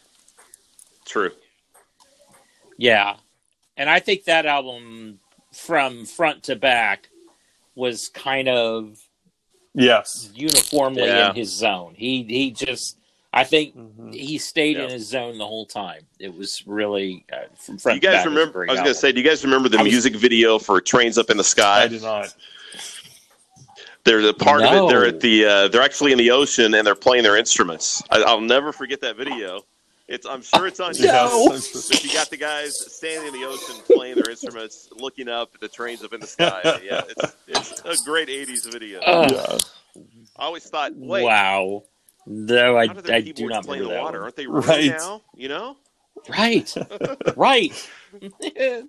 True. 1.06 1.30
Yeah, 2.76 3.16
and 3.76 3.88
I 3.88 4.00
think 4.00 4.24
that 4.24 4.44
album 4.46 5.19
from 5.52 6.04
front 6.06 6.42
to 6.44 6.56
back 6.56 7.08
was 7.74 8.08
kind 8.08 8.48
of 8.48 8.98
Yes. 9.74 10.30
uniformly 10.34 11.04
Yeah. 11.06 11.30
in 11.30 11.36
his 11.36 11.50
zone. 11.50 11.94
He 11.96 12.22
he 12.24 12.50
just 12.50 12.96
I 13.32 13.44
think 13.44 13.76
Mhm. 13.76 14.12
he 14.12 14.38
stayed 14.38 14.76
Yeah. 14.76 14.84
in 14.84 14.90
his 14.90 15.06
zone 15.06 15.38
the 15.38 15.46
whole 15.46 15.64
time. 15.66 16.00
It 16.18 16.34
was 16.34 16.66
really 16.66 17.24
uh, 17.32 17.42
from 17.56 17.78
front. 17.78 17.94
you 17.94 18.00
to 18.00 18.06
guys 18.08 18.16
back, 18.16 18.26
it 18.26 18.28
was 18.28 18.36
remember? 18.38 18.64
I 18.68 18.72
was 18.72 18.80
going 18.80 18.92
to 18.92 18.98
say, 18.98 19.12
do 19.12 19.20
you 19.20 19.28
guys 19.28 19.44
remember 19.44 19.68
the 19.68 19.78
was- 19.78 19.86
music 19.86 20.16
video 20.16 20.58
for 20.58 20.80
"Trains 20.80 21.16
Up 21.16 21.30
in 21.30 21.36
the 21.36 21.44
Sky"? 21.44 21.82
I 21.82 21.86
Sky"? 21.86 21.96
do 21.96 22.00
not. 22.00 22.34
There's 24.04 24.24
a 24.24 24.32
part 24.34 24.62
of 24.62 24.72
it. 24.72 24.88
They're 24.88 25.04
at 25.06 25.20
the. 25.20 25.44
Uh, 25.44 25.68
they're 25.68 25.82
actually 25.82 26.10
in 26.12 26.18
the 26.18 26.30
ocean 26.30 26.74
and 26.74 26.84
they're 26.86 26.94
playing 26.94 27.22
their 27.22 27.36
instruments. 27.36 28.02
I, 28.10 28.22
I'll 28.22 28.40
never 28.40 28.72
forget 28.72 29.00
that 29.02 29.16
video. 29.16 29.64
It's. 30.10 30.26
I'm 30.26 30.42
sure 30.42 30.66
it's 30.66 30.80
on. 30.80 30.92
Yes, 30.96 31.32
YouTube. 31.32 31.52
I'm. 31.52 31.88
But 31.88 32.04
you 32.04 32.12
got 32.12 32.30
the 32.30 32.36
guys 32.36 32.76
standing 32.96 33.32
in 33.32 33.40
the 33.40 33.46
ocean 33.46 33.76
playing 33.86 34.16
their 34.16 34.28
instruments, 34.30 34.88
looking 34.96 35.28
up 35.28 35.52
at 35.54 35.60
the 35.60 35.68
trains 35.68 36.02
up 36.02 36.12
in 36.12 36.20
the 36.20 36.26
sky. 36.26 36.60
Yeah, 36.84 37.02
it's, 37.08 37.36
it's 37.46 38.02
a 38.02 38.04
great 38.04 38.28
'80s 38.28 38.70
video. 38.72 39.00
Ugh, 39.00 39.30
Yeah. 39.30 39.58
I 40.36 40.44
always 40.44 40.64
thought, 40.68 40.92
wait, 40.96 41.24
wow. 41.24 41.84
No, 42.26 42.76
I, 42.76 42.86
do 42.88 43.12
I 43.12 43.20
do 43.20 43.46
not 43.46 43.64
play 43.64 43.78
in 43.78 43.84
the 43.84 43.90
that 43.90 44.02
water? 44.02 44.18
one. 44.18 44.24
Aren't 44.24 44.36
they 44.36 44.46
running 44.46 44.68
Right. 44.68 44.98
now? 44.98 45.22
You 45.34 45.48
know? 45.48 45.76
Right, 46.28 46.74
right. 47.36 47.90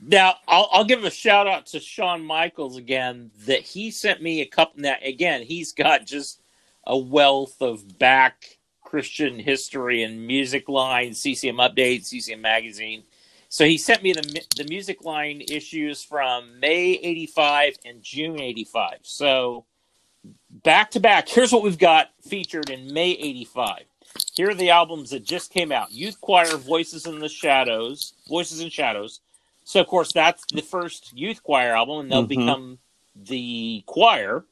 now, 0.00 0.34
I'll, 0.48 0.68
I'll 0.72 0.84
give 0.84 1.04
a 1.04 1.10
shout 1.10 1.46
out 1.46 1.66
to 1.66 1.80
Sean 1.80 2.24
Michaels 2.24 2.76
again. 2.76 3.30
That 3.46 3.60
he 3.62 3.90
sent 3.90 4.22
me 4.22 4.40
a 4.40 4.46
couple. 4.46 4.80
Now, 4.82 4.96
again, 5.02 5.42
he's 5.42 5.72
got 5.72 6.06
just 6.06 6.40
a 6.86 6.96
wealth 6.96 7.60
of 7.60 7.98
back 7.98 8.55
Christian 8.86 9.38
history 9.40 10.04
and 10.04 10.26
music 10.26 10.68
line, 10.68 11.12
CCM 11.12 11.56
updates, 11.56 12.06
CCM 12.06 12.40
magazine. 12.40 13.02
So 13.48 13.66
he 13.66 13.78
sent 13.78 14.02
me 14.02 14.12
the 14.12 14.22
the 14.56 14.64
music 14.64 15.04
line 15.04 15.42
issues 15.50 16.04
from 16.04 16.60
May 16.60 16.92
'85 17.02 17.74
and 17.84 18.00
June 18.02 18.40
'85. 18.40 18.98
So 19.02 19.66
back 20.62 20.92
to 20.92 21.00
back. 21.00 21.28
Here's 21.28 21.52
what 21.52 21.64
we've 21.64 21.78
got 21.78 22.10
featured 22.22 22.70
in 22.70 22.92
May 22.94 23.10
'85. 23.12 23.82
Here 24.34 24.50
are 24.50 24.54
the 24.54 24.70
albums 24.70 25.10
that 25.10 25.24
just 25.24 25.52
came 25.52 25.72
out: 25.72 25.90
Youth 25.90 26.20
Choir, 26.20 26.56
Voices 26.56 27.06
in 27.06 27.18
the 27.18 27.28
Shadows, 27.28 28.14
Voices 28.28 28.60
in 28.60 28.70
Shadows. 28.70 29.20
So 29.64 29.80
of 29.80 29.88
course 29.88 30.12
that's 30.12 30.44
the 30.52 30.62
first 30.62 31.12
youth 31.12 31.42
choir 31.42 31.74
album, 31.74 32.00
and 32.00 32.12
they'll 32.12 32.24
Mhm. 32.24 32.28
become 32.28 32.78
the 33.16 33.82
choir. 33.86 34.44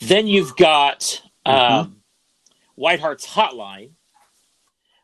Then 0.00 0.28
you've 0.28 0.56
got 0.56 1.22
um, 1.46 1.97
Whiteheart's 2.78 3.26
Hotline, 3.26 3.90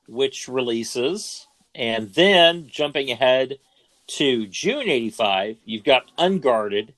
which 0.07 0.47
releases, 0.49 1.49
and 1.75 2.15
then 2.15 2.69
jumping 2.69 3.11
ahead 3.11 3.59
to 4.07 4.47
June 4.47 4.89
'85, 4.89 5.57
you've 5.65 5.83
got 5.83 6.05
Unguarded, 6.17 6.95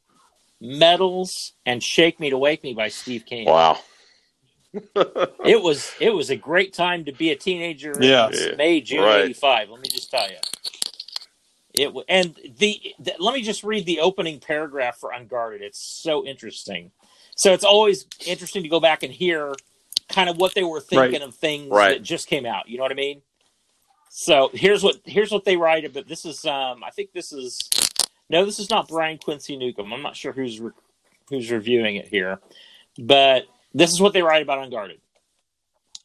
Medals, 0.61 1.53
and 1.65 1.83
Shake 1.83 2.21
Me 2.21 2.29
to 2.29 2.37
Wake 2.37 2.63
Me 2.63 2.75
by 2.75 2.89
Steve 2.89 3.25
Camp. 3.27 3.49
Wow. 3.49 3.79
It 5.47 5.63
was 5.63 5.95
it 6.01 6.11
was 6.11 6.29
a 6.29 6.37
great 6.37 6.75
time 6.75 7.07
to 7.07 7.13
be 7.13 7.31
a 7.31 7.37
teenager. 7.37 7.93
in 7.93 8.03
Yeah. 8.03 8.31
May 8.59 8.83
June 8.83 9.05
Right. 9.05 9.21
'85. 9.25 9.71
Let 9.71 9.81
me 9.81 9.89
just 9.89 10.11
tell 10.11 10.29
you. 10.29 10.37
It 11.73 11.95
wa- 11.95 12.03
and 12.09 12.35
the, 12.59 12.79
the 12.99 13.15
let 13.19 13.33
me 13.35 13.41
just 13.43 13.65
read 13.65 13.87
the 13.87 14.01
opening 14.01 14.39
paragraph 14.41 14.99
for 14.99 15.13
Unguarded. 15.13 15.63
It's 15.63 15.79
so 15.81 16.27
interesting. 16.27 16.91
So 17.37 17.55
it's 17.55 17.65
always 17.65 18.05
interesting 18.27 18.63
to 18.65 18.69
go 18.69 18.81
back 18.81 19.03
and 19.03 19.11
hear 19.13 19.55
kind 20.09 20.29
of 20.29 20.37
what 20.37 20.55
they 20.55 20.63
were 20.65 20.81
thinking 20.81 21.13
Right. 21.21 21.23
of 21.23 21.35
things 21.35 21.69
Right. 21.71 21.89
that 21.99 22.03
just 22.03 22.29
came 22.29 22.47
out. 22.47 22.69
You 22.69 22.77
know 22.79 22.83
what 22.85 22.93
I 22.93 22.97
mean? 22.97 23.23
So 24.09 24.51
here's 24.55 24.83
what 24.83 24.97
here's 25.05 25.31
what 25.33 25.45
they 25.45 25.57
write. 25.57 25.93
But 25.93 26.09
this 26.09 26.25
is 26.25 26.45
um 26.47 26.83
I 26.85 26.91
think 26.91 27.13
this 27.13 27.33
is 27.33 27.59
no 28.31 28.45
this 28.45 28.59
is 28.59 28.71
not 28.71 28.89
Brian 28.89 29.19
Quincy 29.19 29.57
Newcomb. 29.57 29.93
I'm 29.93 30.03
not 30.03 30.17
sure 30.17 30.33
who's 30.33 30.61
re- 30.61 30.71
who's 31.29 31.51
reviewing 31.51 31.97
it 31.97 32.09
here, 32.09 32.41
but 32.99 33.47
this 33.75 33.93
is 33.93 34.01
what 34.01 34.13
they 34.13 34.23
write 34.23 34.43
about 34.43 34.63
Unguarded. 34.63 35.01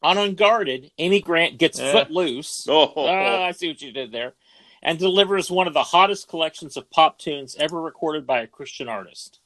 On 0.03 0.17
Unguarded, 0.17 0.91
Amy 0.97 1.21
Grant 1.21 1.57
gets 1.59 1.79
Eh. 1.79 1.91
footloose. 1.91 2.65
Oh, 2.69 2.91
Ah, 2.97 3.43
I 3.43 3.51
see 3.51 3.67
what 3.67 3.81
you 3.81 3.91
did 3.91 4.11
there. 4.11 4.33
And 4.81 4.97
delivers 4.97 5.51
one 5.51 5.67
of 5.67 5.75
the 5.75 5.83
hottest 5.83 6.27
collections 6.27 6.75
of 6.75 6.89
pop 6.89 7.19
tunes 7.19 7.55
ever 7.57 7.79
recorded 7.79 8.25
by 8.25 8.41
a 8.41 8.47
Christian 8.47 8.89
artist. 8.89 9.39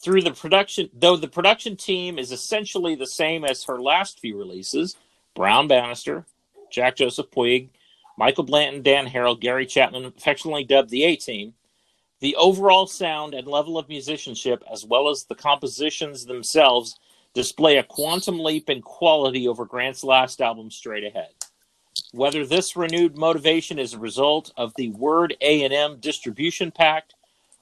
Through 0.00 0.22
the 0.22 0.32
production, 0.32 0.90
though 0.92 1.16
the 1.16 1.28
production 1.28 1.76
team 1.76 2.18
is 2.18 2.30
essentially 2.30 2.94
the 2.94 3.06
same 3.06 3.44
as 3.44 3.64
her 3.64 3.80
last 3.80 4.20
few 4.20 4.38
releases 4.38 4.96
Brown 5.34 5.68
Bannister, 5.68 6.24
Jack 6.70 6.96
Joseph 6.96 7.30
Puig, 7.30 7.68
Michael 8.16 8.44
Blanton, 8.44 8.82
Dan 8.82 9.06
Harrell, 9.06 9.38
Gary 9.38 9.66
Chapman, 9.66 10.04
affectionately 10.04 10.64
dubbed 10.64 10.90
the 10.90 11.04
A 11.04 11.16
Team, 11.16 11.54
the 12.20 12.34
overall 12.36 12.86
sound 12.86 13.34
and 13.34 13.46
level 13.46 13.78
of 13.78 13.88
musicianship, 13.88 14.64
as 14.72 14.84
well 14.84 15.08
as 15.08 15.24
the 15.24 15.36
compositions 15.36 16.26
themselves, 16.26 16.98
display 17.34 17.76
a 17.76 17.84
quantum 17.84 18.40
leap 18.40 18.68
in 18.68 18.82
quality 18.82 19.46
over 19.46 19.64
Grant's 19.64 20.02
last 20.02 20.40
album, 20.40 20.70
Straight 20.70 21.04
Ahead. 21.04 21.30
Whether 22.12 22.44
this 22.44 22.76
renewed 22.76 23.16
motivation 23.16 23.78
is 23.78 23.94
a 23.94 23.98
result 23.98 24.52
of 24.56 24.72
the 24.76 24.90
Word 24.90 25.36
A&M 25.40 25.98
distribution 26.00 26.72
pact 26.72 27.14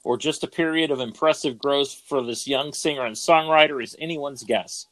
or 0.07 0.17
just 0.17 0.45
a 0.45 0.47
period 0.47 0.93
of 0.93 1.01
impressive 1.01 1.59
growth 1.59 1.93
for 2.09 2.23
this 2.23 2.47
young 2.47 2.73
singer 2.73 3.05
and 3.05 3.17
songwriter 3.17 3.83
is 3.83 3.97
anyone's 3.99 4.45
guess. 4.45 4.87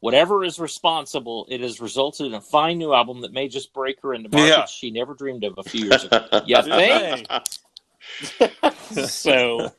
Whatever 0.00 0.44
is 0.44 0.58
responsible, 0.58 1.46
it 1.48 1.62
has 1.62 1.80
resulted 1.80 2.26
in 2.26 2.34
a 2.34 2.40
fine 2.42 2.76
new 2.76 2.92
album 2.92 3.22
that 3.22 3.32
may 3.32 3.48
just 3.48 3.72
break 3.72 4.02
her 4.02 4.12
into 4.12 4.28
markets 4.28 4.50
Yeah. 4.56 4.66
she 4.66 4.90
never 4.90 5.14
dreamed 5.14 5.44
of 5.44 5.54
a 5.56 5.62
few 5.62 5.86
years 5.86 6.04
ago. 6.04 6.26
You 6.46 6.62
think? 6.62 7.26
so 9.08 9.72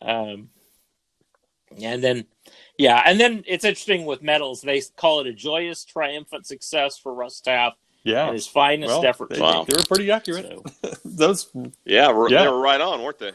um 0.00 0.48
and 1.82 2.02
then 2.02 2.24
yeah 2.78 3.02
and 3.06 3.18
then 3.20 3.42
it's 3.46 3.64
interesting 3.64 4.04
with 4.06 4.22
medals 4.22 4.62
they 4.62 4.80
call 4.96 5.20
it 5.20 5.26
a 5.26 5.32
joyous 5.34 5.84
triumphant 5.84 6.46
success 6.46 6.96
for 6.98 7.12
russ 7.14 7.40
taff 7.40 7.74
Yeah. 8.04 8.26
and 8.26 8.34
his 8.34 8.46
finest 8.46 8.88
Well, 8.88 9.06
effort 9.06 9.30
they, 9.30 9.40
Wow. 9.40 9.64
they 9.64 9.76
were 9.76 9.84
pretty 9.88 10.10
accurate. 10.10 10.46
So, 10.82 10.92
Those 11.04 11.48
Yeah, 11.84 12.12
we're- 12.12 12.30
Yeah. 12.32 12.42
they 12.44 12.48
were 12.48 12.60
right 12.60 12.80
on, 12.80 13.02
weren't 13.02 13.18
they? 13.18 13.32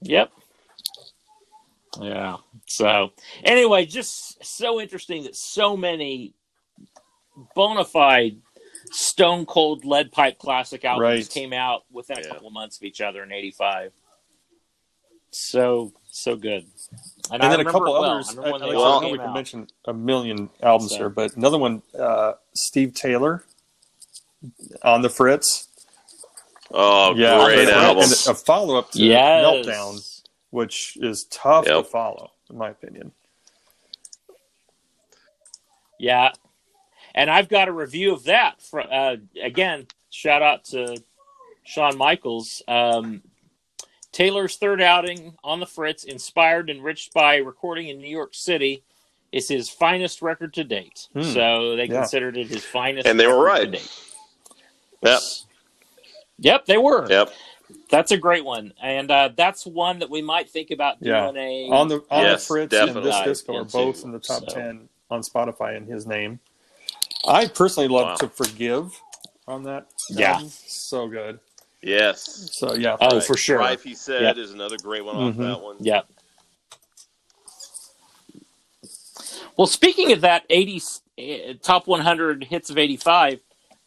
Yep 0.00 0.30
yeah 2.00 2.36
so 2.66 3.10
anyway 3.42 3.84
just 3.84 4.42
so 4.44 4.80
interesting 4.80 5.24
that 5.24 5.34
so 5.34 5.76
many 5.76 6.34
bona 7.54 7.84
fide 7.84 8.36
stone 8.90 9.44
cold 9.46 9.84
lead 9.84 10.12
pipe 10.12 10.38
classic 10.38 10.84
albums 10.84 11.02
Right. 11.02 11.28
came 11.30 11.52
out 11.52 11.84
within 11.90 12.18
a 12.18 12.20
Yeah. 12.22 12.28
couple 12.28 12.46
of 12.48 12.52
months 12.52 12.76
of 12.76 12.84
each 12.84 13.00
other 13.00 13.22
in 13.22 13.32
85 13.32 13.92
so 15.30 15.92
so 16.10 16.36
good 16.36 16.66
and, 17.30 17.42
I 17.42 17.48
then 17.50 17.60
a 17.60 17.64
couple 17.64 17.92
well. 17.92 18.04
others. 18.04 18.30
I 18.30 18.40
I, 18.42 18.44
remember 18.46 18.66
I 18.66 18.70
know 19.00 19.10
we 19.10 19.18
can 19.18 19.26
out. 19.28 19.34
mention 19.34 19.66
a 19.84 19.92
million 19.92 20.48
albums 20.62 20.92
So- 20.92 20.96
here, 20.96 21.08
but 21.10 21.36
another 21.36 21.58
one, 21.58 21.82
uh, 21.98 22.32
Steve 22.54 22.94
Taylor 22.94 23.44
on 24.82 25.02
the 25.02 25.10
Fritz. 25.10 25.67
Oh, 26.70 27.14
Yeah, 27.14 27.44
great 27.44 27.60
and- 27.60 27.70
album. 27.70 28.04
And 28.04 28.12
a 28.12 28.34
follow 28.34 28.76
up 28.76 28.90
to 28.92 29.02
Yes. 29.02 29.44
Meltdown, 29.44 30.22
which 30.50 30.96
is 31.00 31.24
tough 31.24 31.64
to 31.66 31.82
follow, 31.82 32.32
in 32.50 32.58
my 32.58 32.68
opinion. 32.70 33.12
Yeah, 35.98 36.32
and 37.14 37.28
I've 37.30 37.48
got 37.48 37.68
a 37.68 37.72
review 37.72 38.12
of 38.12 38.24
that. 38.24 38.62
For, 38.62 38.80
uh, 38.80 39.16
again, 39.42 39.86
shout 40.10 40.42
out 40.42 40.64
to 40.66 41.02
Shawn 41.64 41.96
Michaels. 41.98 42.62
Um, 42.68 43.22
Taylor's 44.12 44.56
third 44.56 44.80
outing 44.80 45.36
on 45.42 45.58
the 45.60 45.66
Fritz, 45.66 46.04
inspired 46.04 46.70
and 46.70 46.78
enriched 46.78 47.12
by 47.12 47.36
recording 47.36 47.88
in 47.88 47.98
New 47.98 48.08
York 48.08 48.34
City, 48.34 48.82
is 49.32 49.48
his 49.48 49.68
finest 49.68 50.22
record 50.22 50.54
to 50.54 50.64
date. 50.64 51.08
Hmm. 51.12 51.22
So 51.22 51.76
they 51.76 51.84
Yeah. 51.86 52.00
considered 52.00 52.36
it 52.36 52.46
his 52.46 52.64
finest, 52.64 53.06
And 53.06 53.18
they 53.18 53.26
were 53.26 53.42
right. 53.44 53.64
To 53.64 53.70
date. 53.72 53.90
Yep. 55.02 55.20
Yep, 56.38 56.66
they 56.66 56.78
were. 56.78 57.06
Yep. 57.08 57.30
That's 57.90 58.12
a 58.12 58.16
great 58.16 58.44
one, 58.44 58.72
and 58.82 59.10
uh, 59.10 59.30
that's 59.36 59.66
one 59.66 59.98
that 59.98 60.10
we 60.10 60.22
might 60.22 60.48
think 60.50 60.70
about 60.70 60.96
Yeah. 61.00 61.30
doing 61.30 61.36
a 61.36 61.70
On 61.70 61.88
the 61.88 62.02
on 62.10 62.22
Yes, 62.24 62.42
the 62.44 62.46
Fritz 62.46 62.72
and 62.74 62.88
definitely. 62.88 63.10
this 63.10 63.20
disco 63.22 63.56
are 63.56 63.64
both 63.64 64.04
in 64.04 64.12
the 64.12 64.18
top 64.18 64.48
so. 64.48 64.54
ten 64.54 64.88
on 65.10 65.20
Spotify 65.22 65.76
in 65.76 65.86
his 65.86 66.06
name. 66.06 66.40
I 67.26 67.46
personally 67.48 67.88
love 67.88 68.06
Wow. 68.08 68.14
to 68.16 68.28
forgive 68.28 69.00
on 69.46 69.64
that. 69.64 69.86
Yeah. 70.10 70.34
album. 70.34 70.50
so 70.50 71.08
good. 71.08 71.40
Yes. 71.82 72.50
So 72.52 72.74
yeah, 72.74 72.96
Oh, 73.00 73.16
Right. 73.16 73.22
for 73.24 73.36
sure. 73.36 73.58
Drive, 73.58 73.82
he 73.82 73.94
said, 73.94 74.22
Yep. 74.22 74.36
is 74.38 74.52
another 74.52 74.76
great 74.78 75.04
one 75.04 75.16
off 75.16 75.34
Mhm. 75.34 75.38
that 75.38 75.60
one. 75.60 75.76
Yep. 75.80 76.06
Well, 79.56 79.66
speaking 79.66 80.12
of 80.12 80.20
that 80.22 80.44
eighty 80.50 80.80
uh, 81.18 81.54
top 81.62 81.86
100 81.86 82.44
hits 82.44 82.70
of 82.70 82.78
85, 82.78 83.40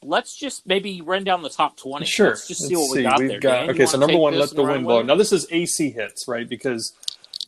let's 0.04 0.36
just 0.36 0.66
maybe 0.66 1.02
run 1.02 1.24
down 1.24 1.42
the 1.42 1.50
top 1.50 1.78
20. 1.78 2.06
Sure. 2.06 2.28
Let's 2.30 2.48
just 2.48 2.62
see 2.68 2.76
Let's 2.76 2.90
what 2.90 2.98
we 2.98 3.04
got 3.04 3.20
We've 3.20 3.30
there. 3.30 3.40
got- 3.40 3.60
Dan, 3.62 3.70
okay, 3.72 3.86
so 3.86 3.98
number 3.98 4.18
one, 4.18 4.34
let 4.38 4.50
and 4.50 4.58
the 4.58 4.64
wind 4.64 4.84
blow. 4.86 5.00
it? 5.00 5.06
Now 5.06 5.16
this 5.16 5.32
is 5.32 5.46
AC 5.52 5.92
hits, 5.92 6.28
right? 6.28 6.48
Because 6.48 6.94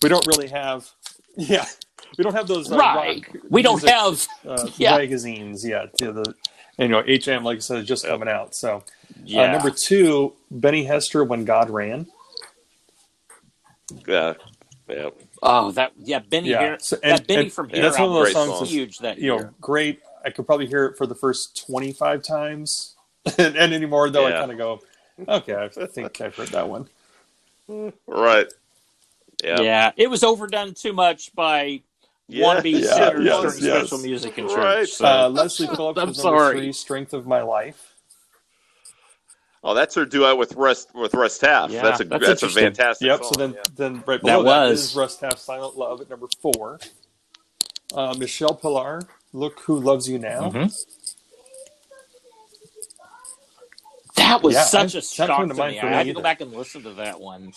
we 0.01 0.09
don't 0.09 0.25
really 0.27 0.47
have, 0.49 0.89
yeah, 1.37 1.65
we 2.17 2.23
don't 2.23 2.33
have 2.35 2.47
those 2.47 2.71
uh, 2.71 2.77
right. 2.77 3.23
rock 3.27 3.41
We 3.49 3.61
don't 3.61 3.81
music, 3.83 3.89
have. 3.89 4.27
uh, 4.47 4.67
yeah. 4.77 4.97
magazines 4.97 5.65
yet. 5.65 5.89
Yeah, 5.99 6.11
the 6.11 6.33
and, 6.77 6.89
you 6.89 6.95
know 6.95 7.01
HM, 7.03 7.43
like 7.43 7.57
I 7.57 7.59
said, 7.59 7.77
is 7.79 7.87
just 7.87 8.05
coming 8.05 8.27
out. 8.27 8.55
So 8.55 8.83
Yeah. 9.23 9.43
uh, 9.43 9.51
number 9.53 9.69
two, 9.71 10.33
Benny 10.51 10.83
Hester, 10.83 11.23
when 11.23 11.45
God 11.45 11.69
ran. 11.69 12.07
Yeah. 14.07 14.33
Yeah. 14.89 15.09
oh, 15.41 15.71
that 15.71 15.93
yeah, 15.97 16.19
Benny 16.19 16.49
Yeah, 16.49 16.59
here. 16.59 16.77
so- 16.79 16.97
that 16.97 17.03
and- 17.19 17.27
Benny 17.27 17.41
and 17.43 17.53
from 17.53 17.69
here 17.69 17.81
that's 17.83 17.97
one 17.97 18.09
of 18.09 18.13
those 18.15 18.23
Great 18.25 18.33
songs. 18.33 18.49
song. 18.49 18.59
That's, 18.59 18.71
huge 18.71 18.97
that 18.99 19.17
you 19.17 19.27
know, 19.29 19.37
year. 19.37 19.53
great. 19.61 19.99
I 20.25 20.29
could 20.29 20.45
probably 20.45 20.67
hear 20.67 20.85
it 20.85 20.97
for 20.97 21.05
the 21.07 21.15
first 21.15 21.65
twenty-five 21.65 22.23
times, 22.23 22.95
and, 23.37 23.55
and 23.55 23.73
anymore 23.73 24.09
though, 24.09 24.25
I 24.27 24.31
kind 24.31 24.51
of 24.51 24.57
go, 24.57 24.81
okay, 25.27 25.55
I 25.55 25.85
think 25.87 26.19
I've 26.21 26.35
heard 26.35 26.49
that 26.49 26.67
one. 26.67 26.87
Right. 28.07 28.47
Yeah. 29.43 29.61
Yeah, 29.61 29.91
it 29.97 30.09
was 30.09 30.23
overdone 30.23 30.73
too 30.73 30.93
much 30.93 31.33
by 31.35 31.81
Yeah. 32.27 32.45
wannabe 32.45 32.71
Yeah, 32.81 32.93
singers 32.93 33.25
yes, 33.25 33.41
during 33.41 33.63
yes. 33.65 33.87
special 33.87 33.97
music 33.99 34.37
in 34.37 34.47
church. 34.47 34.57
Right. 34.57 34.87
So. 34.87 35.05
Uh, 35.05 35.29
Leslie 35.29 35.67
Phillips 35.67 35.99
I'm 36.01 36.07
was 36.09 36.21
sorry. 36.21 36.57
three, 36.59 36.71
"Strength 36.73 37.13
of 37.13 37.25
My 37.27 37.41
Life." 37.41 37.89
Oh, 39.65 39.73
that's 39.73 39.95
her 39.95 40.05
duet 40.05 40.37
with 40.37 40.53
Rust 40.55 40.89
with 40.93 41.13
Russ 41.13 41.37
Taff. 41.37 41.71
Yeah, 41.71 41.81
that's 41.83 42.01
a 42.01 42.03
that's 42.03 42.25
that's, 42.27 42.43
a 42.43 42.49
fantastic. 42.49 43.05
Yep. 43.07 43.19
Song. 43.23 43.33
So 43.33 43.39
then, 43.39 43.53
yeah. 43.53 43.61
then 43.75 43.93
right 44.05 44.21
That 44.21 44.21
below 44.21 44.43
that, 44.43 44.69
was. 44.69 44.89
is 44.89 44.95
Russ 44.95 45.17
Taff's 45.17 45.41
"Silent 45.41 45.77
Love" 45.77 46.01
at 46.01 46.09
number 46.09 46.27
four. 46.41 46.79
Uh, 47.93 48.13
Michele 48.17 48.55
Pillar, 48.55 49.01
"Look 49.33 49.59
Who 49.61 49.79
Loves 49.79 50.07
You 50.07 50.19
Now." 50.19 50.49
Mhm. 50.51 50.85
That 54.15 54.43
was 54.43 54.53
Yeah, 54.53 54.63
such 54.63 54.95
I- 54.95 54.99
a 54.99 55.01
shock 55.01 55.41
to 55.41 55.47
to 55.47 55.53
mind 55.55 55.73
me. 55.75 55.79
I 55.79 55.85
me 55.89 55.93
had 55.95 56.05
to 56.07 56.13
go 56.13 56.21
back 56.21 56.41
and 56.41 56.53
listen 56.53 56.83
to 56.83 56.93
that 56.93 57.19
one. 57.19 57.53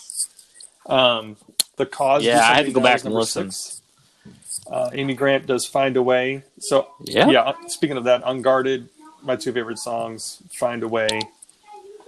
Um, 0.87 1.37
the 1.75 1.85
cause. 1.85 2.23
Yeah, 2.23 2.39
I 2.41 2.55
had 2.55 2.65
to 2.65 2.71
go 2.71 2.79
back 2.81 2.95
and 2.97 3.05
number 3.05 3.19
listen. 3.19 3.51
six. 3.51 3.81
Uh, 4.69 4.89
Amy 4.93 5.13
Grant 5.13 5.45
does 5.45 5.65
"Find 5.65 5.95
a 5.97 6.01
Way." 6.01 6.43
So 6.59 6.87
Yeah. 7.05 7.29
yeah. 7.29 7.53
Speaking 7.67 7.97
of 7.97 8.05
that, 8.05 8.21
"Unguarded," 8.25 8.89
my 9.21 9.35
two 9.35 9.53
favorite 9.53 9.77
songs, 9.79 10.39
"Find 10.51 10.81
a 10.83 10.87
Way," 10.87 11.07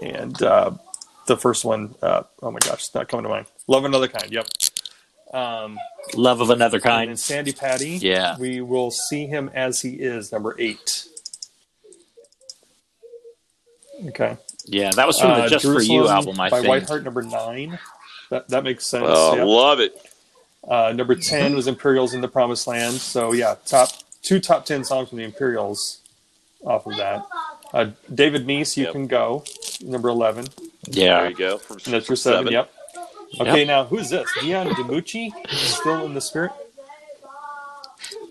and 0.01 0.41
uh, 0.41 0.71
the 1.27 1.37
first 1.37 1.63
one. 1.63 1.95
Uh, 2.01 2.23
oh 2.41 2.51
my 2.51 2.59
gosh, 2.59 2.79
it's 2.85 2.95
not 2.95 3.07
coming 3.07 3.23
to 3.23 3.29
mind. 3.29 3.45
"Love 3.67 3.85
Another 3.85 4.07
Kind." 4.07 4.31
Yep. 4.31 4.47
Um, 5.33 5.77
Love 6.15 6.41
of 6.41 6.49
another 6.49 6.79
kind. 6.79 7.09
and. 7.09 7.19
Sandi 7.19 7.51
Patty. 7.53 7.97
Yeah. 7.97 8.35
We 8.39 8.61
will 8.61 8.89
see 8.91 9.27
him 9.27 9.49
as 9.53 9.81
he 9.81 9.91
is. 9.91 10.31
Number 10.31 10.55
eight. 10.59 11.05
Okay. 14.07 14.37
Yeah, 14.65 14.91
that 14.91 15.07
was 15.07 15.19
from 15.19 15.29
the 15.31 15.43
Uh, 15.45 15.49
Just 15.49 15.65
for 15.65 15.73
You 15.81 16.03
Jerusalem 16.05 16.07
album, 16.09 16.39
I 16.39 16.49
think. 16.49 16.65
by 16.67 16.79
think. 16.79 16.89
Whiteheart, 16.89 17.03
number 17.03 17.21
nine. 17.21 17.79
That 18.29 18.47
that 18.49 18.63
makes 18.63 18.85
sense. 18.85 19.05
Oh, 19.07 19.35
yeah. 19.35 19.43
love 19.43 19.79
it. 19.79 19.95
Uh, 20.67 20.93
number 20.95 21.15
ten 21.15 21.55
was 21.55 21.67
Imperials 21.67 22.13
in 22.13 22.21
the 22.21 22.27
Promised 22.27 22.67
Land. 22.67 22.95
So 22.95 23.31
yeah, 23.33 23.55
top 23.65 23.89
two 24.21 24.39
top 24.39 24.65
ten 24.65 24.83
songs 24.83 25.09
from 25.09 25.17
the 25.17 25.23
Imperials 25.23 25.99
off 26.63 26.85
of 26.85 26.97
that. 26.97 27.25
Uh, 27.73 27.87
David 28.13 28.45
Meece, 28.45 28.77
you 28.77 28.83
Yep. 28.85 28.93
can 28.93 29.07
go. 29.07 29.43
Number 29.81 30.09
eleven. 30.09 30.47
Yeah. 30.87 31.21
There 31.21 31.29
you 31.31 31.35
go. 31.35 31.57
From 31.57 31.77
And 31.85 31.93
that's 31.93 32.07
your 32.07 32.15
seven. 32.15 32.39
seven. 32.39 32.53
Yep. 32.53 32.71
Okay, 33.39 33.63
now 33.65 33.85
who's 33.85 34.09
this? 34.09 34.27
Dion 34.41 34.67
DiMucci, 34.69 35.31
still 35.51 36.05
in 36.05 36.13
the 36.13 36.21
spirit. 36.21 36.51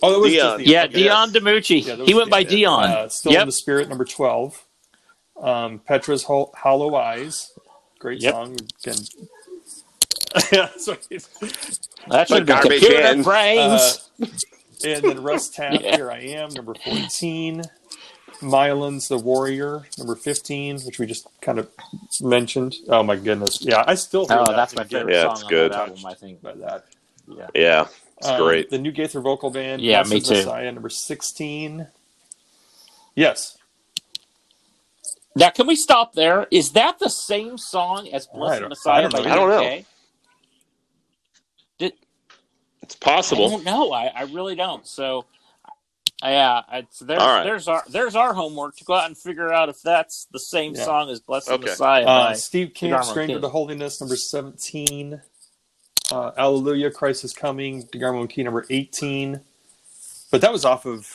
Oh, 0.03 0.15
it 0.17 0.21
was 0.21 0.33
Dion. 0.33 0.59
just 0.59 0.71
Yeah, 0.71 0.85
Okay. 0.85 0.93
Dion 0.95 1.31
DiMucci. 1.31 1.85
Yeah, 1.87 1.95
he 1.97 2.15
was 2.15 2.23
went 2.23 2.31
by 2.31 2.43
Dion. 2.43 2.89
Dion. 2.89 2.99
Uh, 3.05 3.09
still 3.09 3.33
in 3.37 3.47
the 3.47 3.53
spirit, 3.53 3.89
number 3.89 4.05
twelve. 4.05 4.65
Um, 5.41 5.81
Petra's 5.89 6.25
Hol- 6.25 6.53
Hollow 6.57 6.97
Eyes, 6.97 7.53
great 8.01 8.21
Yep. 8.21 8.33
song. 8.35 8.57
Again. 8.83 8.97
yeah, 10.53 10.69
sorry. 10.77 10.99
That 12.09 12.27
should 12.29 12.47
garbage 12.47 12.81
computer 12.83 13.23
brains. 13.23 14.11
Uh, 14.21 14.27
and 14.85 15.05
then 15.05 15.23
Russ 15.23 15.49
Taff, 15.55 15.81
Yeah. 15.81 15.97
Here 15.97 16.11
I 16.11 16.19
Am, 16.21 16.51
number 16.51 16.75
14. 16.75 17.63
Mylon's 18.41 19.09
The 19.09 19.19
Warrior, 19.19 19.85
number 19.99 20.15
15, 20.15 20.81
which 20.83 20.99
we 20.99 21.07
just 21.07 21.27
kind 21.41 21.59
of 21.59 21.69
mentioned. 22.21 22.77
Oh 22.89 23.03
my 23.03 23.17
goodness. 23.17 23.59
Yeah, 23.63 23.85
I 23.87 23.95
still 23.95 24.27
hear 24.29 24.39
oh, 24.39 24.47
that 24.47 24.57
that's 24.57 24.75
my 24.77 24.83
get 24.85 24.91
favorite 25.07 25.15
Yeah, 25.15 25.23
song 25.23 25.33
it's 25.33 25.43
on 25.45 25.49
good. 25.51 25.73
that 25.73 25.89
album, 25.89 26.07
I 26.07 26.15
think. 26.15 26.43
by 26.43 26.53
that. 26.55 26.85
Yeah, 27.27 27.47
Yeah, 27.55 27.87
it's 28.19 28.29
Um, 28.29 28.41
great. 28.41 28.71
The 28.71 28.79
New 28.79 28.93
Gaither 28.93 29.21
Vocal 29.21 29.51
Band, 29.51 29.83
Yeah, 29.83 30.03
Blessed 30.03 30.11
me 30.15 30.21
too. 30.21 30.35
Messiah, 30.45 30.73
number 30.73 30.89
16. 30.89 31.89
Yes. 33.17 33.59
Now, 35.35 35.51
can 35.51 35.67
we 35.67 35.77
stop 35.77 36.15
there? 36.15 36.47
Is 36.51 36.73
that 36.73 36.99
the 36.99 37.11
same 37.11 37.59
song 37.59 38.09
as 38.09 38.27
Blessed 38.29 38.61
don't- 38.61 38.69
Messiah 38.71 38.99
I 38.99 39.03
don't 39.03 39.13
by 39.13 39.21
know. 39.21 39.31
I 39.31 39.35
don't 39.35 39.49
know. 39.51 39.63
BK? 39.63 39.85
It's 42.83 42.95
possible. 42.95 43.47
I 43.47 43.51
don't 43.51 43.65
know. 43.65 43.93
I, 43.93 44.07
I 44.07 44.23
really 44.23 44.55
don't. 44.57 44.87
So, 44.87 45.19
uh, 45.21 45.38
yeah, 46.23 46.63
it's, 46.73 46.99
there's 46.99 47.21
All 47.21 47.29
right. 47.29 47.45
there's 47.45 47.69
our 47.69 47.85
there's 47.89 48.17
our 48.17 48.35
homework 48.35 48.77
to 48.77 48.85
go 48.85 48.95
out 48.95 49.07
and 49.07 49.17
figure 49.17 49.53
out 49.53 49.69
if 49.69 49.81
that's 49.83 50.27
the 50.33 50.39
same 50.41 50.75
Yeah. 50.75 50.85
song 50.85 51.11
as 51.11 51.21
Blessed 51.21 51.51
Okay. 51.51 51.65
Messiah. 51.67 52.05
Uh, 52.05 52.35
Steve 52.35 52.73
Camp, 52.75 53.03
DeGarmo 53.03 53.05
Stranger 53.05 53.35
King. 53.35 53.43
to 53.43 53.49
Holiness, 53.49 54.01
number 54.01 54.17
17. 54.17 55.21
Uh, 56.11 56.31
Alleluia, 56.39 56.91
Christ 56.91 57.23
is 57.25 57.33
Coming, 57.35 57.85
DeGarmo 57.89 58.21
and 58.21 58.31
Key, 58.31 58.43
number 58.43 58.65
18. 58.71 59.41
But 60.31 60.41
that 60.41 60.51
was 60.53 60.65
off 60.65 60.87
of, 60.87 61.07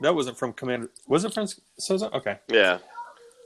that 0.00 0.14
wasn't 0.14 0.38
from 0.38 0.54
Commander, 0.54 0.90
was 1.06 1.24
it 1.24 1.32
from 1.34 1.46
Sozo? 1.78 2.12
Okay. 2.14 2.38
Yeah. 2.48 2.78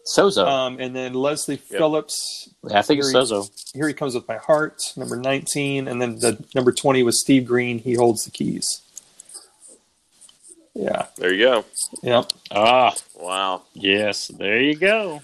Sozo. 0.06 0.46
Um, 0.46 0.78
and 0.80 0.94
then 0.94 1.14
Leslie 1.14 1.54
Yep. 1.70 1.78
Phillips, 1.78 2.48
yeah, 2.68 2.78
I 2.78 2.82
think 2.82 2.98
it's 3.00 3.10
Here 3.10 3.20
he- 3.20 3.26
Sozo. 3.26 3.50
Here 3.74 3.88
He 3.88 3.94
Comes 3.94 4.14
With 4.14 4.28
My 4.28 4.36
Heart, 4.36 4.80
number 4.96 5.16
19. 5.16 5.88
And 5.88 6.00
then 6.00 6.18
the 6.20 6.44
number 6.54 6.72
20 6.72 7.02
was 7.02 7.20
Steve 7.20 7.46
Green, 7.46 7.78
He 7.78 7.94
Holds 7.94 8.24
the 8.24 8.30
Keys. 8.30 8.82
Yeah. 10.74 11.06
There 11.16 11.32
you 11.32 11.44
go. 11.44 11.64
Yep. 12.02 12.32
Ah, 12.50 12.94
Wow. 13.16 13.62
yes, 13.74 14.28
there 14.28 14.60
you 14.60 14.74
go. 14.74 15.22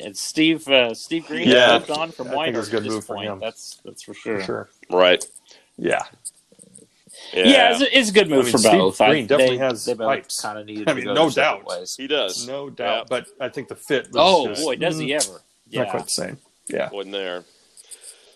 And 0.00 0.16
Steve, 0.16 0.66
uh, 0.68 0.94
Steve 0.94 1.26
Green 1.26 1.48
Yeah. 1.48 1.78
moved 1.78 1.90
on 1.90 2.12
from 2.12 2.28
I 2.28 2.30
think 2.30 2.36
White 2.36 2.54
it 2.56 2.68
a 2.68 2.70
good 2.70 2.84
this 2.84 2.92
move 2.92 3.04
for 3.04 3.16
point. 3.16 3.28
him. 3.28 3.38
That's 3.40 3.78
that's 3.84 4.02
for 4.02 4.14
sure. 4.14 4.38
For 4.40 4.44
sure. 4.44 4.70
Right. 4.90 5.24
Yeah. 5.76 6.02
Yeah. 7.34 7.44
Yeah, 7.46 7.72
it's, 7.72 7.80
a, 7.82 7.98
it's 7.98 8.10
a 8.10 8.12
good 8.12 8.28
move 8.30 8.40
I 8.40 8.42
mean, 8.44 8.52
for 8.52 8.58
Steve 8.58 8.72
both. 8.72 9.00
I- 9.00 9.10
Green 9.10 9.26
definitely 9.26 9.58
they, 9.58 9.64
has 9.64 9.84
they 9.84 9.94
both 9.94 10.06
pipes. 10.06 10.40
kind 10.40 10.58
of 10.58 10.66
needed 10.66 10.84
I 10.88 10.92
to 10.92 10.96
mean, 10.96 11.04
go 11.06 11.14
no 11.14 11.30
doubt. 11.30 11.64
ways. 11.66 11.94
he 11.96 12.06
does. 12.06 12.46
No 12.46 12.70
doubt. 12.70 12.98
Yeah. 12.98 13.04
But 13.08 13.26
I 13.40 13.48
think 13.48 13.68
the 13.68 13.76
fit 13.76 14.06
was 14.06 14.14
Oh 14.16 14.48
just 14.48 14.62
boy, 14.64 14.76
does 14.76 14.98
he 14.98 15.08
mm, 15.10 15.14
ever? 15.22 15.40
Yeah. 15.68 15.82
not 15.82 15.90
quite 15.90 16.04
the 16.04 16.10
same. 16.10 16.38
Yeah. 16.68 16.88
Wasn't 16.90 17.12
there. 17.12 17.44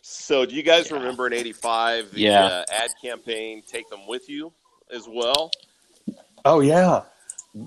So, 0.02 0.44
do 0.46 0.54
you 0.54 0.62
guys 0.62 0.90
Yeah. 0.90 0.98
remember 0.98 1.26
in 1.26 1.32
'85 1.32 2.12
the 2.12 2.20
Yeah. 2.20 2.44
uh, 2.44 2.64
ad 2.70 2.90
campaign 3.02 3.62
"Take 3.66 3.88
Them 3.90 4.06
With 4.06 4.28
You" 4.28 4.52
as 4.90 5.06
well? 5.08 5.50
Oh 6.44 6.60
yeah. 6.60 7.02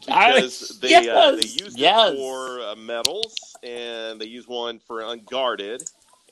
I- 0.08 0.34
Because 0.36 0.80
they 0.80 0.90
yes, 0.90 1.08
uh, 1.08 1.32
they 1.32 1.42
used 1.48 1.78
yes. 1.80 2.12
it 2.12 2.16
for 2.18 2.62
uh, 2.62 2.76
medals, 2.76 3.36
and 3.64 4.22
they 4.22 4.28
used 4.28 4.48
one 4.48 4.80
for 4.80 5.02
Unguarded, 5.02 5.84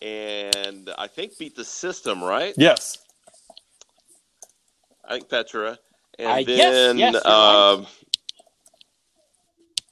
and 0.02 0.92
I 0.98 1.08
think 1.08 1.38
beat 1.40 1.56
the 1.56 1.66
system, 1.66 2.24
right? 2.24 2.54
Yes. 2.58 3.00
I 5.08 5.14
think 5.14 5.30
Petra, 5.30 5.80
and 6.20 6.28
I- 6.28 6.44
then 6.44 6.98
yes, 7.00 7.14
you're 7.14 7.28
um, 7.34 7.88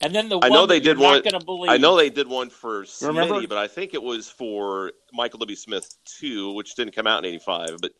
And 0.02 0.14
then 0.14 0.28
the 0.28 0.38
I 0.42 0.48
know 0.48 0.66
they 0.66 0.78
did 0.78 0.98
one- 0.98 1.14
Not 1.14 1.24
gonna 1.24 1.44
believe. 1.44 1.70
I 1.70 1.76
know 1.78 1.96
they 1.96 2.10
did 2.10 2.28
one 2.28 2.50
for 2.50 2.84
Remember? 3.02 3.34
Smitty, 3.34 3.48
but 3.48 3.58
I 3.58 3.66
think 3.66 3.94
it 3.94 4.02
was 4.02 4.28
for 4.30 4.92
Michael 5.12 5.38
W. 5.40 5.56
Smith 5.56 5.92
too, 6.04 6.52
which 6.52 6.74
didn't 6.76 6.94
come 6.94 7.06
out 7.06 7.24
in 7.24 7.24
'85, 7.24 7.78
but 7.80 7.92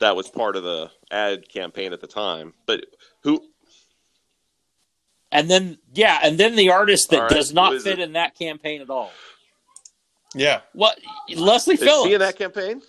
that 0.00 0.16
was 0.16 0.28
part 0.28 0.56
of 0.56 0.62
the 0.64 0.90
ad 1.10 1.48
campaign 1.48 1.92
at 1.92 2.00
the 2.00 2.06
time. 2.06 2.54
But 2.66 2.84
who? 3.22 3.42
And 5.30 5.50
then 5.50 5.78
yeah, 5.92 6.20
and 6.22 6.38
then 6.38 6.56
the 6.56 6.70
artist 6.70 7.10
that 7.10 7.16
All 7.16 7.22
right, 7.24 7.30
does 7.30 7.52
not 7.52 7.80
fit 7.82 7.98
it? 7.98 8.02
in 8.02 8.12
that 8.14 8.34
campaign 8.38 8.80
at 8.80 8.88
all. 8.90 9.10
Yeah. 10.34 10.60
What 10.72 10.98
Leslie 11.34 11.74
Is 11.74 11.80
Phillips? 11.80 12.08
she 12.08 12.14
in 12.14 12.20
that 12.20 12.36
campaign? 12.36 12.82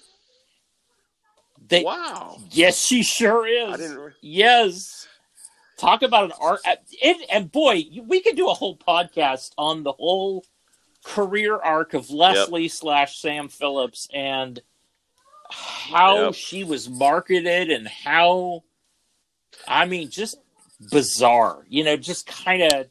They, 1.68 1.84
wow, 1.84 2.38
Yes, 2.51 2.84
she 2.84 3.03
sure 3.03 3.45
is. 3.47 3.74
I 3.74 3.78
didn't. 3.78 3.97
re- 3.97 4.12
Yes. 4.22 5.07
Talk 5.78 6.01
about 6.01 6.26
an 6.26 6.32
art. 6.41 6.60
And, 7.03 7.18
and 7.32 7.51
boy, 7.51 7.84
we 8.05 8.22
could 8.22 8.36
do 8.36 8.49
a 8.49 8.53
whole 8.53 8.76
podcast 8.78 9.51
on 9.57 9.84
the 9.84 9.91
whole 9.93 10.43
career 11.05 11.55
arc 11.57 11.93
of 11.93 12.10
Leslie 12.10 12.68
slash 12.68 13.20
Sam 13.22 13.47
Phillips 13.49 14.07
and 14.14 14.60
how 15.50 16.26
Yep. 16.26 16.34
she 16.36 16.64
was 16.64 16.89
marketed 16.89 17.70
and 17.72 17.88
how, 17.88 18.64
I 19.68 19.86
mean, 19.86 20.10
just 20.10 20.38
bizarre. 20.91 21.66
You 21.68 21.84
know, 21.84 21.97
just 21.97 22.26
kind 22.28 22.62
of 22.62 22.88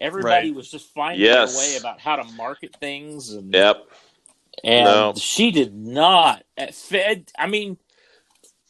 everybody 0.00 0.48
Right. 0.50 0.54
was 0.56 0.70
just 0.70 0.92
finding 0.94 1.24
Yes. 1.24 1.52
their 1.52 1.60
way 1.72 1.76
about 1.78 2.00
how 2.00 2.16
to 2.16 2.24
market 2.32 2.74
things 2.80 3.30
and 3.32 3.52
Yep. 3.52 3.88
and 4.64 4.84
No. 4.84 5.14
she 5.16 5.50
did 5.50 5.74
not 5.74 6.44
at 6.56 6.74
Fed. 6.74 7.30
I 7.38 7.46
mean, 7.46 7.76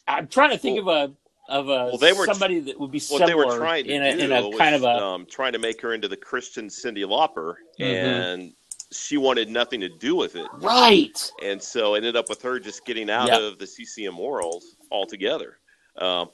I'm 0.07 0.27
trying 0.27 0.51
to 0.51 0.57
think 0.57 0.79
of 0.79 0.87
a 0.87 1.13
of 1.49 1.69
a 1.69 1.85
Well, 1.85 1.97
they 1.97 2.11
were 2.11 2.25
somebody 2.25 2.59
that 2.59 2.77
would 2.77 2.91
be 2.91 2.97
What 2.99 3.19
similar 3.19 3.27
they 3.27 3.33
were 3.35 3.57
trying 3.57 3.85
to 3.85 3.89
in 3.91 4.03
a 4.03 4.07
in 4.09 4.31
a 4.33 4.49
was 4.49 4.57
kind 4.57 4.75
of 4.75 4.83
a 4.83 4.87
um, 5.01 5.25
trying 5.25 5.53
to 5.53 5.59
make 5.59 5.79
her 5.81 5.93
into 5.93 6.09
the 6.09 6.17
Christian 6.17 6.67
Cyndi 6.67 7.05
Lauper, 7.05 7.55
Mhm. 7.79 7.85
and 7.85 8.53
she 8.91 9.17
wanted 9.17 9.49
nothing 9.49 9.79
to 9.81 9.89
do 9.89 10.15
with 10.15 10.35
it. 10.35 10.47
right. 10.59 11.31
and 11.43 11.61
so 11.61 11.95
ended 11.95 12.15
up 12.15 12.29
with 12.29 12.41
her 12.41 12.59
just 12.59 12.85
getting 12.85 13.09
out 13.09 13.27
Yep. 13.27 13.41
of 13.41 13.59
the 13.59 13.67
CCM 13.67 14.17
world 14.17 14.63
altogether. 14.91 15.57
Um, 15.97 16.29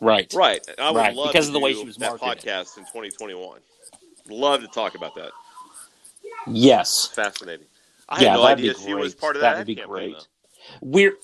Right. 0.00 0.32
right, 0.34 0.60
I 0.78 0.90
would 0.90 0.98
Right, 0.98 1.14
love 1.14 1.28
because 1.28 1.46
to 1.46 1.50
of 1.50 1.52
the 1.52 1.60
way 1.60 1.72
she 1.72 1.84
was 1.84 1.96
that 1.98 2.20
marketed. 2.20 2.44
podcast 2.44 2.78
in 2.78 2.84
2021. 2.84 3.60
Love 4.28 4.60
to 4.62 4.66
talk 4.68 4.96
about 4.96 5.14
that. 5.14 5.30
Yes. 6.48 7.06
Fascinating. 7.14 7.66
I 8.08 8.20
yeah, 8.22 8.30
had 8.30 8.34
no 8.36 8.42
that'd 8.42 8.58
idea 8.58 8.74
be 8.74 8.80
she 8.80 8.94
was 8.94 9.14
part 9.14 9.36
of 9.36 9.42
that 9.42 9.52
that, 9.52 9.58
would 9.58 9.66
be 9.68 9.76
campaign, 9.76 9.88
great. 9.90 10.12
though. 10.14 10.24
We're 10.82 11.16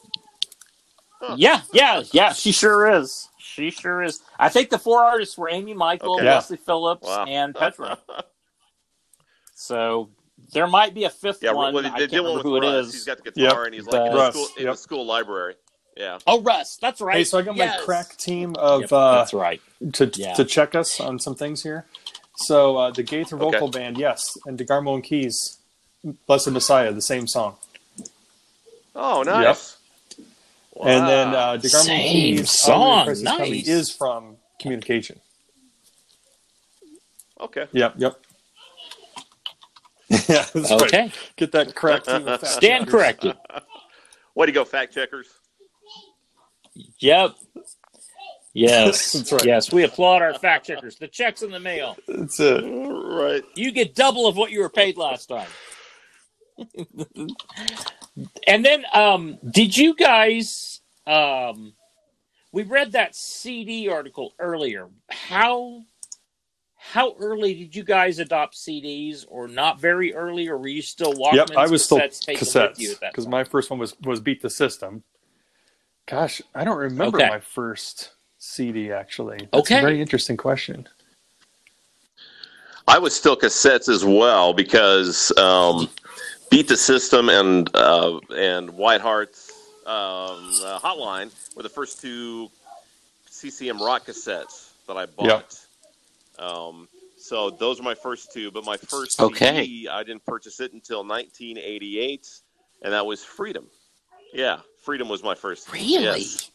Huh. 1.21 1.35
yeah, 1.37 1.61
yeah, 1.73 2.03
yeah. 2.12 2.33
She 2.33 2.53
sure 2.53 2.91
is. 2.91 3.29
She 3.39 3.71
sure 3.71 4.03
is. 4.03 4.23
I 4.39 4.49
think 4.49 4.71
the 4.71 4.79
four 4.79 5.03
artists 5.05 5.37
were 5.37 5.51
Amy 5.51 5.75
Michael, 5.75 6.14
Okay. 6.14 6.25
Yeah. 6.25 6.37
Leslie 6.37 6.57
Phillips, 6.57 7.07
Wow. 7.07 7.25
and 7.27 7.55
Petra. 7.55 7.99
so 9.61 10.08
there 10.52 10.66
might 10.66 10.94
be 10.94 11.04
a 11.04 11.11
fifth 11.11 11.42
yeah, 11.42 11.52
one. 11.52 11.74
well, 11.74 11.86
I 11.86 11.98
they 11.98 12.06
can't 12.08 12.24
remember 12.24 12.34
with 12.38 12.42
who 12.44 12.56
it 12.56 12.61
Russ. 12.61 12.86
is. 12.88 12.92
He's 12.94 13.04
got 13.04 13.18
the 13.22 13.30
guitar 13.30 13.64
Yep. 13.64 13.66
and 13.66 13.74
he's 13.74 13.86
like 13.86 14.06
in, 14.06 14.12
the 14.12 14.16
Russ, 14.18 14.34
school, 14.34 14.48
in 14.56 14.66
the 14.66 14.76
school 14.76 15.06
library. 15.06 15.54
Yeah. 15.96 16.18
Oh, 16.26 16.40
Russ. 16.40 16.78
That's 16.80 17.00
right. 17.02 17.16
Hey, 17.18 17.24
so 17.24 17.38
I 17.38 17.42
got 17.42 17.56
Yes. 17.56 17.78
my 17.78 17.84
crack 17.84 18.16
team 18.16 18.56
of 18.56 18.80
Yep, 18.82 18.92
uh, 18.92 19.14
that's 19.18 19.34
right. 19.34 19.61
to 19.92 20.06
Yeah. 20.14 20.32
to 20.34 20.44
check 20.44 20.74
us 20.74 20.98
on 20.98 21.18
some 21.18 21.34
things 21.34 21.62
here. 21.62 21.84
So 22.36 22.76
uh, 22.78 22.90
the 22.90 23.02
Gaither 23.02 23.36
Okay. 23.36 23.44
vocal 23.58 23.68
band, 23.68 23.98
yes, 23.98 24.38
and 24.46 24.58
DeGarmo 24.58 24.94
and 24.94 25.04
Keys, 25.04 25.58
Blessed 26.26 26.50
Messiah, 26.52 26.90
the 26.92 27.02
same 27.02 27.26
song. 27.26 27.56
Oh, 28.96 29.22
nice. 29.22 29.76
Yep. 30.16 30.86
And 30.86 31.06
then 31.08 31.32
Wow. 31.32 31.38
uh, 31.38 31.56
DeGarmo 31.58 31.74
and 31.74 31.84
Same 31.84 32.12
Keys, 32.12 32.50
song, 32.50 32.82
Our 32.82 33.04
Christ 33.04 33.22
is 33.22 33.28
Coming, 33.28 33.50
nice. 33.52 33.68
is 33.68 33.90
from 33.90 34.36
Communication. 34.58 35.20
okay. 37.40 37.66
Yep, 37.72 37.94
yep. 37.98 38.20
yeah, 40.28 40.44
that's 40.52 40.70
right. 40.70 40.82
Okay. 40.82 41.12
Get 41.36 41.52
that 41.52 41.74
crack 41.76 42.02
team. 42.04 42.26
of 42.26 42.40
fact 42.40 42.46
Stand 42.46 42.86
checkers. 42.86 42.90
corrected. 42.92 43.36
Way 44.34 44.46
to 44.46 44.52
go, 44.52 44.64
fact 44.64 44.92
checkers. 44.92 45.28
Yep. 46.98 47.36
Yes. 48.52 49.32
Right. 49.32 49.44
Yes. 49.44 49.72
We 49.72 49.84
applaud 49.84 50.22
our 50.22 50.34
fact 50.34 50.66
checkers. 50.66 50.96
The 50.96 51.06
check's 51.06 51.42
in 51.42 51.52
the 51.52 51.61
mail. 51.61 51.96
That's 52.08 52.40
it. 52.40 52.62
Right. 52.62 53.44
You 53.54 53.70
get 53.70 53.94
double 53.94 54.26
of 54.26 54.36
what 54.36 54.50
you 54.50 54.61
were 54.61 54.68
paid 54.68 54.96
last 54.96 55.26
time. 55.26 55.48
and 58.48 58.64
then 58.64 58.84
um 58.92 59.38
did 59.50 59.74
you 59.74 59.94
guys 59.94 60.80
um 61.06 61.72
we 62.52 62.64
read 62.64 62.92
that 62.92 63.14
CD 63.14 63.88
article 63.88 64.34
earlier. 64.40 64.88
How 65.08 65.82
how 66.93 67.14
early 67.20 67.55
did 67.55 67.76
you 67.76 67.84
guys 67.84 68.18
adopt 68.18 68.57
CDs 68.57 69.24
or 69.28 69.49
not 69.49 69.80
very 69.80 70.14
early 70.14 70.49
or 70.49 70.59
were 70.59 70.68
you 70.68 70.82
still 70.82 71.14
Walkmans 71.14 71.30
Yep, 71.32 71.51
I 71.57 71.66
was 71.68 71.84
still 71.84 72.03
cassettes 72.03 72.20
taken 72.20 72.49
cassettes 72.49 72.76
you 72.76 72.97
because 73.11 73.26
my 73.28 73.45
first 73.45 73.70
one 73.70 73.78
was 73.78 73.99
was 74.01 74.20
Beat 74.20 74.43
the 74.43 74.51
System. 74.51 75.05
Gosh, 76.09 76.43
I 76.55 76.64
don't 76.64 76.78
remember 76.78 77.20
Okay. 77.20 77.22
my 77.22 77.41
first 77.41 78.12
CD 78.38 78.93
actually. 78.93 79.49
That's 79.55 79.66
Okay. 79.66 79.76
a 79.76 79.78
very 79.80 80.01
interesting 80.01 80.36
question. 80.36 80.88
I 82.88 82.99
was 82.99 83.14
still 83.14 83.36
cassettes 83.36 83.88
as 83.88 84.05
well 84.05 84.53
because 84.55 85.32
um, 85.38 85.91
Beat 86.51 86.68
the 86.68 86.76
System 86.76 87.28
and 87.28 87.70
uh, 87.74 88.20
and 88.36 88.70
White 88.70 89.01
Heart's 89.01 89.51
um, 89.86 90.61
uh, 90.64 90.78
Hotline 90.80 91.32
were 91.57 91.62
the 91.64 91.70
first 91.70 92.01
two 92.01 92.51
CCM 93.30 93.80
rock 93.82 94.07
cassettes 94.07 94.72
that 94.88 94.97
I 94.97 95.07
bought. 95.07 95.59
Um, 96.41 96.88
so 97.18 97.51
those 97.51 97.78
are 97.78 97.82
my 97.82 97.95
first 97.95 98.32
two, 98.32 98.51
but 98.51 98.64
my 98.64 98.76
first 98.76 99.20
Okay. 99.20 99.64
CD 99.64 99.88
I 99.88 100.03
didn't 100.03 100.24
purchase 100.24 100.59
it 100.61 100.72
until 100.72 101.05
1988, 101.05 102.26
and 102.82 102.93
that 102.93 103.05
was 103.05 103.22
Freedom. 103.22 103.66
Yeah, 104.32 104.61
Freedom 104.84 105.09
was 105.09 105.22
my 105.22 105.34
first. 105.34 105.70
Really? 105.72 106.03
Yes. 106.03 106.51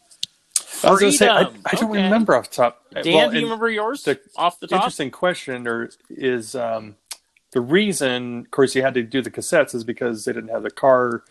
I 0.84 0.92
was 0.92 1.00
gonna 1.00 1.12
say 1.12 1.30
I, 1.30 1.44
Freedom. 1.44 1.62
I 1.66 1.76
don't 1.76 1.92
Okay. 1.92 2.04
remember 2.04 2.36
off 2.36 2.50
the 2.50 2.56
top. 2.56 2.82
Dan, 2.94 3.14
Well, 3.14 3.30
do 3.32 3.38
you 3.38 3.44
remember 3.46 3.70
yours 3.70 4.04
the 4.04 4.20
off 4.36 4.60
the 4.60 4.68
top? 4.68 4.78
Interesting 4.78 5.12
question, 5.12 5.68
or 5.68 5.90
is 6.10 6.56
um, 6.56 6.96
the 7.52 7.62
reason? 7.62 8.40
Of 8.40 8.52
course, 8.52 8.76
you 8.76 8.82
had 8.82 8.94
to 8.96 9.04
do 9.04 9.22
the 9.22 9.32
cassettes 9.32 9.76
is 9.76 9.84
because 9.84 10.26
they 10.26 10.34
didn't 10.34 10.50
have 10.50 10.64
the 10.64 10.72
car 10.72 11.24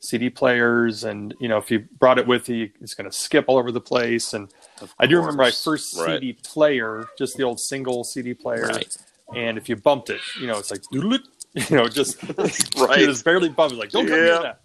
CD 0.00 0.28
players, 0.30 1.04
and 1.04 1.34
you 1.40 1.48
know 1.48 1.58
if 1.58 1.70
you 1.70 1.86
brought 1.98 2.18
it 2.18 2.26
with 2.26 2.48
you, 2.48 2.70
it's 2.80 2.94
going 2.94 3.10
to 3.10 3.16
skip 3.16 3.46
all 3.48 3.56
over 3.58 3.72
the 3.72 3.80
place. 3.80 4.34
And 4.34 4.44
Of 4.44 4.61
I 4.98 5.06
do 5.06 5.16
remember 5.16 5.42
my 5.42 5.50
first 5.50 5.96
Right. 5.98 6.20
CD 6.20 6.32
player, 6.44 7.08
just 7.18 7.36
the 7.36 7.42
old 7.44 7.60
single 7.60 8.04
CD 8.04 8.34
player. 8.34 8.66
Right. 8.68 8.96
And 9.34 9.56
if 9.58 9.68
you 9.68 9.76
bumped 9.76 10.10
it, 10.10 10.20
you 10.40 10.46
know, 10.46 10.58
it's 10.58 10.70
like, 10.70 10.82
you 10.92 11.76
know, 11.76 11.88
just 11.88 12.22
Right. 12.76 13.00
you 13.00 13.06
just 13.06 13.24
barely 13.24 13.48
bumped. 13.48 13.72
It's 13.74 13.80
like, 13.80 13.90
don't 13.90 14.06
come 14.08 14.18
Yeah. 14.18 14.24
near 14.24 14.42
that. 14.42 14.60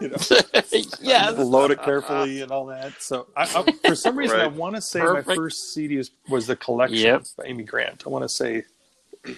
You 0.00 0.08
know, 0.10 0.16
yes. 1.02 1.36
load 1.38 1.70
it 1.72 1.82
carefully 1.82 2.40
and 2.42 2.52
all 2.52 2.66
that. 2.66 3.02
So, 3.02 3.26
I, 3.36 3.42
I, 3.44 3.64
for 3.84 3.94
some 3.96 4.16
reason, 4.16 4.38
I 4.40 4.46
want 4.46 4.76
to 4.76 4.80
say 4.80 5.00
Perfect. 5.00 5.28
my 5.28 5.34
first 5.34 5.72
CD 5.74 5.96
was, 5.96 6.10
was 6.28 6.46
the 6.46 6.56
collection 6.56 6.98
Yep. 6.98 7.24
by 7.36 7.44
Amy 7.46 7.64
Grant. 7.64 8.04
I 8.06 8.10
want 8.10 8.22
to 8.22 8.28
say 8.28 8.64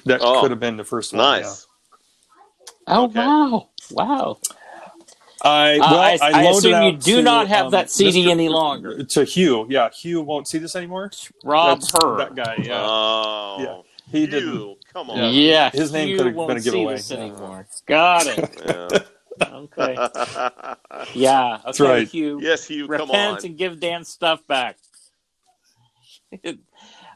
that 0.05 0.21
Oh, 0.23 0.43
could 0.43 0.51
have 0.51 0.61
been 0.61 0.77
the 0.77 0.85
first 0.85 1.15
one. 1.15 1.23
Nice. 1.23 1.67
Oh 2.87 3.05
Okay. 3.05 3.21
wow! 3.21 3.69
Wow. 3.91 4.39
Yeah. 5.45 5.51
I 5.51 5.79
Uh, 5.79 5.85
I- 5.85 6.19
I, 6.23 6.31
I 6.41 6.43
assume 6.51 6.83
you 6.83 6.93
do 6.97 7.17
to, 7.17 7.23
not 7.23 7.49
have 7.49 7.67
um, 7.67 7.73
that 7.73 7.91
CD 7.91 8.27
Mr. 8.27 8.31
any 8.31 8.49
longer. 8.49 9.03
To 9.05 9.25
Hugh, 9.25 9.67
yeah, 9.69 9.91
Hugh 9.91 10.21
won't 10.23 10.49
see 10.49 10.59
this 10.59 10.75
anymore. 10.77 11.11
Rob 11.45 11.81
That's 11.81 11.93
her. 12.03 12.17
that 12.19 12.35
guy. 12.35 12.57
Yeah, 12.63 12.81
Oh, 12.83 13.57
Yeah. 13.61 13.83
he 14.21 14.27
didn't. 14.27 14.77
Come 14.93 15.11
on. 15.11 15.33
Yeah, 15.33 15.71
His 15.71 15.93
name 15.93 16.17
could've 16.19 16.35
been 16.35 16.57
a 16.57 16.61
see 16.61 16.71
giveaway. 16.71 16.95
this 16.97 17.11
anymore. 17.13 17.67
Got 17.87 18.27
it. 18.27 18.63
Yeah. 18.67 18.89
Okay. 19.43 19.97
Yeah. 21.15 21.61
Okay, 21.65 21.85
right. 21.85 22.07
Hugh. 22.09 22.41
yes, 22.43 22.69
you 22.69 22.87
come 22.89 23.09
repent 23.09 23.39
on. 23.39 23.47
and 23.47 23.57
give 23.57 23.81
Dan 23.81 24.05
stuff 24.05 24.47
back. 24.47 24.77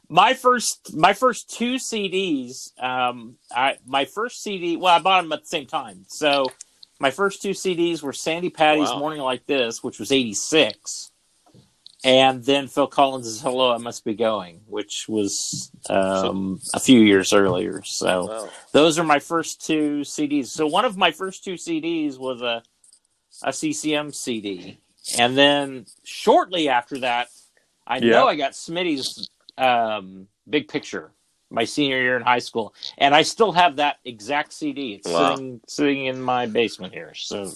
my 0.09 0.33
first 0.35 0.95
my 0.97 1.13
first 1.13 1.51
two 1.51 1.75
CDs. 1.75 2.71
Um, 2.83 3.37
I 3.55 3.77
my 3.87 4.07
first 4.07 4.43
CD. 4.43 4.77
Well, 4.79 4.95
I 4.95 5.01
bought 5.01 5.23
them 5.23 5.33
at 5.33 5.43
the 5.43 5.47
same 5.49 5.67
time. 5.67 6.05
So 6.09 6.47
my 6.99 7.11
first 7.11 7.43
two 7.43 7.51
CDs 7.51 8.03
were 8.03 8.13
Sandi 8.13 8.51
Patty's 8.51 8.93
Wow. 8.93 8.99
"Morning 8.99 9.21
Like 9.21 9.47
This," 9.47 9.83
which 9.83 9.99
was 9.99 10.13
'86, 10.13 11.11
and 12.05 12.45
then 12.45 12.69
Phil 12.69 12.87
Collins' 12.87 13.41
"Hello, 13.41 13.73
I 13.73 13.79
Must 13.79 14.05
Be 14.05 14.15
Going," 14.15 14.61
which 14.67 15.09
was 15.09 15.71
um, 15.91 16.61
a 16.73 16.81
few 16.81 17.01
years 17.01 17.33
earlier. 17.33 17.83
So 17.83 18.27
Wow. 18.27 18.51
those 18.73 18.99
are 18.99 19.05
my 19.05 19.19
first 19.19 19.65
two 19.65 20.01
CDs. 20.03 20.47
So 20.47 20.67
one 20.67 20.85
of 20.85 20.97
my 20.97 21.11
first 21.11 21.45
two 21.45 21.55
CDs 21.55 22.19
was 22.19 22.43
a 22.43 22.63
a 23.43 23.53
CCM 23.53 24.13
CD, 24.13 24.79
and 25.19 25.37
then 25.37 25.87
shortly 26.05 26.69
after 26.69 26.99
that, 27.01 27.29
I 27.87 27.99
Yeah. 27.99 28.13
know 28.13 28.29
I 28.29 28.37
got 28.37 28.53
Smitty's 28.53 29.29
um, 29.59 30.29
Big 30.49 30.69
Picture 30.69 31.13
my 31.51 31.65
senior 31.65 32.01
year 32.01 32.17
in 32.17 32.23
high 32.23 32.39
school, 32.39 32.75
and 32.99 33.15
I 33.15 33.23
still 33.23 33.53
have 33.53 33.77
that 33.77 33.99
exact 34.05 34.53
CD. 34.53 34.95
It's 34.95 35.09
Wow. 35.09 35.35
sitting 35.37 35.61
sitting 35.67 36.07
in 36.07 36.21
my 36.21 36.47
basement 36.47 36.93
here. 36.93 37.15
So 37.15 37.53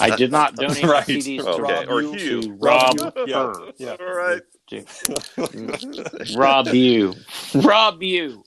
I 0.00 0.14
did 0.16 0.30
not 0.30 0.56
donate 0.56 0.84
Right. 0.84 1.06
CDs 1.06 1.42
to 1.42 1.48
Okay, 1.50 1.62
Rob 1.62 1.88
or 1.88 2.00
Hugh, 2.02 2.12
Hugh. 2.12 2.42
to 2.42 2.52
Rob 2.54 3.00
Rob 3.00 3.14
Hugh. 3.26 3.72
Yeah. 3.78 3.96
All 4.00 4.14
right. 4.14 4.42
Rob 6.36 6.66
you, 6.68 7.14
Rob 7.54 8.02
you. 8.02 8.42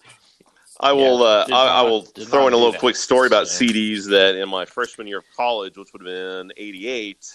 I 0.82 0.92
will. 0.94 1.20
Yeah, 1.20 1.26
uh, 1.26 1.46
I, 1.58 1.80
I 1.80 1.82
will 1.82 2.04
throw 2.04 2.48
in 2.48 2.54
a 2.54 2.58
little 2.58 2.74
quick 2.74 2.96
story 2.96 3.28
about 3.28 3.48
So- 3.48 3.66
CDs 3.66 4.06
that 4.10 4.36
in 4.36 4.48
my 4.50 4.66
freshman 4.66 5.08
year 5.08 5.20
of 5.20 5.26
college, 5.36 5.78
which 5.78 5.92
would 5.94 6.02
have 6.02 6.08
been 6.14 6.52
'88, 6.58 7.26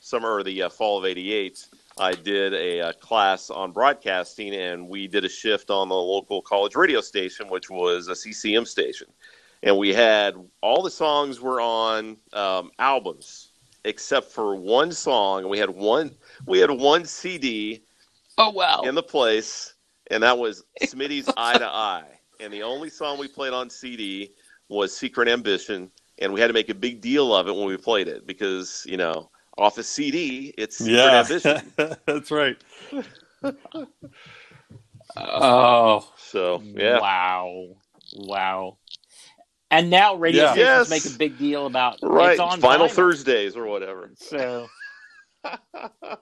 summer 0.00 0.34
or 0.36 0.42
the 0.42 0.62
uh, 0.64 0.68
fall 0.68 0.98
of 0.98 1.04
'88, 1.04 1.66
I 2.00 2.12
did 2.12 2.54
a, 2.54 2.80
uh 2.80 2.92
class 2.94 3.50
on 3.50 3.72
broadcasting, 3.72 4.54
and 4.54 4.88
we 4.88 5.06
did 5.06 5.24
a 5.24 5.28
shift 5.28 5.70
on 5.70 5.88
the 5.88 5.94
local 5.94 6.42
college 6.42 6.74
radio 6.74 7.00
station, 7.00 7.48
which 7.48 7.70
was 7.70 8.08
a 8.08 8.14
CCM 8.16 8.64
station, 8.64 9.08
and 9.62 9.76
we 9.76 9.92
had 9.92 10.34
all 10.62 10.82
the 10.82 10.90
songs 10.90 11.40
were 11.40 11.60
on 11.60 12.16
um, 12.32 12.70
albums 12.78 13.50
except 13.84 14.30
for 14.30 14.56
one 14.56 14.92
song, 14.92 15.40
and 15.40 15.50
we 15.50 15.58
had 15.58 15.70
one 15.70 16.14
we 16.46 16.58
had 16.58 16.70
one 16.70 17.04
CD 17.04 17.82
Oh 18.38 18.50
wow! 18.50 18.82
in 18.82 18.94
the 18.94 19.02
place, 19.02 19.74
and 20.10 20.22
that 20.22 20.38
was 20.38 20.64
Smitty's 20.82 21.28
Eye 21.36 21.58
to 21.58 21.66
Eye. 21.66 22.18
And 22.40 22.52
the 22.52 22.62
only 22.62 22.88
song 22.88 23.18
we 23.18 23.28
played 23.28 23.52
on 23.52 23.68
CD 23.68 24.32
was 24.68 24.96
Secret 24.96 25.28
Ambition, 25.28 25.90
and 26.18 26.32
we 26.32 26.40
had 26.40 26.46
to 26.46 26.54
make 26.54 26.70
a 26.70 26.74
big 26.74 27.00
deal 27.00 27.34
of 27.34 27.48
it 27.48 27.54
when 27.54 27.66
we 27.66 27.76
played 27.76 28.08
it 28.08 28.26
because 28.26 28.84
you 28.88 28.96
know 28.96 29.30
off 29.60 29.78
a 29.78 29.82
CD 29.84 30.54
it's 30.58 30.78
Secret 30.78 30.94
Yeah, 30.94 31.20
Ambition. 31.20 31.72
that's 32.06 32.30
right. 32.30 32.56
Oh 35.16 36.08
So 36.18 36.62
yeah, 36.64 37.00
wow, 37.00 37.66
wow. 38.16 38.78
And 39.70 39.90
now 39.90 40.14
radio 40.16 40.44
Yeah. 40.44 40.52
stations 40.52 40.90
Yes. 40.90 40.90
make 40.90 41.04
a 41.14 41.18
big 41.18 41.38
deal 41.38 41.66
about 41.66 41.98
right. 42.02 42.32
it's 42.32 42.40
on 42.40 42.60
Final 42.60 42.86
vinyl. 42.86 42.90
Thursdays 42.92 43.56
or 43.56 43.66
whatever. 43.66 44.12
So 44.16 44.68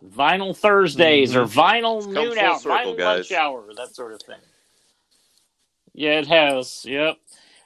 vinyl 0.04 0.56
Thursdays 0.56 1.34
or 1.36 1.44
vinyl 1.44 2.02
come 2.02 2.14
noon 2.14 2.36
full 2.36 2.44
out, 2.44 2.60
circle, 2.62 2.94
vinyl 2.94 2.98
guys. 2.98 3.30
lunch 3.30 3.32
hour, 3.32 3.74
that 3.76 3.94
sort 3.94 4.12
of 4.14 4.22
thing. 4.22 4.40
Yeah, 5.94 6.20
it 6.20 6.26
has. 6.28 6.84
Yep. 6.86 7.16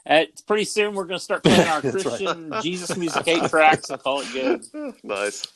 Uh, 0.04 0.24
pretty 0.46 0.64
soon 0.64 0.94
we're 0.94 1.04
going 1.04 1.18
to 1.18 1.24
start 1.24 1.44
playing 1.44 1.68
our 1.68 1.80
That's 1.82 1.94
right. 1.94 2.02
Christian 2.04 2.52
Jesus 2.62 2.96
music 2.96 3.28
eight 3.28 3.48
tracks 3.48 3.90
and 3.90 4.02
call 4.02 4.20
it 4.22 4.32
good. 4.32 4.94
Nice. 5.04 5.46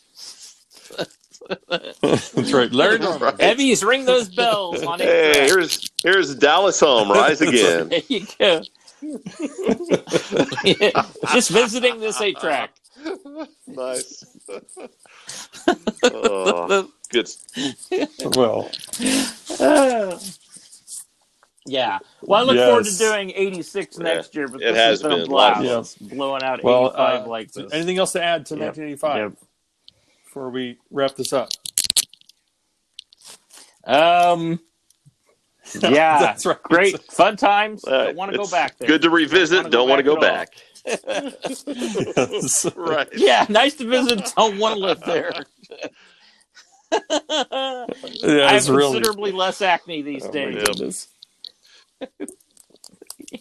That's 1.69 2.53
right. 2.53 2.73
Larry 2.73 2.99
Norman. 2.99 3.21
Right. 3.23 3.41
Evie's 3.41 3.85
ring 3.85 4.05
those 4.05 4.29
bells 4.29 4.83
on 4.83 5.01
eight 5.01 5.07
Hey, 5.07 5.33
tracks. 5.35 5.53
here's 5.53 5.91
here's 6.03 6.35
Dallas 6.35 6.81
Holm. 6.81 7.09
Rise 7.11 7.41
again. 7.41 7.89
There 7.91 8.01
you 8.09 8.27
go. 8.39 8.63
Just 11.33 11.51
visiting 11.51 12.01
this 12.01 12.21
eight 12.21 12.39
track. 12.39 12.71
nice. 13.67 14.25
oh, 16.03 16.89
good. 17.11 17.29
Well, 18.35 18.71
Uh, 19.61 20.19
yeah. 21.67 21.99
Well, 22.23 22.41
I 22.41 22.45
look 22.45 22.57
forward 22.57 22.87
to 22.87 22.97
doing 22.99 23.33
86 23.35 23.99
next 23.99 24.35
year, 24.35 24.49
but 24.49 24.63
It 24.63 24.73
this 24.73 24.77
has 24.77 25.01
has 25.01 25.03
been, 25.03 25.13
a 25.13 25.17
been 25.17 25.25
a 25.25 25.29
blast. 25.29 25.99
fun. 25.99 26.09
Blowing 26.09 26.43
out 26.43 26.65
well. 26.65 26.87
85 26.89 27.27
Uh, 27.27 27.29
like 27.29 27.53
this. 27.53 27.73
anything 27.73 27.99
else 27.99 28.13
to 28.13 28.23
add 28.23 28.47
to 28.47 28.55
Yep. 28.55 28.77
1985 28.77 29.17
Yep. 29.17 29.33
Before 30.37 30.51
we 30.51 30.77
wrap 30.91 31.17
this 31.17 31.33
up? 31.33 31.49
Um, 33.85 34.61
yeah. 35.81 36.19
That's 36.19 36.45
right. 36.45 36.63
Great. 36.63 37.03
Fun 37.05 37.39
times. 37.39 37.87
Uh, 37.87 38.07
Don't 38.07 38.17
want 38.17 38.33
to 38.33 38.37
go 38.37 38.47
back 38.47 38.77
there. 38.77 38.87
Good 38.87 39.01
to 39.03 39.11
revisit. 39.11 39.71
Don't 39.71 39.89
want 39.89 39.99
to 39.99 40.03
go 40.03 40.21
back. 40.21 40.51
Yes. 40.85 42.67
Right. 42.77 43.09
Yeah, 43.17 43.47
nice 43.49 43.77
to 43.77 43.89
visit. 43.89 44.31
Don't 44.37 44.59
want 44.59 44.75
to 44.75 44.81
live 44.81 45.01
there. 45.01 45.33
I 46.93 47.87
have 48.53 48.69
really. 48.69 48.93
considerably 48.93 49.33
less 49.33 49.63
acne 49.63 50.03
these 50.03 50.27
Oh, 50.27 50.31
days. 50.31 51.09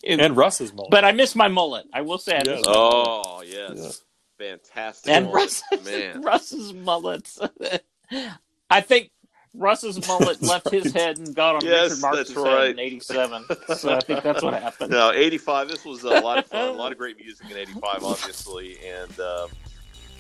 And 0.07 0.37
Russ's 0.37 0.73
mullet. 0.73 0.91
but 0.91 1.03
I 1.03 1.11
miss 1.11 1.35
my 1.35 1.49
mullet. 1.49 1.87
I 1.93 2.01
will 2.01 2.17
say 2.17 2.35
I 2.37 2.39
miss 2.39 2.47
Yes. 2.47 2.63
Oh 2.67 3.43
yes, 3.45 4.01
fantastic. 4.37 5.11
and 5.11 5.25
mullet. 5.25 5.35
Russ's, 5.71 5.85
man, 5.85 6.21
Russ's 6.23 6.73
mullets. 6.73 7.39
I 8.69 8.81
think 8.81 9.11
Russ's 9.53 10.05
mullet 10.07 10.41
left 10.41 10.69
his 10.69 10.91
head 10.93 11.17
and 11.17 11.33
got 11.35 11.55
on 11.55 11.61
Yes, 11.65 11.91
Richard 11.91 12.01
Marx's 12.01 12.27
that's 12.35 12.45
head 12.47 12.53
right. 12.55 12.69
in 12.71 12.79
'87. 12.79 13.45
So 13.77 13.93
I 13.95 13.99
think 14.01 14.23
that's 14.23 14.43
what 14.43 14.53
happened. 14.53 14.91
no, 14.91 15.11
'85. 15.11 15.67
This 15.69 15.85
was 15.85 16.03
a 16.03 16.09
lot 16.21 16.37
of 16.39 16.45
fun. 16.47 16.67
A 16.69 16.71
lot 16.71 16.91
of 16.91 16.97
great 16.97 17.17
music 17.17 17.49
in 17.49 17.57
'85, 17.57 18.03
obviously, 18.03 18.77
and 18.85 19.19
um, 19.19 19.49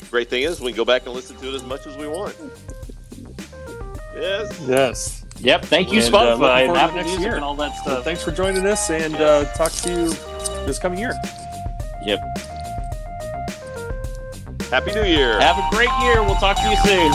great 0.09 0.29
thing 0.29 0.43
is 0.43 0.59
we 0.61 0.71
can 0.71 0.77
go 0.77 0.85
back 0.85 1.05
and 1.05 1.13
listen 1.13 1.35
to 1.37 1.49
it 1.49 1.53
as 1.55 1.63
much 1.63 1.85
as 1.87 1.97
we 1.97 2.07
want. 2.07 2.35
Yes. 4.15 4.61
yes. 4.65 5.25
Yep. 5.39 5.65
Thank 5.65 5.91
you, 5.91 5.99
And, 6.01 6.15
uh, 6.15 6.17
Spotify 6.17 6.59
and 6.63 6.67
forward 6.67 6.73
to 6.75 6.79
Apple 6.79 6.95
next 6.95 7.07
Music 7.07 7.25
year. 7.25 7.35
and 7.35 7.43
all 7.43 7.55
that 7.55 7.75
So 7.75 7.81
stuff. 7.81 8.03
thanks 8.05 8.23
for 8.23 8.31
joining 8.31 8.65
us, 8.65 8.89
and 8.89 9.15
uh, 9.15 9.43
talk 9.55 9.71
to 9.73 9.89
you 9.89 10.09
this 10.65 10.79
coming 10.79 10.99
year. 10.99 11.13
Yep. 12.05 12.19
Happy 14.69 14.91
New 14.93 15.03
Year. 15.03 15.39
Have 15.39 15.57
a 15.57 15.67
great 15.69 15.89
year. 16.01 16.23
We'll 16.23 16.35
talk 16.35 16.57
to 16.57 16.69
you 16.69 16.75
soon. 16.77 17.11